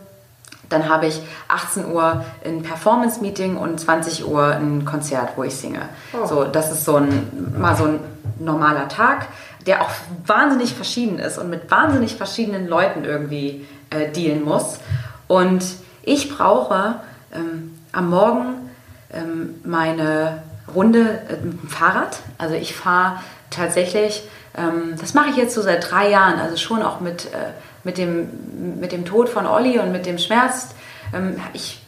dann 0.69 0.87
habe 0.87 1.07
ich 1.07 1.21
18 1.49 1.91
Uhr 1.91 2.23
ein 2.45 2.63
Performance-Meeting 2.63 3.57
und 3.57 3.81
20 3.81 4.25
Uhr 4.29 4.45
ein 4.45 4.85
Konzert, 4.85 5.31
wo 5.35 5.43
ich 5.43 5.55
singe. 5.55 5.81
Oh. 6.13 6.25
So, 6.25 6.43
das 6.45 6.71
ist 6.71 6.85
so 6.85 6.95
ein, 6.95 7.53
mal 7.59 7.75
so 7.75 7.83
ein 7.83 7.99
normaler 8.39 8.87
Tag, 8.87 9.27
der 9.65 9.81
auch 9.81 9.89
wahnsinnig 10.25 10.73
verschieden 10.73 11.19
ist 11.19 11.37
und 11.37 11.49
mit 11.49 11.69
wahnsinnig 11.69 12.15
verschiedenen 12.15 12.65
Leuten 12.65 13.03
irgendwie 13.03 13.67
äh, 13.89 14.09
dealen 14.09 14.45
muss. 14.45 14.79
Und 15.27 15.65
ich 16.03 16.33
brauche 16.33 16.95
ähm, 17.33 17.77
am 17.91 18.09
Morgen 18.09 18.69
ähm, 19.11 19.55
meine 19.65 20.43
Runde 20.73 21.21
äh, 21.29 21.43
mit 21.43 21.61
dem 21.63 21.69
Fahrrad. 21.69 22.19
Also 22.37 22.55
ich 22.55 22.75
fahre 22.75 23.19
tatsächlich, 23.49 24.27
ähm, 24.55 24.95
das 24.99 25.13
mache 25.13 25.29
ich 25.29 25.35
jetzt 25.37 25.53
so 25.53 25.61
seit 25.61 25.89
drei 25.89 26.09
Jahren, 26.09 26.39
also 26.39 26.57
schon 26.57 26.81
auch 26.81 26.99
mit, 26.99 27.25
äh, 27.25 27.51
mit, 27.83 27.97
dem, 27.97 28.79
mit 28.79 28.91
dem 28.91 29.05
Tod 29.05 29.29
von 29.29 29.45
Olli 29.45 29.79
und 29.79 29.91
mit 29.91 30.05
dem 30.05 30.17
Schmerz. 30.17 30.69
Ähm, 31.13 31.39
ich 31.53 31.81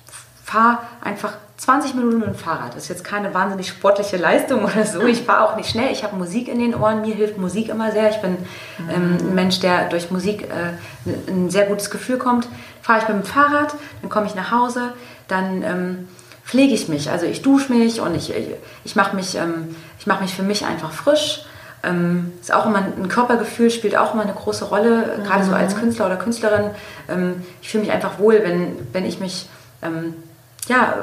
fahre 0.43 0.79
einfach 1.01 1.33
20 1.57 1.93
Minuten 1.93 2.19
mit 2.19 2.27
dem 2.27 2.35
Fahrrad. 2.35 2.73
Das 2.73 2.83
ist 2.83 2.89
jetzt 2.89 3.03
keine 3.03 3.33
wahnsinnig 3.33 3.67
sportliche 3.67 4.15
Leistung 4.15 4.63
oder 4.63 4.85
so. 4.85 5.01
Ich 5.01 5.23
fahre 5.23 5.49
auch 5.49 5.57
nicht 5.57 5.69
schnell. 5.69 5.91
Ich 5.91 6.03
habe 6.03 6.15
Musik 6.15 6.47
in 6.47 6.59
den 6.59 6.73
Ohren. 6.73 7.01
Mir 7.01 7.13
hilft 7.13 7.37
Musik 7.37 7.67
immer 7.67 7.91
sehr. 7.91 8.09
Ich 8.09 8.21
bin 8.21 8.37
ähm, 8.89 9.17
ein 9.19 9.35
Mensch, 9.35 9.59
der 9.59 9.89
durch 9.89 10.09
Musik 10.09 10.43
äh, 10.43 11.29
ein 11.29 11.49
sehr 11.49 11.65
gutes 11.65 11.91
Gefühl 11.91 12.17
kommt. 12.17 12.47
Fahre 12.81 12.99
ich 12.99 13.07
mit 13.09 13.17
dem 13.17 13.23
Fahrrad, 13.23 13.75
dann 14.01 14.09
komme 14.09 14.25
ich 14.25 14.35
nach 14.35 14.51
Hause, 14.51 14.93
dann 15.27 15.61
ähm, 15.63 16.07
pflege 16.49 16.73
ich 16.73 16.89
mich. 16.89 17.11
Also 17.11 17.27
ich 17.27 17.43
dusche 17.43 17.71
mich 17.71 18.01
und 18.01 18.15
ich, 18.15 18.35
ich, 18.35 18.47
ich 18.83 18.95
mache 18.95 19.15
mich, 19.15 19.35
ähm, 19.35 19.75
mach 20.05 20.19
mich 20.19 20.33
für 20.33 20.41
mich 20.41 20.65
einfach 20.65 20.91
frisch. 20.91 21.45
Ähm, 21.83 22.33
ist 22.41 22.51
auch 22.51 22.65
immer 22.65 22.79
ein 22.79 23.07
Körpergefühl, 23.07 23.69
spielt 23.69 23.95
auch 23.95 24.13
immer 24.13 24.23
eine 24.23 24.33
große 24.33 24.65
Rolle, 24.65 25.17
mhm. 25.17 25.23
gerade 25.23 25.43
so 25.45 25.53
als 25.53 25.75
mhm. 25.75 25.81
Künstler 25.81 26.07
oder 26.07 26.17
Künstlerin. 26.17 26.71
Ähm, 27.07 27.43
ich 27.61 27.69
fühle 27.69 27.83
mich 27.83 27.93
einfach 27.93 28.17
wohl, 28.17 28.41
wenn, 28.43 28.75
wenn 28.93 29.05
ich 29.05 29.19
mich 29.19 29.47
ähm, 29.83 30.15
ja, 30.67 30.95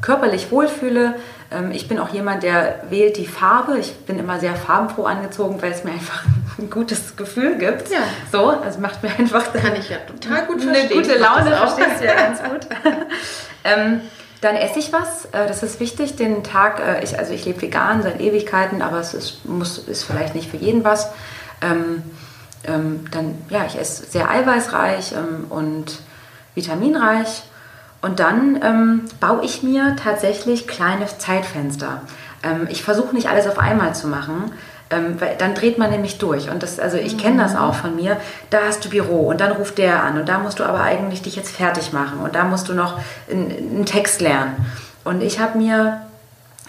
körperlich 0.00 0.52
wohlfühle. 0.52 1.16
Ähm, 1.50 1.72
ich 1.72 1.88
bin 1.88 1.98
auch 1.98 2.10
jemand, 2.10 2.44
der 2.44 2.84
wählt 2.88 3.16
die 3.16 3.26
Farbe. 3.26 3.78
Ich 3.78 3.92
bin 4.06 4.20
immer 4.20 4.38
sehr 4.38 4.54
farbenfroh 4.54 5.04
angezogen, 5.04 5.60
weil 5.60 5.72
es 5.72 5.82
mir 5.82 5.90
einfach 5.90 6.24
ein 6.58 6.70
gutes 6.70 7.16
Gefühl 7.16 7.56
gibt. 7.56 7.90
Ja. 7.90 7.98
So, 8.30 8.50
also 8.50 8.78
macht 8.78 9.02
mir 9.02 9.10
einfach. 9.18 9.52
Kann 9.52 9.74
ich 9.74 9.90
ja 9.90 9.96
total 10.06 10.46
gut 10.46 10.62
verstehen. 10.62 10.90
Eine 10.92 11.02
gute 11.02 11.18
Laune, 11.18 11.56
verstehst 11.56 12.00
du 12.00 12.04
ja 12.04 12.14
ganz 12.14 12.40
gut. 12.40 12.66
dann 14.42 14.56
esse 14.56 14.78
ich 14.78 14.92
was. 14.92 15.26
Äh, 15.26 15.46
das 15.48 15.62
ist 15.62 15.80
wichtig. 15.80 16.16
Den 16.16 16.44
Tag, 16.44 16.80
äh, 16.80 17.02
ich, 17.02 17.18
also 17.18 17.32
ich 17.32 17.46
lebe 17.46 17.62
vegan 17.62 18.02
seit 18.02 18.20
Ewigkeiten, 18.20 18.82
aber 18.82 18.98
es 18.98 19.14
ist, 19.14 19.46
muss, 19.46 19.78
ist 19.78 20.02
vielleicht 20.02 20.34
nicht 20.34 20.50
für 20.50 20.58
jeden 20.58 20.84
was. 20.84 21.10
Ähm, 21.62 22.02
ähm, 22.64 23.06
dann, 23.10 23.36
ja, 23.48 23.64
ich 23.66 23.78
esse 23.78 24.04
sehr 24.04 24.28
eiweißreich 24.28 25.12
ähm, 25.12 25.46
und 25.48 26.00
vitaminreich. 26.54 27.44
Und 28.02 28.18
dann 28.18 28.60
ähm, 28.62 29.04
baue 29.20 29.44
ich 29.44 29.62
mir 29.62 29.96
tatsächlich 30.02 30.66
kleine 30.66 31.06
Zeitfenster. 31.06 32.02
Ähm, 32.42 32.66
ich 32.68 32.82
versuche 32.82 33.14
nicht 33.14 33.28
alles 33.28 33.46
auf 33.46 33.60
einmal 33.60 33.94
zu 33.94 34.08
machen, 34.08 34.52
ähm, 34.92 35.20
weil 35.20 35.36
dann 35.36 35.54
dreht 35.54 35.78
man 35.78 35.90
nämlich 35.90 36.18
durch. 36.18 36.50
Und 36.50 36.62
das, 36.62 36.78
also 36.78 36.96
ich 36.96 37.18
kenne 37.18 37.42
das 37.42 37.54
mhm. 37.54 37.58
auch 37.58 37.74
von 37.74 37.96
mir. 37.96 38.18
Da 38.50 38.58
hast 38.66 38.84
du 38.84 38.90
Büro 38.90 39.28
und 39.28 39.40
dann 39.40 39.52
ruft 39.52 39.78
der 39.78 40.02
an 40.02 40.18
und 40.18 40.28
da 40.28 40.38
musst 40.38 40.58
du 40.58 40.64
aber 40.64 40.82
eigentlich 40.82 41.22
dich 41.22 41.36
jetzt 41.36 41.54
fertig 41.54 41.92
machen 41.92 42.20
und 42.20 42.34
da 42.34 42.44
musst 42.44 42.68
du 42.68 42.74
noch 42.74 42.98
einen 43.30 43.86
Text 43.86 44.20
lernen. 44.20 44.54
Und 45.04 45.22
ich 45.22 45.40
habe 45.40 45.58
mir 45.58 46.02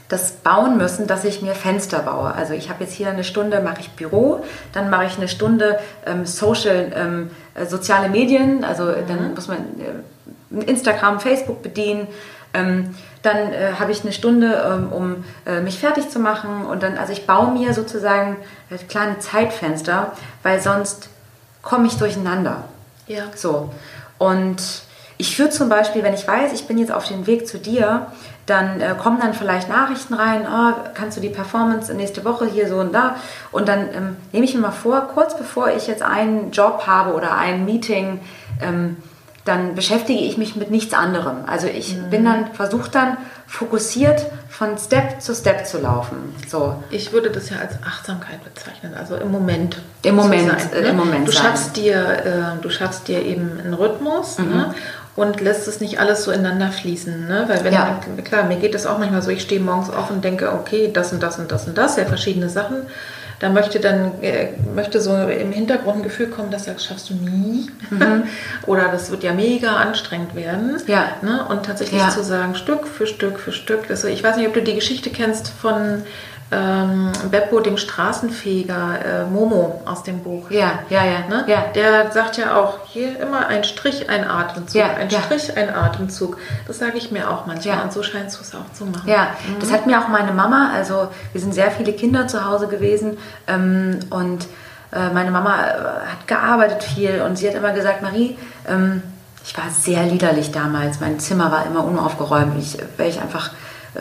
das 0.09 0.31
bauen 0.31 0.77
müssen, 0.77 1.07
dass 1.07 1.23
ich 1.25 1.41
mir 1.41 1.55
Fenster 1.55 1.99
baue. 1.99 2.33
Also 2.33 2.53
ich 2.53 2.69
habe 2.69 2.83
jetzt 2.83 2.93
hier 2.93 3.09
eine 3.09 3.23
Stunde, 3.23 3.62
mache 3.62 3.79
ich 3.79 3.91
Büro, 3.91 4.43
dann 4.71 4.89
mache 4.89 5.05
ich 5.05 5.17
eine 5.17 5.27
Stunde 5.27 5.79
ähm, 6.05 6.25
Social, 6.25 6.91
ähm, 6.95 7.31
äh, 7.55 7.65
soziale 7.65 8.09
Medien, 8.09 8.63
also 8.63 8.86
mhm. 8.86 9.07
dann 9.07 9.33
muss 9.33 9.47
man 9.47 9.57
äh, 9.57 10.63
Instagram, 10.65 11.19
Facebook 11.19 11.63
bedienen. 11.63 12.07
Ähm, 12.53 12.93
dann 13.23 13.53
äh, 13.53 13.73
habe 13.79 13.91
ich 13.91 14.03
eine 14.03 14.12
Stunde, 14.12 14.63
ähm, 14.65 14.91
um 14.91 15.23
äh, 15.45 15.62
mich 15.62 15.79
fertig 15.79 16.09
zu 16.09 16.19
machen. 16.19 16.65
Und 16.65 16.83
dann, 16.83 16.97
also 16.97 17.12
ich 17.12 17.25
baue 17.25 17.51
mir 17.51 17.73
sozusagen 17.73 18.38
äh, 18.69 18.77
kleine 18.77 19.17
Zeitfenster, 19.19 20.12
weil 20.43 20.62
sonst 20.62 21.09
komme 21.62 21.88
ich 21.88 21.97
durcheinander. 21.97 22.65
Ja. 23.07 23.23
So. 23.33 23.71
Und 24.19 24.62
ich 25.17 25.36
führe 25.36 25.49
zum 25.49 25.69
Beispiel, 25.69 26.03
wenn 26.03 26.13
ich 26.13 26.28
weiß, 26.28 26.53
ich 26.53 26.67
bin 26.67 26.78
jetzt 26.78 26.91
auf 26.91 27.07
dem 27.07 27.26
Weg 27.26 27.47
zu 27.47 27.57
dir, 27.57 28.07
dann 28.45 28.82
äh, 28.82 28.93
kommen 29.01 29.21
dann 29.21 29.34
vielleicht 29.34 29.69
Nachrichten 29.69 30.13
rein, 30.15 30.45
oh, 30.45 30.74
kannst 30.93 31.15
du 31.15 31.21
die 31.21 31.30
Performance 31.30 31.93
nächste 31.93 32.26
Woche 32.26 32.45
hier 32.45 32.67
so 32.67 32.78
und 32.78 32.93
da. 32.93 33.15
Und 33.53 33.69
dann 33.69 33.88
ähm, 33.93 34.17
nehme 34.34 34.43
ich 34.43 34.53
mir 34.53 34.59
mal 34.59 34.71
vor, 34.71 35.07
kurz 35.13 35.38
bevor 35.38 35.69
ich 35.69 35.88
jetzt 35.88 36.01
einen 36.01 36.51
Job 36.51 36.84
habe 36.88 37.13
oder 37.13 37.38
ein 37.38 37.63
Meeting, 37.63 38.19
ähm, 38.61 38.97
dann 39.46 39.76
beschäftige 39.76 40.22
ich 40.22 40.38
mich 40.38 40.56
mit 40.56 40.72
nichts 40.72 40.94
anderem. 40.94 41.46
Also 41.48 41.68
ich 41.68 41.96
mhm. 41.96 42.10
bin 42.10 42.26
dann, 42.26 42.54
versuche 42.54 42.89
dann 42.89 43.18
fokussiert 43.46 44.26
von 44.50 44.78
Step 44.78 45.22
zu 45.22 45.36
Step 45.36 45.66
zu 45.66 45.80
laufen. 45.80 46.34
So. 46.48 46.82
Ich 46.89 47.12
würde 47.12 47.30
das 47.30 47.50
ja 47.50 47.58
als 47.58 47.74
Achtsamkeit 47.86 48.44
bezeichnen, 48.44 48.94
also 48.94 49.16
im 49.16 49.32
Moment. 49.32 49.82
Im 50.04 50.16
Moment, 50.16 50.50
sein, 50.50 50.82
ne? 50.82 50.89
im 50.89 50.98
Moment. 50.98 51.28
Du 51.28 51.32
schaffst 51.32 51.76
dir, 51.76 52.56
äh, 52.58 52.62
du 52.62 52.70
schaffst 52.70 53.08
dir 53.08 53.22
eben 53.22 53.60
einen 53.60 53.74
Rhythmus 53.74 54.38
mhm. 54.38 54.50
ne? 54.50 54.76
und 55.16 55.41
lässt 55.41 55.68
es 55.68 55.82
nicht 55.82 56.00
alles 56.00 56.24
so 56.24 56.32
ineinander 56.32 56.72
fließen. 56.72 57.28
Ne? 57.28 57.44
Weil 57.48 57.66
wenn 57.66 57.74
ja. 57.74 58.00
klar, 58.24 58.44
mir 58.44 58.58
geht 58.58 58.74
das 58.74 58.86
auch 58.86 58.98
manchmal 58.98 59.22
so, 59.22 59.30
ich 59.30 59.41
stehe 59.41 59.60
morgens 59.60 59.89
auf 59.89 60.10
und 60.10 60.24
denke, 60.24 60.54
okay, 60.54 60.89
das 60.91 61.12
und 61.12 61.22
das 61.22 61.38
und 61.38 61.52
das 61.52 61.68
und 61.68 61.78
das, 61.78 61.98
ja 61.98 62.06
verschiedene 62.06 62.48
Sachen 62.50 62.84
da 63.44 63.50
möchte 63.50 63.82
dann 63.82 64.22
äh, 64.22 64.54
möchte 64.74 65.02
so 65.02 65.14
im 65.18 65.52
Hintergrund 65.52 65.98
ein 65.98 66.04
Gefühl 66.04 66.28
kommen, 66.28 66.50
dass 66.50 66.64
das 66.64 66.86
schaffst 66.86 67.10
du 67.10 67.14
nie 67.16 67.70
mhm. 67.89 68.24
oder 68.68 68.88
das 68.88 69.12
wird 69.12 69.22
ja 69.22 69.34
mega 69.34 69.76
anstrengend 69.76 70.34
werden. 70.34 70.82
Ja. 70.88 71.18
Ne? 71.22 71.46
Und 71.50 71.66
tatsächlich 71.66 72.00
ja. 72.00 72.10
zu 72.10 72.24
sagen, 72.24 72.56
Stück 72.56 72.88
für 72.88 73.06
Stück 73.06 73.38
für 73.38 73.52
Stück. 73.52 73.86
Das, 73.89 74.06
ich 74.06 74.24
weiß 74.24 74.38
nicht, 74.38 74.48
ob 74.48 74.54
du 74.54 74.62
die 74.62 74.76
Geschichte 74.76 75.10
kennst 75.10 75.50
von 75.50 76.04
ähm, 76.54 77.12
Beppo, 77.32 77.60
dem 77.60 77.78
Straßenfeger, 77.78 79.24
äh, 79.24 79.26
Momo 79.26 79.82
aus 79.86 80.04
dem 80.04 80.20
Buch. 80.20 80.49
Ja, 80.51 80.80
ja, 80.89 81.04
ja, 81.04 81.28
ne? 81.28 81.45
ja. 81.47 81.66
Der 81.74 82.12
sagt 82.12 82.38
ja 82.38 82.56
auch, 82.58 82.80
hier 82.86 83.20
immer 83.20 83.47
ein 83.47 83.64
Strich, 83.64 84.10
ein 84.10 84.28
Atemzug, 84.28 84.76
ja, 84.76 84.93
ein 84.93 85.10
ja. 85.10 85.22
Strich, 85.22 85.58
ein 85.58 85.74
Atemzug. 85.74 86.38
Das 86.68 86.80
sage 86.80 86.97
ich 86.97 87.12
mir 87.12 87.30
auch 87.30 87.45
manchmal 87.45 87.78
ja. 87.78 87.84
und 87.84 87.93
so 87.93 88.04
scheinst 88.04 88.38
du 88.38 88.41
es 88.41 88.54
auch 88.54 88.72
zu 88.74 88.86
machen. 88.86 89.10
Ja, 89.10 89.36
mhm. 89.47 89.60
das 89.60 89.72
hat 89.72 89.88
mir 89.88 89.99
auch 89.99 90.08
meine 90.08 90.32
Mama, 90.32 90.72
also 90.74 91.08
wir 91.32 91.41
sind 91.41 91.54
sehr 91.54 91.72
viele 91.72 91.93
Kinder 91.93 92.28
zu 92.28 92.45
Hause 92.45 92.68
gewesen 92.68 93.18
ähm, 93.47 93.99
und 94.10 94.45
äh, 94.91 95.10
meine 95.14 95.32
Mama 95.32 95.56
äh, 95.56 96.12
hat 96.12 96.28
gearbeitet 96.28 96.84
viel 96.84 97.22
und 97.22 97.38
sie 97.38 97.47
hat 97.47 97.56
immer 97.56 97.72
gesagt, 97.72 98.01
Marie, 98.01 98.38
ähm, 98.68 99.01
ich 99.45 99.58
war 99.58 99.66
sehr 99.70 100.04
liederlich 100.04 100.51
damals, 100.51 100.99
mein 101.01 101.20
Zimmer 101.20 101.51
war 101.51 101.66
immer 101.66 101.84
unaufgeräumt, 101.84 102.58
ich, 102.58 102.78
weil 102.97 103.10
ich 103.10 103.22
einfach 103.22 103.51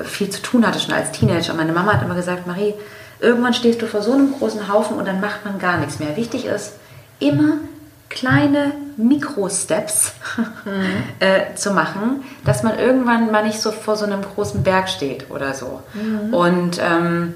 viel 0.05 0.31
zu 0.31 0.43
tun 0.43 0.67
hatte, 0.67 0.81
schon 0.81 0.95
als 0.95 1.13
Teenager. 1.13 1.53
Und 1.53 1.59
meine 1.59 1.73
Mama 1.73 1.95
hat 1.95 2.03
immer 2.03 2.15
gesagt, 2.15 2.47
Marie, 2.47 2.75
irgendwann 3.21 3.55
stehst 3.55 3.81
du 3.83 3.87
vor 3.87 4.03
so 4.03 4.13
einem 4.13 4.33
großen 4.33 4.73
Haufen 4.73 4.97
und 4.97 5.07
dann 5.07 5.21
macht 5.21 5.45
man 5.45 5.59
gar 5.59 5.79
nichts 5.79 5.99
mehr. 5.99 6.17
Wichtig 6.17 6.47
ist, 6.47 6.75
immer 7.19 7.59
kleine 8.09 8.73
Mikro-Steps 8.97 10.13
mhm. 10.37 10.73
äh, 11.21 11.55
zu 11.55 11.73
machen, 11.73 12.25
dass 12.45 12.63
man 12.63 12.79
irgendwann 12.79 13.31
mal 13.31 13.45
nicht 13.45 13.61
so 13.61 13.73
vor 13.73 13.97
so 13.97 14.05
einem 14.05 14.23
großen 14.23 14.63
Berg 14.63 14.89
steht 14.89 15.31
oder 15.31 15.55
so. 15.55 15.83
Mhm. 15.95 16.35
Und 16.35 16.81
ähm, 16.83 17.35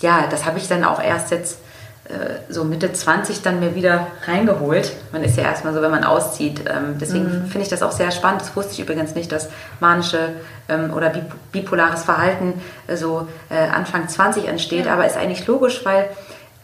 ja, 0.00 0.26
das 0.28 0.44
habe 0.44 0.58
ich 0.58 0.68
dann 0.68 0.84
auch 0.84 1.00
erst 1.00 1.30
jetzt 1.30 1.54
äh, 1.54 1.65
so 2.48 2.64
Mitte 2.64 2.92
20 2.92 3.42
dann 3.42 3.60
mir 3.60 3.74
wieder 3.74 4.06
reingeholt. 4.26 4.92
Man 5.12 5.24
ist 5.24 5.36
ja 5.36 5.44
erstmal 5.44 5.74
so, 5.74 5.82
wenn 5.82 5.90
man 5.90 6.04
auszieht. 6.04 6.60
Ähm, 6.60 6.98
deswegen 7.00 7.24
mhm. 7.24 7.46
finde 7.46 7.62
ich 7.62 7.68
das 7.68 7.82
auch 7.82 7.92
sehr 7.92 8.10
spannend. 8.10 8.42
Das 8.42 8.54
wusste 8.54 8.72
ich 8.72 8.80
übrigens 8.80 9.14
nicht, 9.14 9.32
dass 9.32 9.48
manische 9.80 10.30
ähm, 10.68 10.92
oder 10.94 11.12
bipolares 11.52 12.04
Verhalten 12.04 12.54
äh, 12.86 12.96
so 12.96 13.26
äh, 13.50 13.68
Anfang 13.68 14.08
20 14.08 14.46
entsteht. 14.46 14.86
Ja. 14.86 14.92
Aber 14.92 15.06
ist 15.06 15.16
eigentlich 15.16 15.46
logisch, 15.46 15.84
weil 15.84 16.08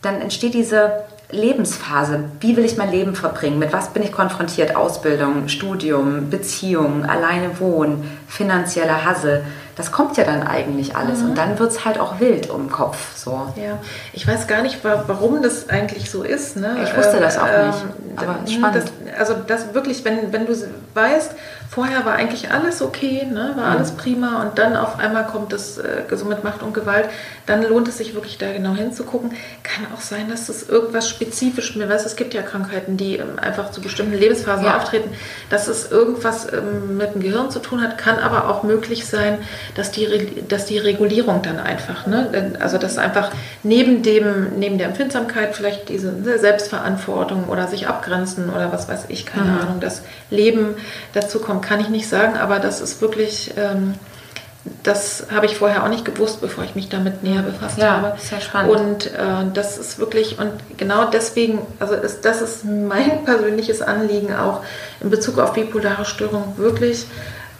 dann 0.00 0.20
entsteht 0.20 0.54
diese 0.54 1.04
Lebensphase. 1.30 2.24
Wie 2.40 2.56
will 2.56 2.64
ich 2.64 2.76
mein 2.76 2.90
Leben 2.90 3.14
verbringen? 3.14 3.58
Mit 3.58 3.72
was 3.72 3.92
bin 3.92 4.02
ich 4.02 4.12
konfrontiert? 4.12 4.76
Ausbildung, 4.76 5.48
Studium, 5.48 6.30
Beziehung, 6.30 7.06
alleine 7.06 7.58
wohnen, 7.58 8.18
finanzieller 8.28 9.04
Hassel 9.04 9.42
das 9.76 9.90
kommt 9.90 10.16
ja 10.16 10.24
dann 10.24 10.46
eigentlich 10.46 10.96
alles. 10.96 11.20
Mhm. 11.20 11.30
Und 11.30 11.38
dann 11.38 11.58
wird 11.58 11.70
es 11.70 11.84
halt 11.84 11.98
auch 11.98 12.20
wild 12.20 12.50
um 12.50 12.64
den 12.64 12.72
Kopf. 12.72 13.16
So. 13.16 13.52
Ja, 13.56 13.78
ich 14.12 14.26
weiß 14.26 14.46
gar 14.46 14.62
nicht, 14.62 14.80
warum 14.82 15.42
das 15.42 15.68
eigentlich 15.68 16.10
so 16.10 16.22
ist. 16.22 16.56
Ne? 16.56 16.76
Ich 16.84 16.96
wusste 16.96 17.20
das 17.20 17.38
auch 17.38 17.46
ähm, 17.46 17.66
nicht. 17.68 17.78
Aber 18.16 18.38
spannend. 18.46 18.84
Das, 19.06 19.18
also 19.18 19.34
das 19.46 19.74
wirklich, 19.74 20.04
wenn, 20.04 20.32
wenn 20.32 20.46
du 20.46 20.54
weißt, 20.94 21.32
vorher 21.72 22.04
war 22.04 22.16
eigentlich 22.16 22.50
alles 22.50 22.82
okay, 22.82 23.24
ne? 23.24 23.52
war 23.56 23.70
mhm. 23.70 23.76
alles 23.76 23.92
prima 23.92 24.42
und 24.42 24.58
dann 24.58 24.76
auf 24.76 24.98
einmal 24.98 25.26
kommt 25.26 25.54
das 25.54 25.78
äh, 25.78 26.02
so 26.12 26.26
mit 26.26 26.44
Macht 26.44 26.62
und 26.62 26.74
Gewalt, 26.74 27.08
dann 27.46 27.62
lohnt 27.62 27.88
es 27.88 27.96
sich 27.96 28.14
wirklich 28.14 28.36
da 28.36 28.52
genau 28.52 28.74
hinzugucken. 28.74 29.30
Kann 29.62 29.86
auch 29.94 30.02
sein, 30.02 30.28
dass 30.28 30.48
das 30.48 30.68
irgendwas 30.68 31.08
spezifisch, 31.08 31.74
mir 31.74 31.88
weiß, 31.88 32.04
es 32.04 32.16
gibt 32.16 32.34
ja 32.34 32.42
Krankheiten, 32.42 32.98
die 32.98 33.16
ähm, 33.16 33.38
einfach 33.40 33.70
zu 33.70 33.80
bestimmten 33.80 34.12
Lebensphasen 34.12 34.66
ja. 34.66 34.76
auftreten, 34.76 35.12
dass 35.48 35.66
es 35.66 35.90
irgendwas 35.90 36.52
ähm, 36.52 36.98
mit 36.98 37.14
dem 37.14 37.22
Gehirn 37.22 37.50
zu 37.50 37.58
tun 37.58 37.80
hat, 37.80 37.96
kann 37.96 38.18
aber 38.18 38.50
auch 38.50 38.64
möglich 38.64 39.06
sein, 39.06 39.38
dass 39.74 39.90
die, 39.90 40.44
dass 40.46 40.66
die 40.66 40.76
Regulierung 40.76 41.40
dann 41.40 41.58
einfach, 41.58 42.06
ne? 42.06 42.52
also 42.60 42.76
dass 42.76 42.98
einfach 42.98 43.30
neben, 43.62 44.02
dem, 44.02 44.58
neben 44.58 44.76
der 44.76 44.88
Empfindsamkeit 44.88 45.56
vielleicht 45.56 45.88
diese 45.88 46.38
Selbstverantwortung 46.38 47.44
oder 47.48 47.66
sich 47.66 47.88
abgrenzen 47.88 48.50
oder 48.50 48.72
was 48.72 48.90
weiß 48.90 49.06
ich, 49.08 49.24
keine 49.24 49.52
mhm. 49.52 49.60
Ahnung, 49.60 49.80
das 49.80 50.02
Leben 50.28 50.74
dazu 51.14 51.38
kommt, 51.38 51.61
kann 51.62 51.80
ich 51.80 51.88
nicht 51.88 52.08
sagen, 52.08 52.36
aber 52.36 52.58
das 52.58 52.80
ist 52.80 53.00
wirklich... 53.00 53.54
Ähm, 53.56 53.94
das 54.84 55.26
habe 55.32 55.46
ich 55.46 55.56
vorher 55.56 55.82
auch 55.82 55.88
nicht 55.88 56.04
gewusst, 56.04 56.40
bevor 56.40 56.62
ich 56.62 56.76
mich 56.76 56.88
damit 56.88 57.24
näher 57.24 57.42
befasst 57.42 57.78
ja, 57.78 57.96
habe. 57.96 58.14
Sehr 58.18 58.40
spannend. 58.40 58.70
Und 58.70 59.06
äh, 59.06 59.44
das 59.52 59.76
ist 59.76 59.98
wirklich, 59.98 60.38
und 60.38 60.52
genau 60.76 61.10
deswegen, 61.10 61.58
also 61.80 61.94
ist, 61.94 62.24
das 62.24 62.40
ist 62.42 62.64
mein 62.64 63.24
persönliches 63.24 63.82
Anliegen 63.82 64.34
auch 64.34 64.62
in 65.00 65.10
Bezug 65.10 65.38
auf 65.38 65.52
bipolare 65.52 66.04
Störung, 66.04 66.54
wirklich 66.58 67.06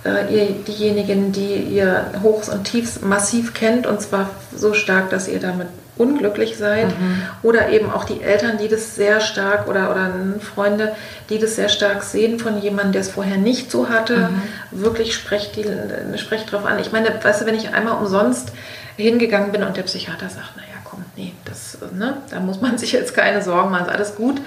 äh, 0.04 0.32
ihr, 0.32 0.46
diejenigen, 0.64 1.32
die 1.32 1.54
ihr 1.54 2.06
Hochs 2.22 2.48
und 2.48 2.64
Tiefs 2.64 3.00
massiv 3.00 3.52
kennt 3.52 3.86
und 3.86 4.00
zwar 4.00 4.30
so 4.54 4.72
stark, 4.72 5.10
dass 5.10 5.26
ihr 5.26 5.40
damit 5.40 5.68
unglücklich 5.98 6.56
seid 6.56 6.88
mhm. 6.98 7.22
oder 7.42 7.68
eben 7.68 7.90
auch 7.90 8.04
die 8.04 8.22
Eltern, 8.22 8.56
die 8.58 8.68
das 8.68 8.96
sehr 8.96 9.20
stark 9.20 9.68
oder, 9.68 9.90
oder 9.90 10.10
Freunde, 10.40 10.94
die 11.28 11.38
das 11.38 11.56
sehr 11.56 11.68
stark 11.68 12.02
sehen 12.02 12.38
von 12.38 12.60
jemandem, 12.60 12.92
der 12.92 13.02
es 13.02 13.10
vorher 13.10 13.36
nicht 13.36 13.70
so 13.70 13.88
hatte, 13.88 14.16
mhm. 14.16 14.42
wirklich 14.70 15.14
sprecht, 15.14 15.56
die, 15.56 15.64
sprecht 16.18 16.50
drauf 16.50 16.64
an. 16.64 16.78
Ich 16.78 16.92
meine, 16.92 17.10
weißt 17.22 17.42
du, 17.42 17.46
wenn 17.46 17.54
ich 17.54 17.74
einmal 17.74 17.98
umsonst 17.98 18.52
hingegangen 18.96 19.52
bin 19.52 19.62
und 19.62 19.76
der 19.76 19.82
Psychiater 19.82 20.28
sagt, 20.28 20.56
naja, 20.56 20.68
komm, 20.84 21.04
nee, 21.16 21.32
das, 21.44 21.78
ne, 21.92 22.16
da 22.30 22.40
muss 22.40 22.60
man 22.60 22.78
sich 22.78 22.92
jetzt 22.92 23.14
keine 23.14 23.42
Sorgen 23.42 23.70
machen, 23.70 23.86
ist 23.86 23.92
alles 23.92 24.16
gut. 24.16 24.40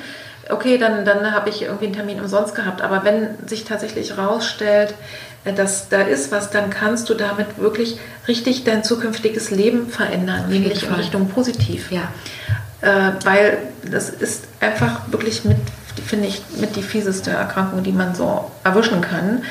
Okay, 0.49 0.77
dann, 0.77 1.05
dann 1.05 1.31
habe 1.31 1.49
ich 1.49 1.63
irgendwie 1.63 1.85
einen 1.85 1.95
Termin 1.95 2.19
umsonst 2.19 2.53
gehabt. 2.53 2.83
Aber 2.83 3.03
wenn 3.03 3.47
sich 3.47 3.63
tatsächlich 3.65 4.15
rausstellt, 4.15 4.93
dass 5.53 5.89
da 5.89 6.01
ist 6.01 6.31
was, 6.31 6.49
dann 6.49 6.69
kannst 6.69 7.09
du 7.09 7.13
damit 7.13 7.59
wirklich 7.59 7.99
richtig 8.27 8.63
dein 8.63 8.83
zukünftiges 8.83 9.51
Leben 9.51 9.89
verändern, 9.89 10.49
nämlich 10.49 10.83
in 10.83 10.93
Richtung 10.93 11.29
positiv. 11.29 11.91
Ja. 11.91 12.09
Äh, 12.81 13.13
weil 13.23 13.57
das 13.89 14.09
ist 14.09 14.45
einfach 14.59 15.01
wirklich 15.11 15.45
mit, 15.45 15.57
finde 16.05 16.27
ich, 16.27 16.41
mit 16.57 16.75
die 16.75 16.83
fieseste 16.83 17.31
Erkrankung, 17.31 17.83
die 17.83 17.91
man 17.91 18.15
so 18.15 18.51
erwischen 18.63 19.01
kann. 19.01 19.43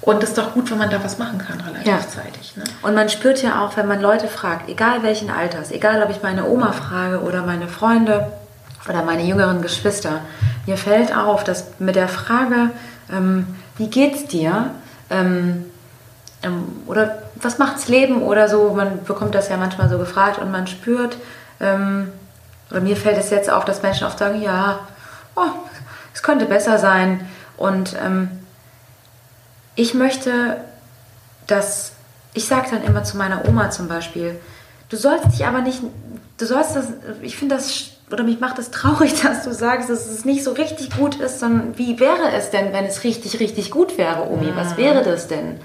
Und 0.00 0.22
es 0.22 0.30
ist 0.30 0.38
doch 0.38 0.52
gut, 0.52 0.70
wenn 0.70 0.78
man 0.78 0.90
da 0.90 1.02
was 1.02 1.18
machen 1.18 1.38
kann, 1.38 1.60
relativ 1.60 1.86
ja. 1.86 1.98
zeitig. 2.00 2.56
Ne? 2.56 2.64
Und 2.82 2.94
man 2.94 3.08
spürt 3.08 3.42
ja 3.42 3.64
auch, 3.64 3.76
wenn 3.76 3.88
man 3.88 4.00
Leute 4.00 4.28
fragt, 4.28 4.68
egal 4.68 5.02
welchen 5.02 5.30
Alters, 5.30 5.70
egal 5.70 6.02
ob 6.02 6.10
ich 6.10 6.22
meine 6.22 6.46
Oma 6.46 6.72
frage 6.72 7.20
oder 7.20 7.42
meine 7.42 7.68
Freunde 7.68 8.32
oder 8.86 9.02
meine 9.02 9.22
jüngeren 9.22 9.62
Geschwister, 9.62 10.20
mir 10.66 10.76
fällt 10.76 11.16
auf, 11.16 11.44
dass 11.44 11.78
mit 11.78 11.96
der 11.96 12.08
Frage, 12.08 12.70
ähm, 13.10 13.46
wie 13.78 13.88
geht's 13.88 14.26
dir, 14.26 14.70
ähm, 15.10 15.66
ähm, 16.42 16.82
oder 16.86 17.22
was 17.36 17.58
macht's 17.58 17.88
Leben 17.88 18.22
oder 18.22 18.48
so, 18.48 18.72
man 18.74 19.04
bekommt 19.04 19.34
das 19.34 19.48
ja 19.48 19.56
manchmal 19.56 19.88
so 19.88 19.98
gefragt 19.98 20.38
und 20.38 20.50
man 20.50 20.66
spürt, 20.66 21.16
ähm, 21.60 22.12
oder 22.70 22.80
mir 22.80 22.96
fällt 22.96 23.18
es 23.18 23.30
jetzt 23.30 23.50
auf, 23.50 23.64
dass 23.64 23.82
Menschen 23.82 24.06
oft 24.06 24.18
sagen, 24.18 24.40
ja, 24.42 24.80
oh, 25.36 25.50
es 26.12 26.22
könnte 26.22 26.46
besser 26.46 26.78
sein. 26.78 27.26
Und 27.56 27.96
ähm, 28.04 28.30
ich 29.74 29.94
möchte, 29.94 30.58
dass, 31.46 31.92
ich 32.32 32.46
sage 32.46 32.68
dann 32.70 32.84
immer 32.84 33.04
zu 33.04 33.16
meiner 33.16 33.46
Oma 33.48 33.70
zum 33.70 33.88
Beispiel, 33.88 34.40
du 34.88 34.96
sollst 34.96 35.26
dich 35.26 35.46
aber 35.46 35.60
nicht, 35.60 35.80
du 36.38 36.46
sollst 36.46 36.76
das, 36.76 36.86
ich 37.22 37.36
finde 37.36 37.56
das 37.56 37.93
oder 38.14 38.24
mich 38.24 38.40
macht 38.40 38.58
es 38.58 38.70
traurig, 38.70 39.20
dass 39.22 39.44
du 39.44 39.52
sagst, 39.52 39.90
dass 39.90 40.06
es 40.06 40.24
nicht 40.24 40.42
so 40.42 40.52
richtig 40.52 40.96
gut 40.96 41.16
ist, 41.16 41.40
sondern 41.40 41.76
wie 41.76 42.00
wäre 42.00 42.32
es 42.32 42.50
denn, 42.50 42.72
wenn 42.72 42.86
es 42.86 43.04
richtig, 43.04 43.40
richtig 43.40 43.70
gut 43.70 43.98
wäre, 43.98 44.30
Omi? 44.30 44.52
Was 44.54 44.76
wäre 44.76 45.02
das 45.02 45.28
denn? 45.28 45.60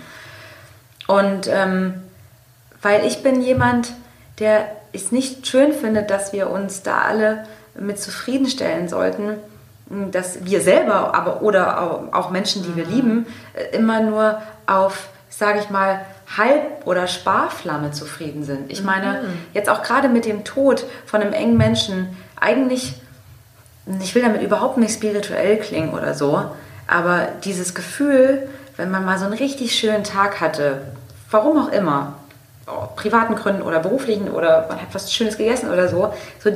Und 1.08 1.48
ähm, 1.48 1.94
weil 2.82 3.06
ich 3.06 3.24
bin 3.24 3.42
jemand, 3.42 3.94
der 4.40 4.68
es 4.94 5.12
nicht 5.12 5.48
schön 5.48 5.74
findet, 5.74 6.10
dass 6.10 6.34
wir 6.34 6.50
uns 6.50 6.82
da 6.82 7.02
alle 7.02 7.44
mit 7.80 8.00
zufriedenstellen 8.00 8.90
sollten, 8.90 9.38
dass 10.12 10.46
wir 10.46 10.62
selber, 10.62 11.16
aber 11.16 11.42
oder 11.42 12.10
auch 12.12 12.30
Menschen, 12.30 12.64
die 12.64 12.76
wir 12.76 12.86
mhm. 12.86 12.92
lieben, 12.92 13.26
äh, 13.54 13.76
immer 13.76 14.02
nur 14.02 14.42
auf, 14.68 15.10
sage 15.30 15.60
ich 15.60 15.70
mal, 15.70 16.02
Halb- 16.38 16.86
oder 16.86 17.08
Sparflamme 17.08 17.92
zufrieden 17.92 18.44
sind. 18.44 18.72
Ich 18.72 18.84
meine, 18.84 19.24
mhm. 19.24 19.38
jetzt 19.54 19.68
auch 19.68 19.82
gerade 19.82 20.10
mit 20.10 20.26
dem 20.26 20.44
Tod 20.44 20.86
von 21.08 21.22
einem 21.22 21.34
engen 21.34 21.58
Menschen, 21.58 22.16
eigentlich, 22.40 22.94
ich 24.02 24.16
will 24.16 24.22
damit 24.22 24.42
überhaupt 24.42 24.78
nicht 24.78 24.94
spirituell 24.94 25.58
klingen 25.58 25.94
oder 25.94 26.14
so, 26.14 26.46
aber 26.88 27.28
dieses 27.44 27.76
Gefühl, 27.76 28.50
wenn 28.78 28.92
man 28.92 29.06
mal 29.06 29.20
so 29.20 29.26
einen 29.26 29.34
richtig 29.34 29.76
schönen 29.76 30.04
Tag 30.04 30.42
hatte, 30.42 30.82
warum 31.30 31.60
auch 31.60 31.72
immer, 31.72 32.16
privaten 32.96 33.36
Gründen 33.36 33.62
oder 33.62 33.80
beruflichen 33.80 34.30
oder 34.30 34.68
man 34.70 34.82
hat 34.82 34.88
was 34.94 35.12
Schönes 35.12 35.38
gegessen 35.38 35.72
oder 35.72 35.88
so, 35.88 36.14
so, 36.44 36.52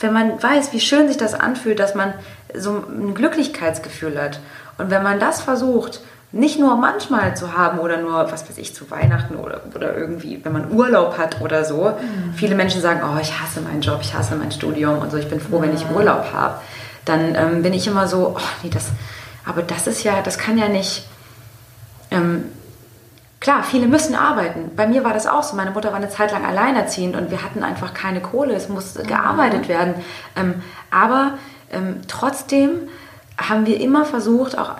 wenn 0.00 0.12
man 0.12 0.42
weiß, 0.42 0.72
wie 0.72 0.80
schön 0.80 1.08
sich 1.08 1.16
das 1.16 1.34
anfühlt, 1.34 1.80
dass 1.80 1.94
man 1.94 2.14
so 2.54 2.84
ein 2.88 3.14
Glücklichkeitsgefühl 3.14 4.20
hat. 4.20 4.40
Und 4.78 4.90
wenn 4.90 5.02
man 5.02 5.18
das 5.18 5.40
versucht, 5.40 6.00
nicht 6.32 6.58
nur 6.58 6.76
manchmal 6.76 7.36
zu 7.36 7.56
haben 7.56 7.78
oder 7.78 7.98
nur, 7.98 8.30
was 8.30 8.48
weiß 8.48 8.58
ich, 8.58 8.74
zu 8.74 8.90
Weihnachten 8.90 9.36
oder, 9.36 9.62
oder 9.74 9.96
irgendwie, 9.96 10.44
wenn 10.44 10.52
man 10.52 10.70
Urlaub 10.70 11.16
hat 11.18 11.40
oder 11.40 11.64
so. 11.64 11.90
Mhm. 11.90 12.34
Viele 12.34 12.54
Menschen 12.54 12.80
sagen, 12.80 13.00
oh, 13.04 13.18
ich 13.20 13.40
hasse 13.40 13.60
meinen 13.60 13.80
Job, 13.80 14.00
ich 14.02 14.14
hasse 14.14 14.34
mein 14.34 14.52
Studium 14.52 14.98
und 14.98 15.10
so, 15.10 15.16
ich 15.16 15.28
bin 15.28 15.40
froh, 15.40 15.60
wenn 15.60 15.74
ich 15.74 15.88
Urlaub 15.90 16.32
habe. 16.32 16.56
Dann 17.04 17.34
ähm, 17.34 17.62
bin 17.62 17.72
ich 17.72 17.86
immer 17.86 18.08
so, 18.08 18.34
oh 18.36 18.40
nee, 18.62 18.70
das, 18.70 18.86
aber 19.44 19.62
das 19.62 19.86
ist 19.86 20.02
ja, 20.02 20.20
das 20.22 20.38
kann 20.38 20.58
ja 20.58 20.68
nicht, 20.68 21.06
ähm, 22.10 22.44
Klar, 23.38 23.62
viele 23.62 23.86
müssen 23.86 24.14
arbeiten. 24.14 24.70
Bei 24.74 24.86
mir 24.86 25.04
war 25.04 25.12
das 25.12 25.26
auch 25.26 25.42
so. 25.42 25.56
Meine 25.56 25.70
Mutter 25.70 25.90
war 25.90 25.96
eine 25.96 26.08
Zeit 26.08 26.32
lang 26.32 26.44
alleinerziehend 26.44 27.14
und 27.14 27.30
wir 27.30 27.42
hatten 27.42 27.62
einfach 27.62 27.92
keine 27.92 28.20
Kohle. 28.20 28.54
Es 28.54 28.68
musste 28.68 29.02
mhm. 29.02 29.06
gearbeitet 29.06 29.68
werden. 29.68 29.94
Ähm, 30.34 30.62
aber 30.90 31.34
ähm, 31.70 32.00
trotzdem 32.08 32.88
haben 33.36 33.66
wir 33.66 33.80
immer 33.80 34.04
versucht, 34.04 34.56
auch 34.58 34.72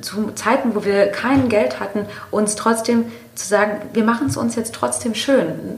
zu 0.00 0.32
Zeiten, 0.32 0.74
wo 0.74 0.84
wir 0.84 1.06
kein 1.08 1.48
Geld 1.48 1.80
hatten, 1.80 2.06
uns 2.30 2.56
trotzdem 2.56 3.06
zu 3.34 3.46
sagen, 3.46 3.82
wir 3.92 4.04
machen 4.04 4.28
es 4.28 4.36
uns 4.36 4.54
jetzt 4.54 4.74
trotzdem 4.74 5.14
schön. 5.14 5.76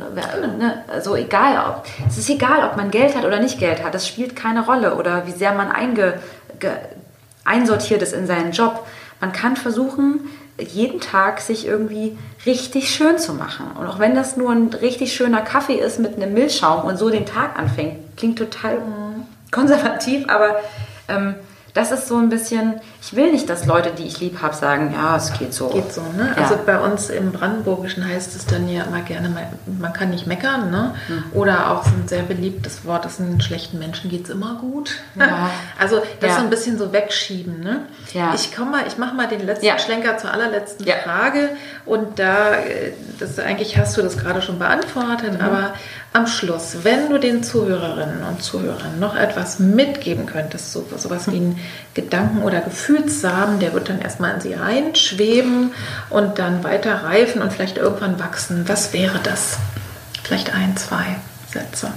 Ne? 0.59 0.85
Also 0.89 1.17
egal, 1.17 1.59
ob, 1.69 1.87
es 2.09 2.19
ist 2.19 2.29
egal, 2.29 2.69
ob 2.69 2.77
man 2.77 2.91
Geld 2.91 3.17
hat 3.17 3.25
oder 3.25 3.41
nicht 3.41 3.59
Geld 3.59 3.83
hat. 3.83 3.95
Das 3.95 4.07
spielt 4.07 4.37
keine 4.37 4.65
Rolle 4.65 4.95
oder 4.95 5.27
wie 5.27 5.33
sehr 5.33 5.53
man 5.55 5.73
einge, 5.73 6.15
ge, 6.59 6.71
einsortiert 7.45 8.03
ist 8.03 8.13
in 8.13 8.27
seinen 8.27 8.53
Job. 8.53 8.87
Man 9.21 9.33
kann 9.33 9.57
versuchen, 9.57 10.29
jeden 10.59 11.01
Tag 11.01 11.41
sich 11.41 11.67
irgendwie 11.67 12.17
richtig 12.45 12.91
schön 12.91 13.19
zu 13.19 13.35
machen. 13.35 13.67
Und 13.79 13.87
auch 13.87 13.99
wenn 13.99 14.15
das 14.15 14.37
nur 14.37 14.51
ein 14.51 14.69
richtig 14.69 15.15
schöner 15.15 15.43
Kaffee 15.43 15.75
ist 15.77 15.99
mit 15.99 16.17
einem 16.17 16.35
Milchschaum 16.35 16.85
und 16.85 16.99
so 16.99 17.11
den 17.11 17.27
Tag 17.27 17.59
anfängt, 17.59 18.17
klingt 18.17 18.39
total 18.39 18.79
konservativ, 19.51 20.29
aber 20.29 20.57
ähm, 21.09 21.35
das 21.75 21.93
ist 21.93 22.09
so 22.09 22.17
ein 22.17 22.31
bisschen, 22.31 22.81
ich 23.07 23.15
will 23.15 23.31
nicht, 23.31 23.49
dass 23.49 23.67
Leute, 23.67 23.93
die 23.97 24.03
ich 24.03 24.19
lieb 24.19 24.43
habe, 24.43 24.53
sagen, 24.53 24.93
ja, 24.93 25.17
es 25.17 25.33
geht 25.33 25.55
so. 25.55 25.69
Geht 25.69 25.93
so, 25.93 26.01
ne? 26.01 26.35
Ja. 26.37 26.43
Also 26.43 26.59
bei 26.67 26.77
uns 26.77 27.09
im 27.09 27.31
Brandenburgischen 27.31 28.05
heißt 28.05 28.35
es 28.35 28.47
dann 28.47 28.69
ja 28.69 28.83
immer 28.83 29.03
gerne, 29.03 29.33
man 29.79 29.93
kann 29.93 30.11
nicht 30.11 30.27
meckern, 30.27 30.73
ne? 30.73 30.93
Hm. 31.07 31.23
Oder 31.33 31.71
auch 31.71 31.85
so 31.85 31.91
ein 31.91 32.09
sehr 32.09 32.23
beliebtes 32.23 32.85
Wort, 32.85 33.05
dass 33.05 33.21
einen 33.21 33.41
schlechten 33.41 33.79
Menschen 33.79 34.11
geht 34.11 34.25
es 34.25 34.31
immer 34.31 34.59
gut. 34.61 34.91
Ja. 35.17 35.51
Also 35.79 36.03
das 36.21 36.31
ja. 36.31 36.37
so 36.37 36.43
ein 36.43 36.51
bisschen 36.51 36.79
so 36.79 36.93
wegschieben, 36.93 37.61
ne? 37.61 37.83
Ja. 38.13 38.33
Ich 38.35 38.55
komme 38.55 38.73
mal, 38.73 38.87
ich 38.87 38.99
mache 38.99 39.15
mal 39.15 39.29
den 39.29 39.45
letzten. 39.45 39.67
Schlenker 39.79 40.19
zur 40.19 40.33
allerletzten 40.33 40.87
Frage 41.05 41.51
und 41.85 42.19
da, 42.19 42.55
äh, 42.55 42.93
das 43.19 43.39
eigentlich 43.39 43.77
hast 43.79 43.97
du 43.97 44.03
das 44.03 44.17
gerade 44.17 44.43
schon 44.43 44.59
beantwortet, 44.59 45.35
mhm. 45.35 45.45
aber 45.45 45.75
am 46.17 46.27
Schluss, 46.27 46.79
wenn 46.83 47.11
du 47.11 47.19
den 47.19 47.43
Zuhörerinnen 47.43 48.23
und 48.23 48.43
Zuhörern 48.43 48.99
noch 48.99 49.15
etwas 49.17 49.59
mitgeben 49.59 50.25
könntest, 50.25 50.73
so, 50.73 50.87
sowas 50.97 51.31
wie 51.31 51.37
ein 51.37 51.59
Gedanken- 51.93 52.43
oder 52.43 52.63
Gefühlssamen, 52.97 53.61
der 53.61 53.73
wird 53.73 53.89
dann 53.89 54.01
erstmal 54.01 54.35
in 54.35 54.41
sie 54.41 54.55
reinschweben 54.55 55.73
und 56.11 56.39
dann 56.39 56.65
weiter 56.65 57.05
reifen 57.05 57.43
und 57.43 57.53
vielleicht 57.53 57.77
irgendwann 57.77 58.19
wachsen. 58.19 58.69
Was 58.69 58.93
wäre 58.93 59.19
das? 59.23 59.59
Vielleicht 60.23 60.55
ein, 60.55 60.77
zwei 60.77 61.17
Sätze. 61.51 61.93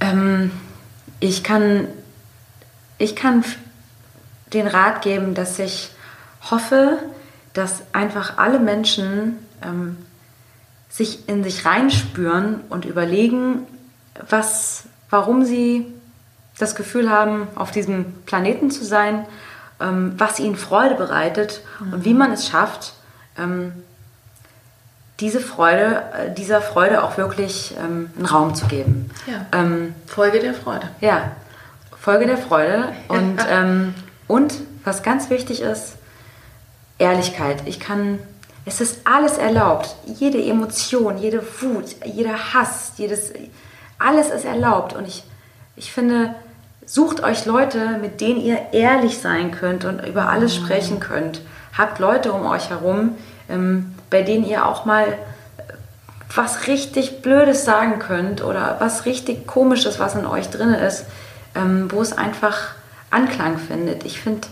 Ähm, 0.00 0.50
ich, 1.20 1.42
kann, 1.42 1.88
ich 2.98 3.16
kann 3.16 3.44
den 4.52 4.66
Rat 4.66 5.02
geben, 5.02 5.34
dass 5.34 5.58
ich 5.58 5.90
hoffe, 6.50 6.98
dass 7.52 7.82
einfach 7.92 8.38
alle 8.38 8.58
Menschen 8.58 9.38
ähm, 9.62 9.96
sich 10.88 11.28
in 11.28 11.42
sich 11.42 11.64
reinspüren 11.64 12.60
und 12.68 12.84
überlegen, 12.84 13.66
was, 14.28 14.84
warum 15.10 15.44
sie 15.44 15.86
das 16.58 16.74
Gefühl 16.74 17.10
haben, 17.10 17.48
auf 17.54 17.70
diesem 17.70 18.14
Planeten 18.24 18.70
zu 18.70 18.84
sein, 18.84 19.26
ähm, 19.80 20.14
was 20.16 20.38
ihnen 20.38 20.56
Freude 20.56 20.94
bereitet 20.94 21.62
mhm. 21.80 21.92
und 21.94 22.04
wie 22.04 22.14
man 22.14 22.32
es 22.32 22.48
schafft, 22.48 22.94
ähm, 23.38 23.72
diese 25.20 25.40
Freude, 25.40 26.02
äh, 26.12 26.34
dieser 26.34 26.60
Freude 26.60 27.02
auch 27.02 27.16
wirklich 27.16 27.74
ähm, 27.78 28.10
einen 28.16 28.26
Raum 28.26 28.54
zu 28.54 28.66
geben. 28.66 29.10
Ja. 29.26 29.46
Ähm, 29.52 29.94
Folge 30.06 30.40
der 30.40 30.54
Freude. 30.54 30.88
Ja, 31.00 31.32
Folge 31.98 32.26
der 32.26 32.38
Freude. 32.38 32.92
Und, 33.08 33.38
ähm, 33.48 33.94
und 34.28 34.54
was 34.84 35.02
ganz 35.02 35.30
wichtig 35.30 35.60
ist, 35.60 35.94
Ehrlichkeit. 36.98 37.62
Ich 37.66 37.78
kann 37.78 38.18
es 38.66 38.80
ist 38.80 39.06
alles 39.06 39.38
erlaubt. 39.38 39.94
Jede 40.06 40.42
Emotion, 40.42 41.18
jede 41.18 41.40
Wut, 41.60 41.84
jeder 42.04 42.52
Hass, 42.52 42.92
jedes, 42.96 43.32
alles 43.98 44.28
ist 44.30 44.44
erlaubt. 44.44 44.92
Und 44.92 45.06
ich, 45.06 45.22
ich 45.76 45.92
finde, 45.92 46.34
sucht 46.86 47.22
euch 47.22 47.44
Leute, 47.44 47.98
mit 48.00 48.20
denen 48.20 48.40
ihr 48.40 48.58
ehrlich 48.72 49.18
sein 49.18 49.50
könnt 49.50 49.84
und 49.84 50.06
über 50.06 50.30
alles 50.30 50.58
mhm. 50.58 50.64
sprechen 50.64 51.00
könnt. 51.00 51.42
Habt 51.76 51.98
Leute 51.98 52.32
um 52.32 52.46
euch 52.46 52.70
herum, 52.70 53.16
ähm, 53.50 53.94
bei 54.08 54.22
denen 54.22 54.46
ihr 54.46 54.64
auch 54.64 54.86
mal 54.86 55.18
was 56.34 56.66
richtig 56.66 57.22
Blödes 57.22 57.64
sagen 57.64 57.98
könnt 57.98 58.42
oder 58.42 58.76
was 58.78 59.04
richtig 59.04 59.46
Komisches, 59.46 59.98
was 59.98 60.14
in 60.14 60.26
euch 60.26 60.48
drin 60.48 60.70
ist, 60.70 61.04
ähm, 61.54 61.90
wo 61.90 62.00
es 62.00 62.16
einfach 62.16 62.74
Anklang 63.10 63.58
findet. 63.58 64.04
Ich 64.04 64.20
finde, 64.20 64.46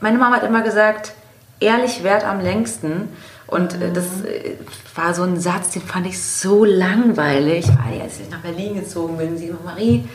meine 0.00 0.18
Mama 0.18 0.36
hat 0.36 0.44
immer 0.44 0.62
gesagt, 0.62 1.12
ehrlich 1.60 2.02
wert 2.02 2.24
am 2.24 2.40
längsten. 2.40 3.08
Und 3.46 3.78
mhm. 3.78 3.94
das 3.94 4.04
äh, 4.24 4.56
war 4.94 5.14
so 5.14 5.22
ein 5.22 5.38
Satz, 5.38 5.70
den 5.70 5.82
fand 5.82 6.06
ich 6.06 6.22
so 6.22 6.64
langweilig, 6.64 7.66
weil 7.84 8.00
als 8.00 8.20
ich 8.20 8.30
nach 8.30 8.40
Berlin 8.40 8.74
gezogen 8.74 9.16
bin, 9.16 9.36
sie 9.38 9.54
Marie, 9.64 10.08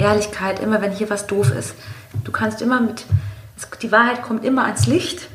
Ehrlichkeit, 0.00 0.60
immer 0.60 0.80
wenn 0.80 0.92
hier 0.92 1.10
was 1.10 1.26
doof 1.26 1.52
ist. 1.56 1.74
Du 2.24 2.32
kannst 2.32 2.62
immer 2.62 2.80
mit, 2.80 3.04
die 3.82 3.92
Wahrheit 3.92 4.22
kommt 4.22 4.44
immer 4.44 4.64
ans 4.64 4.86
Licht. 4.86 5.28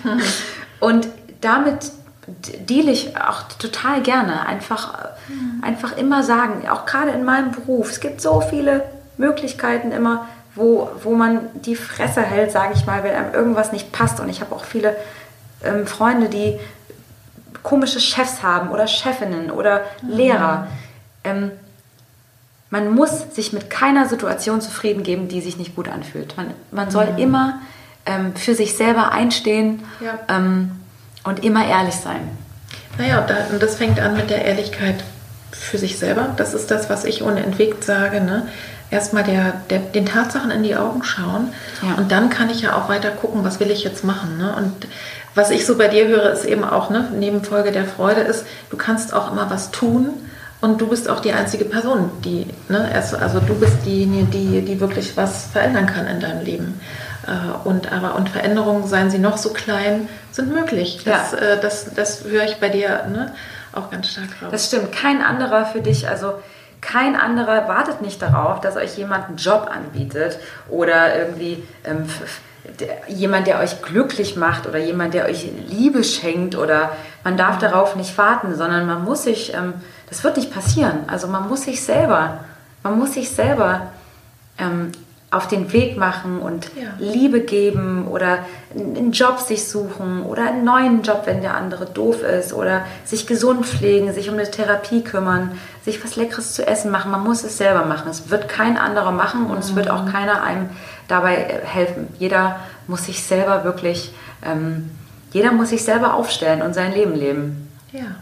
Und 0.80 1.08
damit 1.40 1.92
deal 2.68 2.88
ich 2.88 3.16
auch 3.16 3.42
total 3.58 4.02
gerne. 4.02 4.46
Einfach, 4.46 4.98
mhm. 5.28 5.62
einfach 5.62 5.96
immer 5.96 6.22
sagen, 6.22 6.68
auch 6.68 6.86
gerade 6.86 7.10
in 7.10 7.24
meinem 7.24 7.52
Beruf. 7.52 7.90
Es 7.90 8.00
gibt 8.00 8.20
so 8.20 8.40
viele 8.40 8.84
Möglichkeiten 9.16 9.92
immer, 9.92 10.26
wo, 10.54 10.90
wo 11.02 11.14
man 11.14 11.40
die 11.54 11.76
Fresse 11.76 12.20
hält, 12.20 12.52
sage 12.52 12.74
ich 12.74 12.86
mal, 12.86 13.02
wenn 13.02 13.14
einem 13.14 13.34
irgendwas 13.34 13.72
nicht 13.72 13.92
passt. 13.92 14.20
Und 14.20 14.28
ich 14.28 14.40
habe 14.40 14.54
auch 14.54 14.64
viele 14.64 14.96
ähm, 15.64 15.86
Freunde, 15.86 16.28
die 16.28 16.58
komische 17.62 18.00
Chefs 18.00 18.42
haben 18.42 18.70
oder 18.70 18.86
Chefinnen 18.86 19.50
oder 19.50 19.82
mhm. 20.02 20.10
Lehrer. 20.10 20.66
Ähm, 21.24 21.52
man 22.70 22.90
muss 22.90 23.34
sich 23.34 23.52
mit 23.52 23.70
keiner 23.70 24.08
Situation 24.08 24.60
zufrieden 24.60 25.02
geben, 25.02 25.28
die 25.28 25.40
sich 25.40 25.56
nicht 25.56 25.74
gut 25.74 25.88
anfühlt. 25.88 26.36
Man, 26.36 26.52
man 26.70 26.90
soll 26.90 27.12
mhm. 27.12 27.18
immer 27.18 27.60
ähm, 28.04 28.34
für 28.34 28.54
sich 28.54 28.76
selber 28.76 29.12
einstehen 29.12 29.82
ja. 30.00 30.18
ähm, 30.28 30.72
und 31.24 31.44
immer 31.44 31.66
ehrlich 31.66 31.94
sein. 31.94 32.20
Naja, 32.98 33.24
und 33.52 33.62
das 33.62 33.76
fängt 33.76 34.00
an 34.00 34.16
mit 34.16 34.28
der 34.28 34.44
Ehrlichkeit 34.44 35.04
für 35.52 35.78
sich 35.78 35.98
selber. 35.98 36.28
Das 36.36 36.52
ist 36.52 36.70
das, 36.70 36.90
was 36.90 37.04
ich 37.04 37.22
unentwegt 37.22 37.84
sage. 37.84 38.20
Ne? 38.20 38.48
Erstmal 38.90 39.22
der, 39.22 39.52
der, 39.70 39.78
den 39.78 40.04
Tatsachen 40.04 40.50
in 40.50 40.62
die 40.62 40.76
Augen 40.76 41.04
schauen 41.04 41.52
ja. 41.82 41.94
und 41.94 42.10
dann 42.10 42.28
kann 42.28 42.50
ich 42.50 42.62
ja 42.62 42.76
auch 42.76 42.88
weiter 42.88 43.10
gucken, 43.10 43.44
was 43.44 43.60
will 43.60 43.70
ich 43.70 43.84
jetzt 43.84 44.04
machen. 44.04 44.36
Ne? 44.36 44.54
Und 44.56 44.88
was 45.34 45.50
ich 45.50 45.64
so 45.64 45.78
bei 45.78 45.88
dir 45.88 46.08
höre, 46.08 46.30
ist 46.32 46.44
eben 46.44 46.64
auch, 46.64 46.90
ne, 46.90 47.12
neben 47.14 47.44
Folge 47.44 47.70
der 47.70 47.84
Freude 47.84 48.22
ist, 48.22 48.44
du 48.70 48.76
kannst 48.76 49.14
auch 49.14 49.30
immer 49.30 49.48
was 49.50 49.70
tun 49.70 50.08
und 50.60 50.80
du 50.80 50.88
bist 50.88 51.08
auch 51.08 51.20
die 51.20 51.32
einzige 51.32 51.64
Person, 51.64 52.10
die, 52.24 52.46
ne, 52.68 52.90
also 52.92 53.40
du 53.40 53.54
bist 53.54 53.84
diejenige, 53.84 54.26
die, 54.26 54.62
die 54.62 54.80
wirklich 54.80 55.16
was 55.16 55.46
verändern 55.46 55.86
kann 55.86 56.06
in 56.06 56.20
deinem 56.20 56.44
Leben. 56.44 56.80
Äh, 57.26 57.68
und, 57.68 57.92
aber, 57.92 58.16
und 58.16 58.28
Veränderungen, 58.28 58.86
seien 58.86 59.10
sie 59.10 59.18
noch 59.18 59.36
so 59.36 59.50
klein, 59.50 60.08
sind 60.32 60.52
möglich. 60.52 61.02
Das, 61.04 61.32
ja. 61.32 61.38
Äh, 61.38 61.60
das, 61.60 61.94
das 61.94 62.24
höre 62.24 62.44
ich 62.44 62.56
bei 62.56 62.70
dir 62.70 63.04
ne, 63.08 63.32
auch 63.72 63.90
ganz 63.90 64.08
stark 64.08 64.28
raus. 64.42 64.48
Das 64.50 64.66
stimmt. 64.66 64.92
Kein 64.92 65.22
anderer 65.22 65.66
für 65.66 65.80
dich, 65.80 66.08
also 66.08 66.34
kein 66.80 67.16
anderer 67.16 67.68
wartet 67.68 68.02
nicht 68.02 68.22
darauf, 68.22 68.60
dass 68.60 68.76
euch 68.76 68.96
jemand 68.96 69.28
einen 69.28 69.36
Job 69.36 69.70
anbietet 69.72 70.38
oder 70.68 71.16
irgendwie 71.18 71.62
ähm, 71.84 72.04
jemand, 73.08 73.46
der 73.46 73.60
euch 73.60 73.82
glücklich 73.82 74.36
macht 74.36 74.66
oder 74.66 74.78
jemand, 74.78 75.14
der 75.14 75.26
euch 75.26 75.50
Liebe 75.68 76.04
schenkt 76.04 76.56
oder 76.56 76.92
man 77.24 77.36
darf 77.36 77.58
darauf 77.58 77.96
nicht 77.96 78.16
warten, 78.18 78.54
sondern 78.54 78.86
man 78.86 79.04
muss 79.04 79.24
sich, 79.24 79.54
ähm, 79.54 79.74
das 80.08 80.24
wird 80.24 80.36
nicht 80.36 80.52
passieren. 80.52 81.00
Also 81.06 81.26
man 81.28 81.48
muss 81.48 81.62
sich 81.62 81.82
selber, 81.82 82.40
man 82.82 82.98
muss 82.98 83.14
sich 83.14 83.30
selber 83.30 83.88
ähm, 84.58 84.92
auf 85.30 85.46
den 85.46 85.72
Weg 85.74 85.98
machen 85.98 86.40
und 86.40 86.70
ja. 86.74 86.88
Liebe 86.98 87.40
geben 87.40 88.08
oder 88.08 88.38
einen 88.74 89.12
Job 89.12 89.40
sich 89.40 89.68
suchen 89.68 90.22
oder 90.22 90.48
einen 90.48 90.64
neuen 90.64 91.02
Job, 91.02 91.22
wenn 91.26 91.42
der 91.42 91.54
andere 91.54 91.84
doof 91.84 92.22
ist 92.22 92.54
oder 92.54 92.86
sich 93.04 93.26
gesund 93.26 93.66
pflegen, 93.66 94.12
sich 94.14 94.30
um 94.30 94.36
eine 94.36 94.50
Therapie 94.50 95.02
kümmern, 95.02 95.58
sich 95.84 96.02
was 96.02 96.16
Leckeres 96.16 96.54
zu 96.54 96.66
essen 96.66 96.90
machen. 96.90 97.10
Man 97.10 97.24
muss 97.24 97.44
es 97.44 97.58
selber 97.58 97.84
machen. 97.84 98.10
Es 98.10 98.30
wird 98.30 98.48
kein 98.48 98.78
anderer 98.78 99.12
machen 99.12 99.46
und 99.46 99.56
mhm. 99.56 99.60
es 99.60 99.76
wird 99.76 99.90
auch 99.90 100.04
mhm. 100.04 100.12
keiner 100.12 100.42
einem 100.42 100.70
dabei 101.08 101.60
helfen. 101.62 102.08
Jeder 102.18 102.60
muss 102.86 103.04
sich 103.04 103.22
selber 103.22 103.64
wirklich 103.64 104.14
ähm, 104.42 104.90
jeder 105.32 105.52
muss 105.52 105.70
sich 105.70 105.84
selber 105.84 106.14
aufstellen 106.14 106.62
und 106.62 106.74
sein 106.74 106.92
Leben 106.92 107.14
leben. 107.14 107.68
Ja. 107.92 108.16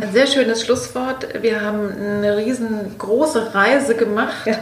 Ein 0.00 0.12
sehr 0.12 0.26
schönes 0.26 0.62
Schlusswort. 0.62 1.42
Wir 1.42 1.60
haben 1.60 1.90
eine 1.90 2.36
riesengroße 2.36 3.54
Reise 3.54 3.94
gemacht, 3.94 4.44
ja. 4.44 4.58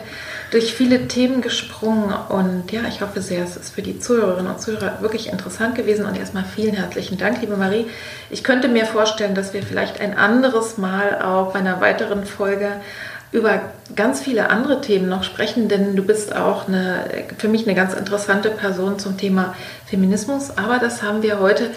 durch 0.51 0.75
viele 0.75 1.09
Themen 1.09 1.41
gesprungen 1.41 2.13
und 2.29 2.71
ja, 2.71 2.83
ich 2.87 3.01
hoffe 3.01 3.23
sehr, 3.23 3.43
es 3.43 3.57
ist 3.57 3.75
für 3.75 3.81
die 3.81 3.99
Zuhörerinnen 3.99 4.53
und 4.53 4.61
Zuhörer 4.61 5.01
wirklich 5.01 5.31
interessant 5.31 5.75
gewesen 5.75 6.05
und 6.05 6.19
erstmal 6.19 6.45
vielen 6.45 6.75
herzlichen 6.75 7.17
Dank, 7.17 7.41
liebe 7.41 7.57
Marie. 7.57 7.87
Ich 8.29 8.45
könnte 8.45 8.69
mir 8.69 8.85
vorstellen, 8.85 9.35
dass 9.35 9.55
wir 9.55 9.63
vielleicht 9.63 10.01
ein 10.01 10.19
anderes 10.19 10.77
Mal 10.77 11.23
auch 11.23 11.53
bei 11.53 11.61
einer 11.61 11.81
weiteren 11.81 12.27
Folge 12.27 12.73
über 13.31 13.63
ganz 13.97 14.21
viele 14.21 14.51
andere 14.51 14.83
Themen 14.83 15.09
noch 15.09 15.25
sprechen, 15.25 15.69
denn 15.69 15.97
du 15.97 16.03
bist 16.03 16.37
auch 16.37 16.69
eine, 16.69 17.07
für 17.39 17.49
mich 17.49 17.67
eine 17.67 17.75
ganz 17.75 17.95
interessante 17.95 18.51
Person 18.51 18.99
zum 18.99 19.17
Thema 19.17 19.55
Feminismus. 19.87 20.59
Aber 20.59 20.79
das 20.79 21.03
haben 21.03 21.23
wir 21.23 21.41
heute 21.41 21.71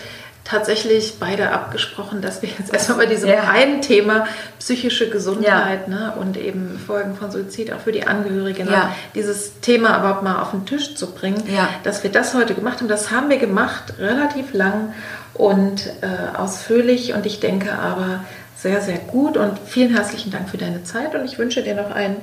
tatsächlich 0.45 1.15
beide 1.19 1.51
abgesprochen, 1.51 2.21
dass 2.21 2.41
wir 2.41 2.49
jetzt 2.57 2.71
erstmal 2.73 2.99
bei 2.99 3.05
diesem 3.07 3.29
ja. 3.29 3.49
einen 3.49 3.81
Thema 3.81 4.27
psychische 4.59 5.09
Gesundheit 5.09 5.87
ja. 5.87 5.93
ne, 5.93 6.13
und 6.17 6.37
eben 6.37 6.79
Folgen 6.79 7.15
von 7.15 7.31
Suizid 7.31 7.73
auch 7.73 7.79
für 7.79 7.91
die 7.91 8.07
Angehörigen, 8.07 8.67
ja. 8.67 8.85
ne, 8.85 8.89
dieses 9.15 9.59
Thema 9.59 9.99
überhaupt 9.99 10.23
mal 10.23 10.41
auf 10.41 10.51
den 10.51 10.65
Tisch 10.65 10.95
zu 10.95 11.11
bringen, 11.11 11.43
dass 11.83 12.03
wir 12.03 12.11
das 12.11 12.33
heute 12.33 12.53
gemacht 12.53 12.79
haben. 12.79 12.87
Das 12.87 13.11
haben 13.11 13.29
wir 13.29 13.37
gemacht, 13.37 13.95
relativ 13.99 14.53
lang 14.53 14.93
und 15.33 15.87
äh, 16.01 16.37
ausführlich 16.37 17.13
und 17.13 17.25
ich 17.25 17.39
denke 17.39 17.73
aber 17.73 18.23
sehr, 18.55 18.81
sehr 18.81 18.97
gut 18.97 19.37
und 19.37 19.59
vielen 19.65 19.93
herzlichen 19.93 20.31
Dank 20.31 20.49
für 20.49 20.57
deine 20.57 20.83
Zeit 20.83 21.13
und 21.15 21.25
ich 21.25 21.37
wünsche 21.37 21.61
dir 21.61 21.75
noch 21.75 21.91
einen 21.91 22.17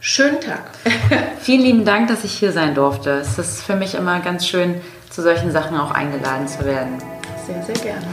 schönen 0.00 0.40
Tag. 0.40 0.62
vielen 1.40 1.62
lieben 1.62 1.84
Dank, 1.84 2.08
dass 2.08 2.24
ich 2.24 2.32
hier 2.32 2.52
sein 2.52 2.74
durfte. 2.74 3.10
Es 3.10 3.38
ist 3.38 3.62
für 3.62 3.76
mich 3.76 3.94
immer 3.94 4.20
ganz 4.20 4.46
schön, 4.46 4.80
zu 5.10 5.22
solchen 5.22 5.52
Sachen 5.52 5.78
auch 5.78 5.92
eingeladen 5.92 6.48
zu 6.48 6.64
werden. 6.64 7.13
Sehr, 7.46 7.62
sehr 7.62 7.74
gerne. 7.74 8.06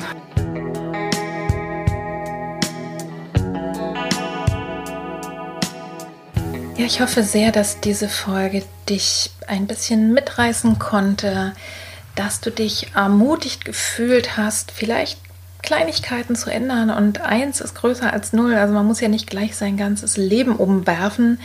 Ja, 6.77 6.85
ich 6.85 6.99
hoffe 6.99 7.23
sehr, 7.23 7.53
dass 7.53 7.79
diese 7.79 8.09
Folge 8.09 8.63
dich 8.89 9.31
ein 9.47 9.67
bisschen 9.67 10.11
mitreißen 10.13 10.79
konnte, 10.79 11.53
dass 12.15 12.41
du 12.41 12.51
dich 12.51 12.93
ermutigt 12.93 13.63
gefühlt 13.63 14.35
hast, 14.35 14.71
vielleicht 14.71 15.19
Kleinigkeiten 15.61 16.35
zu 16.35 16.49
ändern 16.49 16.89
und 16.89 17.21
eins 17.21 17.61
ist 17.61 17.75
größer 17.75 18.11
als 18.11 18.33
null. 18.33 18.55
Also 18.55 18.73
man 18.73 18.85
muss 18.85 18.99
ja 18.99 19.07
nicht 19.07 19.29
gleich 19.29 19.55
sein 19.55 19.77
ganzes 19.77 20.17
Leben 20.17 20.57
umwerfen, 20.57 21.39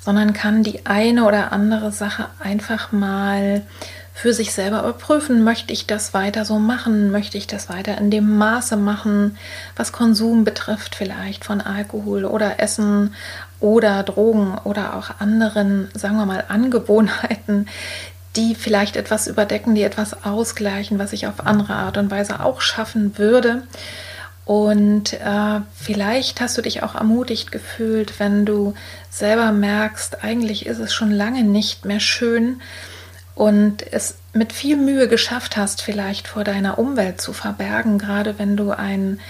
sondern 0.00 0.32
kann 0.32 0.62
die 0.62 0.86
eine 0.86 1.24
oder 1.24 1.52
andere 1.52 1.92
Sache 1.92 2.28
einfach 2.38 2.92
mal 2.92 3.62
für 4.16 4.32
sich 4.32 4.54
selber 4.54 4.78
überprüfen, 4.78 5.44
möchte 5.44 5.74
ich 5.74 5.86
das 5.86 6.14
weiter 6.14 6.46
so 6.46 6.58
machen, 6.58 7.10
möchte 7.10 7.36
ich 7.36 7.46
das 7.46 7.68
weiter 7.68 7.98
in 7.98 8.10
dem 8.10 8.38
Maße 8.38 8.78
machen, 8.78 9.36
was 9.76 9.92
Konsum 9.92 10.42
betrifft, 10.42 10.94
vielleicht 10.94 11.44
von 11.44 11.60
Alkohol 11.60 12.24
oder 12.24 12.58
Essen 12.58 13.14
oder 13.60 14.02
Drogen 14.04 14.56
oder 14.64 14.96
auch 14.96 15.20
anderen, 15.20 15.88
sagen 15.92 16.16
wir 16.16 16.24
mal, 16.24 16.44
Angewohnheiten, 16.48 17.68
die 18.36 18.54
vielleicht 18.54 18.96
etwas 18.96 19.26
überdecken, 19.26 19.74
die 19.74 19.82
etwas 19.82 20.24
ausgleichen, 20.24 20.98
was 20.98 21.12
ich 21.12 21.26
auf 21.26 21.44
andere 21.46 21.74
Art 21.74 21.98
und 21.98 22.10
Weise 22.10 22.40
auch 22.40 22.62
schaffen 22.62 23.18
würde. 23.18 23.64
Und 24.46 25.12
äh, 25.12 25.60
vielleicht 25.74 26.40
hast 26.40 26.56
du 26.56 26.62
dich 26.62 26.82
auch 26.82 26.94
ermutigt 26.94 27.52
gefühlt, 27.52 28.18
wenn 28.18 28.46
du 28.46 28.72
selber 29.10 29.52
merkst, 29.52 30.24
eigentlich 30.24 30.64
ist 30.64 30.78
es 30.78 30.94
schon 30.94 31.10
lange 31.10 31.42
nicht 31.42 31.84
mehr 31.84 32.00
schön, 32.00 32.62
und 33.36 33.92
es 33.92 34.16
mit 34.32 34.52
viel 34.52 34.76
Mühe 34.76 35.08
geschafft 35.08 35.56
hast, 35.56 35.82
vielleicht 35.82 36.26
vor 36.26 36.42
deiner 36.42 36.78
Umwelt 36.78 37.20
zu 37.20 37.32
verbergen, 37.34 37.98
gerade 37.98 38.38
wenn 38.38 38.56
du 38.56 38.70
ein, 38.70 39.20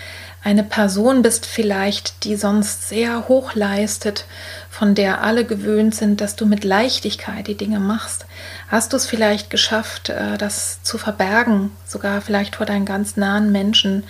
eine 0.45 0.63
Person 0.63 1.23
bist, 1.23 1.45
vielleicht, 1.45 2.23
die 2.23 2.37
sonst 2.37 2.89
sehr 2.89 3.27
hoch 3.27 3.55
leistet, 3.55 4.25
von 4.71 4.95
der 4.95 5.23
alle 5.23 5.45
gewöhnt 5.45 5.93
sind, 5.93 6.21
dass 6.21 6.37
du 6.37 6.47
mit 6.47 6.63
Leichtigkeit 6.63 7.49
die 7.49 7.57
Dinge 7.57 7.81
machst. 7.81 8.27
Hast 8.69 8.93
du 8.93 8.97
es 8.97 9.07
vielleicht 9.07 9.51
geschafft, 9.51 10.09
äh, 10.09 10.39
das 10.39 10.85
zu 10.85 10.99
verbergen, 10.99 11.73
sogar 11.85 12.21
vielleicht 12.21 12.55
vor 12.55 12.67
deinen 12.67 12.85
ganz 12.85 13.17
nahen 13.17 13.51
Menschen? 13.51 14.05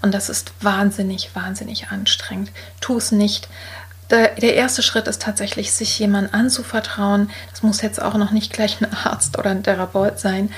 Und 0.00 0.14
das 0.14 0.28
ist 0.28 0.52
wahnsinnig, 0.60 1.30
wahnsinnig 1.34 1.88
anstrengend. 1.88 2.52
Tu 2.80 2.96
es 2.96 3.10
nicht 3.10 3.48
der, 4.10 4.34
der 4.34 4.54
erste 4.54 4.82
Schritt 4.82 5.06
ist 5.08 5.22
tatsächlich, 5.22 5.72
sich 5.72 5.98
jemandem 5.98 6.34
anzuvertrauen. 6.34 7.30
Das 7.50 7.62
muss 7.62 7.82
jetzt 7.82 8.02
auch 8.02 8.14
noch 8.14 8.30
nicht 8.30 8.52
gleich 8.52 8.80
ein 8.80 8.92
Arzt 8.92 9.38
oder 9.38 9.50
ein 9.50 9.62
Therapeut 9.62 10.18
sein. 10.18 10.50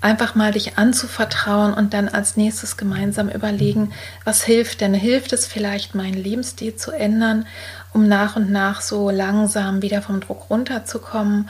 Einfach 0.00 0.34
mal 0.34 0.52
dich 0.52 0.78
anzuvertrauen 0.78 1.74
und 1.74 1.94
dann 1.94 2.08
als 2.08 2.36
nächstes 2.36 2.76
gemeinsam 2.76 3.28
überlegen, 3.28 3.92
was 4.24 4.44
hilft 4.44 4.80
denn? 4.80 4.94
Hilft 4.94 5.32
es 5.32 5.46
vielleicht, 5.46 5.94
meinen 5.94 6.14
Lebensstil 6.14 6.76
zu 6.76 6.92
ändern, 6.92 7.46
um 7.92 8.06
nach 8.06 8.36
und 8.36 8.50
nach 8.50 8.82
so 8.82 9.10
langsam 9.10 9.82
wieder 9.82 10.02
vom 10.02 10.20
Druck 10.20 10.48
runterzukommen? 10.50 11.48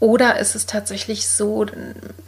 Oder 0.00 0.38
ist 0.38 0.54
es 0.54 0.64
tatsächlich 0.64 1.28
so 1.28 1.66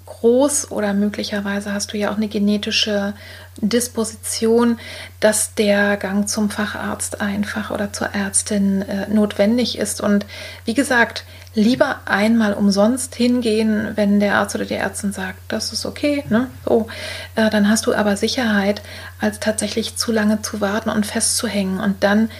groß 0.04 0.70
oder 0.70 0.92
möglicherweise 0.92 1.72
hast 1.72 1.94
du 1.94 1.98
ja 1.98 2.10
auch 2.10 2.18
eine 2.18 2.28
genetische 2.28 3.14
Disposition, 3.56 4.78
dass 5.20 5.54
der 5.54 5.96
Gang 5.96 6.28
zum 6.28 6.50
Facharzt 6.50 7.22
einfach 7.22 7.70
oder 7.70 7.90
zur 7.92 8.08
Ärztin 8.08 8.82
äh, 8.82 9.08
notwendig 9.08 9.78
ist. 9.78 10.02
Und 10.02 10.26
wie 10.66 10.74
gesagt, 10.74 11.24
lieber 11.54 12.00
einmal 12.04 12.52
umsonst 12.52 13.14
hingehen, 13.14 13.92
wenn 13.94 14.20
der 14.20 14.36
Arzt 14.36 14.54
oder 14.54 14.66
die 14.66 14.74
Ärztin 14.74 15.12
sagt, 15.12 15.38
das 15.48 15.72
ist 15.72 15.86
okay, 15.86 16.24
ne? 16.28 16.48
so, 16.66 16.88
äh, 17.36 17.48
dann 17.48 17.70
hast 17.70 17.86
du 17.86 17.94
aber 17.94 18.18
Sicherheit, 18.18 18.82
als 19.18 19.40
tatsächlich 19.40 19.96
zu 19.96 20.12
lange 20.12 20.42
zu 20.42 20.60
warten 20.60 20.90
und 20.90 21.06
festzuhängen 21.06 21.80
und 21.80 22.04
dann 22.04 22.30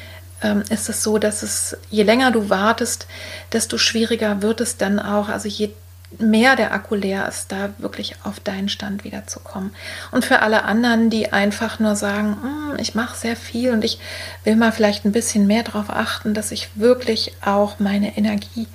ähm, 0.42 0.62
ist 0.68 0.88
es 0.88 1.02
so, 1.02 1.18
dass 1.18 1.42
es, 1.42 1.76
je 1.90 2.02
länger 2.02 2.30
du 2.30 2.50
wartest, 2.50 3.06
desto 3.52 3.78
schwieriger 3.78 4.42
wird 4.42 4.60
es 4.60 4.76
dann 4.76 4.98
auch, 4.98 5.28
also 5.28 5.48
je 5.48 5.70
mehr 6.18 6.56
der 6.56 6.72
Akku 6.72 6.94
leer 6.94 7.26
ist, 7.28 7.52
da 7.52 7.70
wirklich 7.78 8.16
auf 8.24 8.40
deinen 8.40 8.68
Stand 8.68 9.04
wiederzukommen. 9.04 9.70
Und 10.10 10.24
für 10.24 10.40
alle 10.40 10.64
anderen, 10.64 11.10
die 11.10 11.32
einfach 11.32 11.78
nur 11.78 11.96
sagen, 11.96 12.36
hm, 12.42 12.76
ich 12.78 12.94
mache 12.94 13.16
sehr 13.16 13.36
viel 13.36 13.72
und 13.72 13.84
ich 13.84 13.98
will 14.44 14.56
mal 14.56 14.72
vielleicht 14.72 15.04
ein 15.04 15.12
bisschen 15.12 15.46
mehr 15.46 15.62
darauf 15.62 15.90
achten, 15.90 16.34
dass 16.34 16.52
ich 16.52 16.68
wirklich 16.74 17.32
auch 17.44 17.78
meine 17.78 18.16
Energie 18.16 18.66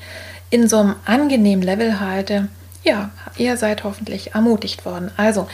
in 0.49 0.67
so 0.67 0.79
einem 0.79 0.95
angenehmen 1.05 1.63
Level 1.63 1.99
halte, 1.99 2.47
ja, 2.83 3.09
ihr 3.37 3.57
seid 3.57 3.83
hoffentlich 3.83 4.33
ermutigt 4.33 4.85
worden. 4.85 5.11
Also 5.17 5.47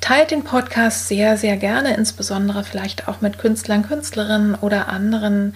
teilt 0.00 0.30
den 0.30 0.44
Podcast 0.44 1.08
sehr, 1.08 1.36
sehr 1.36 1.56
gerne, 1.56 1.94
insbesondere 1.94 2.64
vielleicht 2.64 3.08
auch 3.08 3.20
mit 3.20 3.38
Künstlern, 3.38 3.86
Künstlerinnen 3.86 4.54
oder 4.54 4.88
anderen 4.88 5.54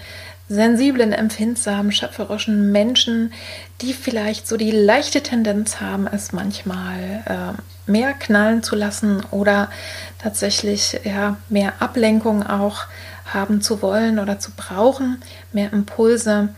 sensiblen, 0.49 1.13
empfindsamen, 1.13 1.93
schöpferischen 1.93 2.73
Menschen, 2.73 3.33
die 3.81 3.95
vielleicht 3.95 4.47
so 4.47 4.57
die 4.57 4.71
leichte 4.71 5.23
Tendenz 5.23 5.81
haben, 5.81 6.07
es 6.07 6.33
manchmal 6.33 7.23
äh, 7.27 7.91
mehr 7.91 8.13
knallen 8.13 8.63
zu 8.63 8.77
lassen 8.77 9.23
oder 9.31 9.71
tatsächlich 10.19 11.01
ja, 11.05 11.37
mehr 11.49 11.75
Ablenkung 11.81 12.47
auch 12.47 12.85
haben 13.27 13.63
zu 13.63 13.81
wollen 13.81 14.19
oder 14.19 14.39
zu 14.39 14.51
brauchen, 14.55 15.23
mehr 15.53 15.73
Impulse. 15.73 16.51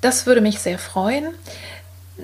Das 0.00 0.26
würde 0.26 0.40
mich 0.40 0.58
sehr 0.58 0.78
freuen. 0.78 1.28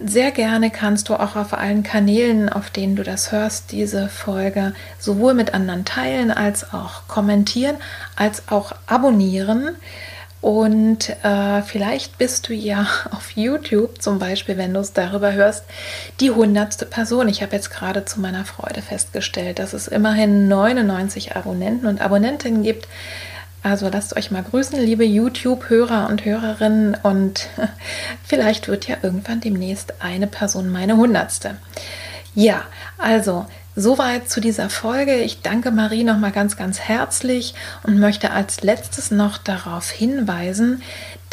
Sehr 0.02 0.32
gerne 0.32 0.70
kannst 0.70 1.08
du 1.08 1.14
auch 1.14 1.36
auf 1.36 1.52
allen 1.54 1.84
Kanälen, 1.84 2.48
auf 2.48 2.68
denen 2.70 2.96
du 2.96 3.04
das 3.04 3.30
hörst, 3.30 3.70
diese 3.70 4.08
Folge 4.08 4.72
sowohl 4.98 5.34
mit 5.34 5.54
anderen 5.54 5.84
teilen 5.84 6.32
als 6.32 6.74
auch 6.74 7.06
kommentieren, 7.06 7.76
als 8.16 8.48
auch 8.48 8.72
abonnieren. 8.86 9.76
Und 10.40 11.10
äh, 11.22 11.62
vielleicht 11.62 12.18
bist 12.18 12.48
du 12.48 12.54
ja 12.54 12.86
auf 13.12 13.30
YouTube 13.30 14.02
zum 14.02 14.18
Beispiel, 14.18 14.58
wenn 14.58 14.74
du 14.74 14.80
es 14.80 14.92
darüber 14.92 15.32
hörst, 15.32 15.64
die 16.18 16.32
hundertste 16.32 16.86
Person. 16.86 17.28
Ich 17.28 17.40
habe 17.40 17.54
jetzt 17.54 17.70
gerade 17.70 18.04
zu 18.04 18.20
meiner 18.20 18.44
Freude 18.44 18.82
festgestellt, 18.82 19.60
dass 19.60 19.72
es 19.74 19.86
immerhin 19.86 20.48
99 20.48 21.36
Abonnenten 21.36 21.86
und 21.86 22.00
Abonnentinnen 22.00 22.64
gibt. 22.64 22.88
Also 23.64 23.88
lasst 23.88 24.14
euch 24.14 24.30
mal 24.30 24.42
grüßen, 24.42 24.78
liebe 24.78 25.04
YouTube-Hörer 25.04 26.08
und 26.10 26.26
Hörerinnen. 26.26 26.98
Und 27.02 27.48
vielleicht 28.24 28.68
wird 28.68 28.86
ja 28.86 28.98
irgendwann 29.02 29.40
demnächst 29.40 30.02
eine 30.02 30.26
Person 30.26 30.70
meine 30.70 30.98
Hundertste. 30.98 31.56
Ja, 32.34 32.62
also 32.98 33.46
Soweit 33.76 34.30
zu 34.30 34.40
dieser 34.40 34.70
Folge. 34.70 35.16
Ich 35.16 35.42
danke 35.42 35.72
Marie 35.72 36.04
nochmal 36.04 36.30
ganz, 36.30 36.56
ganz 36.56 36.78
herzlich 36.78 37.54
und 37.82 37.98
möchte 37.98 38.30
als 38.30 38.62
letztes 38.62 39.10
noch 39.10 39.36
darauf 39.36 39.90
hinweisen, 39.90 40.80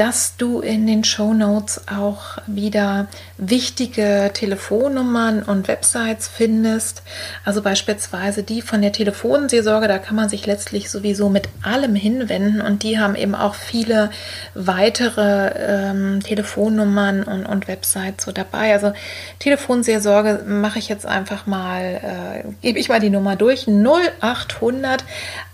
dass 0.02 0.36
du 0.36 0.62
in 0.62 0.88
den 0.88 1.04
Show 1.04 1.32
Notes 1.32 1.84
auch 1.88 2.40
wieder 2.48 3.06
wichtige 3.38 4.32
Telefonnummern 4.34 5.44
und 5.44 5.68
Websites 5.68 6.28
findest. 6.28 7.04
Also 7.46 7.62
beispielsweise 7.62 8.42
die 8.42 8.64
von 8.64 8.82
der 8.82 8.94
Telefonseelsorge, 8.94 9.88
da 9.88 10.00
kann 10.00 10.16
man 10.16 10.28
sich 10.28 10.48
letztlich 10.48 10.90
sowieso 10.90 11.30
mit 11.30 11.50
allem 11.62 11.94
hinwenden 11.94 12.62
und 12.62 12.82
die 12.82 12.98
haben 12.98 13.14
eben 13.14 13.36
auch 13.36 13.54
viele 13.54 14.10
weitere 14.56 15.52
ähm, 15.60 16.20
Telefonnummern 16.24 17.22
und, 17.22 17.46
und 17.46 17.68
Websites 17.68 18.26
so 18.26 18.32
dabei. 18.32 18.74
Also 18.74 18.94
Telefonseelsorge 19.38 20.46
mache 20.48 20.80
ich 20.80 20.90
jetzt 20.90 21.06
einfach 21.06 21.46
mal. 21.46 22.44
Äh, 22.44 22.52
gebe 22.64 22.80
ich 22.80 22.90
mal 22.90 23.00
die 23.00 23.12
Nummer 23.12 23.36
durch. 23.36 23.68
0800 23.68 25.04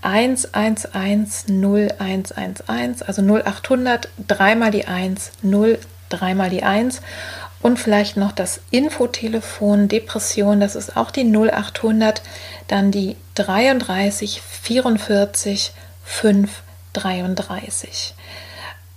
111 0.02 1.48
0111, 1.50 3.04
also 3.06 3.22
0800 3.22 4.08
dreimal 4.38 4.72
die 4.72 4.88
1, 4.88 5.32
0 5.42 5.80
dreimal 6.10 6.50
die 6.50 6.64
1 6.64 7.02
und 7.62 7.80
vielleicht 7.80 8.18
noch 8.18 8.32
das 8.32 8.62
Infotelefon 8.72 9.88
Depression, 9.88 10.60
das 10.60 10.76
ist 10.76 10.96
auch 10.96 11.12
die 11.12 11.24
0800, 11.24 12.22
dann 12.68 12.92
die 12.92 13.16
33 13.36 14.42
44 14.42 15.72
5 16.04 16.62
33. 16.94 18.14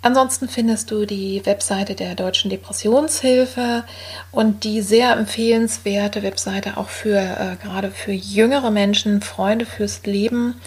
Ansonsten 0.03 0.49
findest 0.49 0.91
du 0.91 1.05
die 1.05 1.45
Webseite 1.45 1.95
der 1.95 2.15
Deutschen 2.15 2.49
Depressionshilfe 2.49 3.85
und 4.33 4.65
die 4.65 4.81
sehr 4.81 5.13
empfehlenswerte 5.13 6.23
Webseite 6.23 6.79
auch 6.79 6.89
für 6.89 7.19
äh, 7.19 7.57
gerade 7.63 7.91
für 7.91 8.13
jüngere 8.13 8.71
Menschen, 8.71 9.21
Freunde 9.21 9.67
fürs 9.67 10.07
Leben 10.07 10.59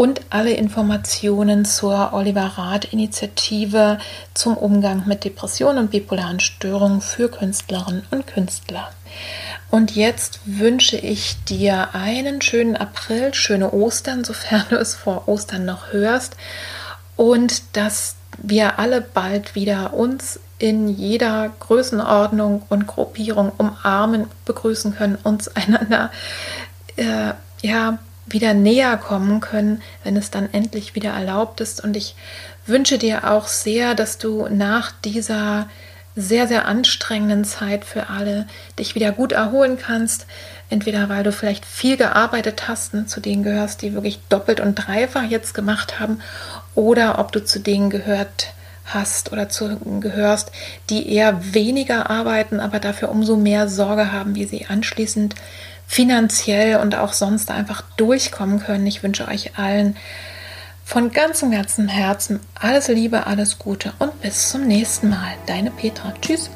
und 0.00 0.22
alle 0.30 0.52
Informationen 0.52 1.66
zur 1.66 2.14
Oliver 2.14 2.52
Rath 2.56 2.86
Initiative 2.86 3.98
zum 4.32 4.56
Umgang 4.56 5.02
mit 5.06 5.24
Depressionen 5.24 5.76
und 5.76 5.90
bipolaren 5.90 6.40
Störungen 6.40 7.02
für 7.02 7.28
Künstlerinnen 7.28 8.06
und 8.10 8.26
Künstler. 8.26 8.88
Und 9.70 9.94
jetzt 9.94 10.40
wünsche 10.46 10.96
ich 10.96 11.44
dir 11.44 11.94
einen 11.94 12.40
schönen 12.40 12.78
April, 12.78 13.34
schöne 13.34 13.74
Ostern, 13.74 14.24
sofern 14.24 14.64
du 14.70 14.76
es 14.76 14.94
vor 14.94 15.28
Ostern 15.28 15.66
noch 15.66 15.92
hörst 15.92 16.34
und 17.16 17.62
dass 17.74 18.16
wir 18.38 18.78
alle 18.78 19.02
bald 19.02 19.54
wieder 19.54 19.92
uns 19.92 20.40
in 20.58 20.88
jeder 20.88 21.52
Größenordnung 21.60 22.62
und 22.70 22.86
Gruppierung 22.86 23.52
umarmen, 23.58 24.28
begrüßen 24.46 24.96
können, 24.96 25.18
uns 25.24 25.48
einander 25.48 26.10
äh, 26.96 27.34
ja 27.60 27.98
wieder 28.30 28.54
näher 28.54 28.96
kommen 28.96 29.40
können, 29.40 29.82
wenn 30.04 30.16
es 30.16 30.30
dann 30.30 30.52
endlich 30.52 30.94
wieder 30.94 31.10
erlaubt 31.10 31.60
ist. 31.60 31.82
Und 31.82 31.96
ich 31.96 32.14
wünsche 32.66 32.98
dir 32.98 33.30
auch 33.30 33.46
sehr, 33.46 33.94
dass 33.94 34.18
du 34.18 34.48
nach 34.48 34.92
dieser 35.04 35.68
sehr, 36.16 36.48
sehr 36.48 36.66
anstrengenden 36.66 37.44
Zeit 37.44 37.84
für 37.84 38.08
alle 38.08 38.46
dich 38.78 38.94
wieder 38.94 39.12
gut 39.12 39.32
erholen 39.32 39.78
kannst. 39.78 40.26
Entweder 40.68 41.08
weil 41.08 41.22
du 41.22 41.32
vielleicht 41.32 41.64
viel 41.64 41.96
gearbeitet 41.96 42.68
hast 42.68 42.94
und 42.94 43.08
zu 43.08 43.20
denen 43.20 43.42
gehörst, 43.42 43.82
die 43.82 43.94
wirklich 43.94 44.20
doppelt 44.28 44.60
und 44.60 44.74
dreifach 44.74 45.24
jetzt 45.24 45.54
gemacht 45.54 45.98
haben, 46.00 46.20
oder 46.74 47.18
ob 47.18 47.32
du 47.32 47.44
zu 47.44 47.58
denen 47.58 47.90
gehört 47.90 48.52
hast 48.84 49.32
oder 49.32 49.48
zu 49.48 49.78
gehörst, 50.00 50.52
die 50.88 51.12
eher 51.12 51.54
weniger 51.54 52.10
arbeiten, 52.10 52.60
aber 52.60 52.80
dafür 52.80 53.10
umso 53.10 53.36
mehr 53.36 53.68
Sorge 53.68 54.12
haben, 54.12 54.34
wie 54.34 54.44
sie 54.44 54.66
anschließend 54.66 55.34
finanziell 55.90 56.76
und 56.76 56.94
auch 56.94 57.12
sonst 57.12 57.50
einfach 57.50 57.82
durchkommen 57.96 58.60
können. 58.60 58.86
Ich 58.86 59.02
wünsche 59.02 59.26
euch 59.26 59.58
allen 59.58 59.96
von 60.84 61.10
ganzem, 61.10 61.50
ganzem 61.50 61.88
Herzen 61.88 62.38
alles 62.54 62.86
Liebe, 62.86 63.26
alles 63.26 63.58
Gute 63.58 63.92
und 63.98 64.20
bis 64.20 64.50
zum 64.50 64.68
nächsten 64.68 65.10
Mal. 65.10 65.34
Deine 65.46 65.72
Petra. 65.72 66.14
Tschüss. 66.22 66.48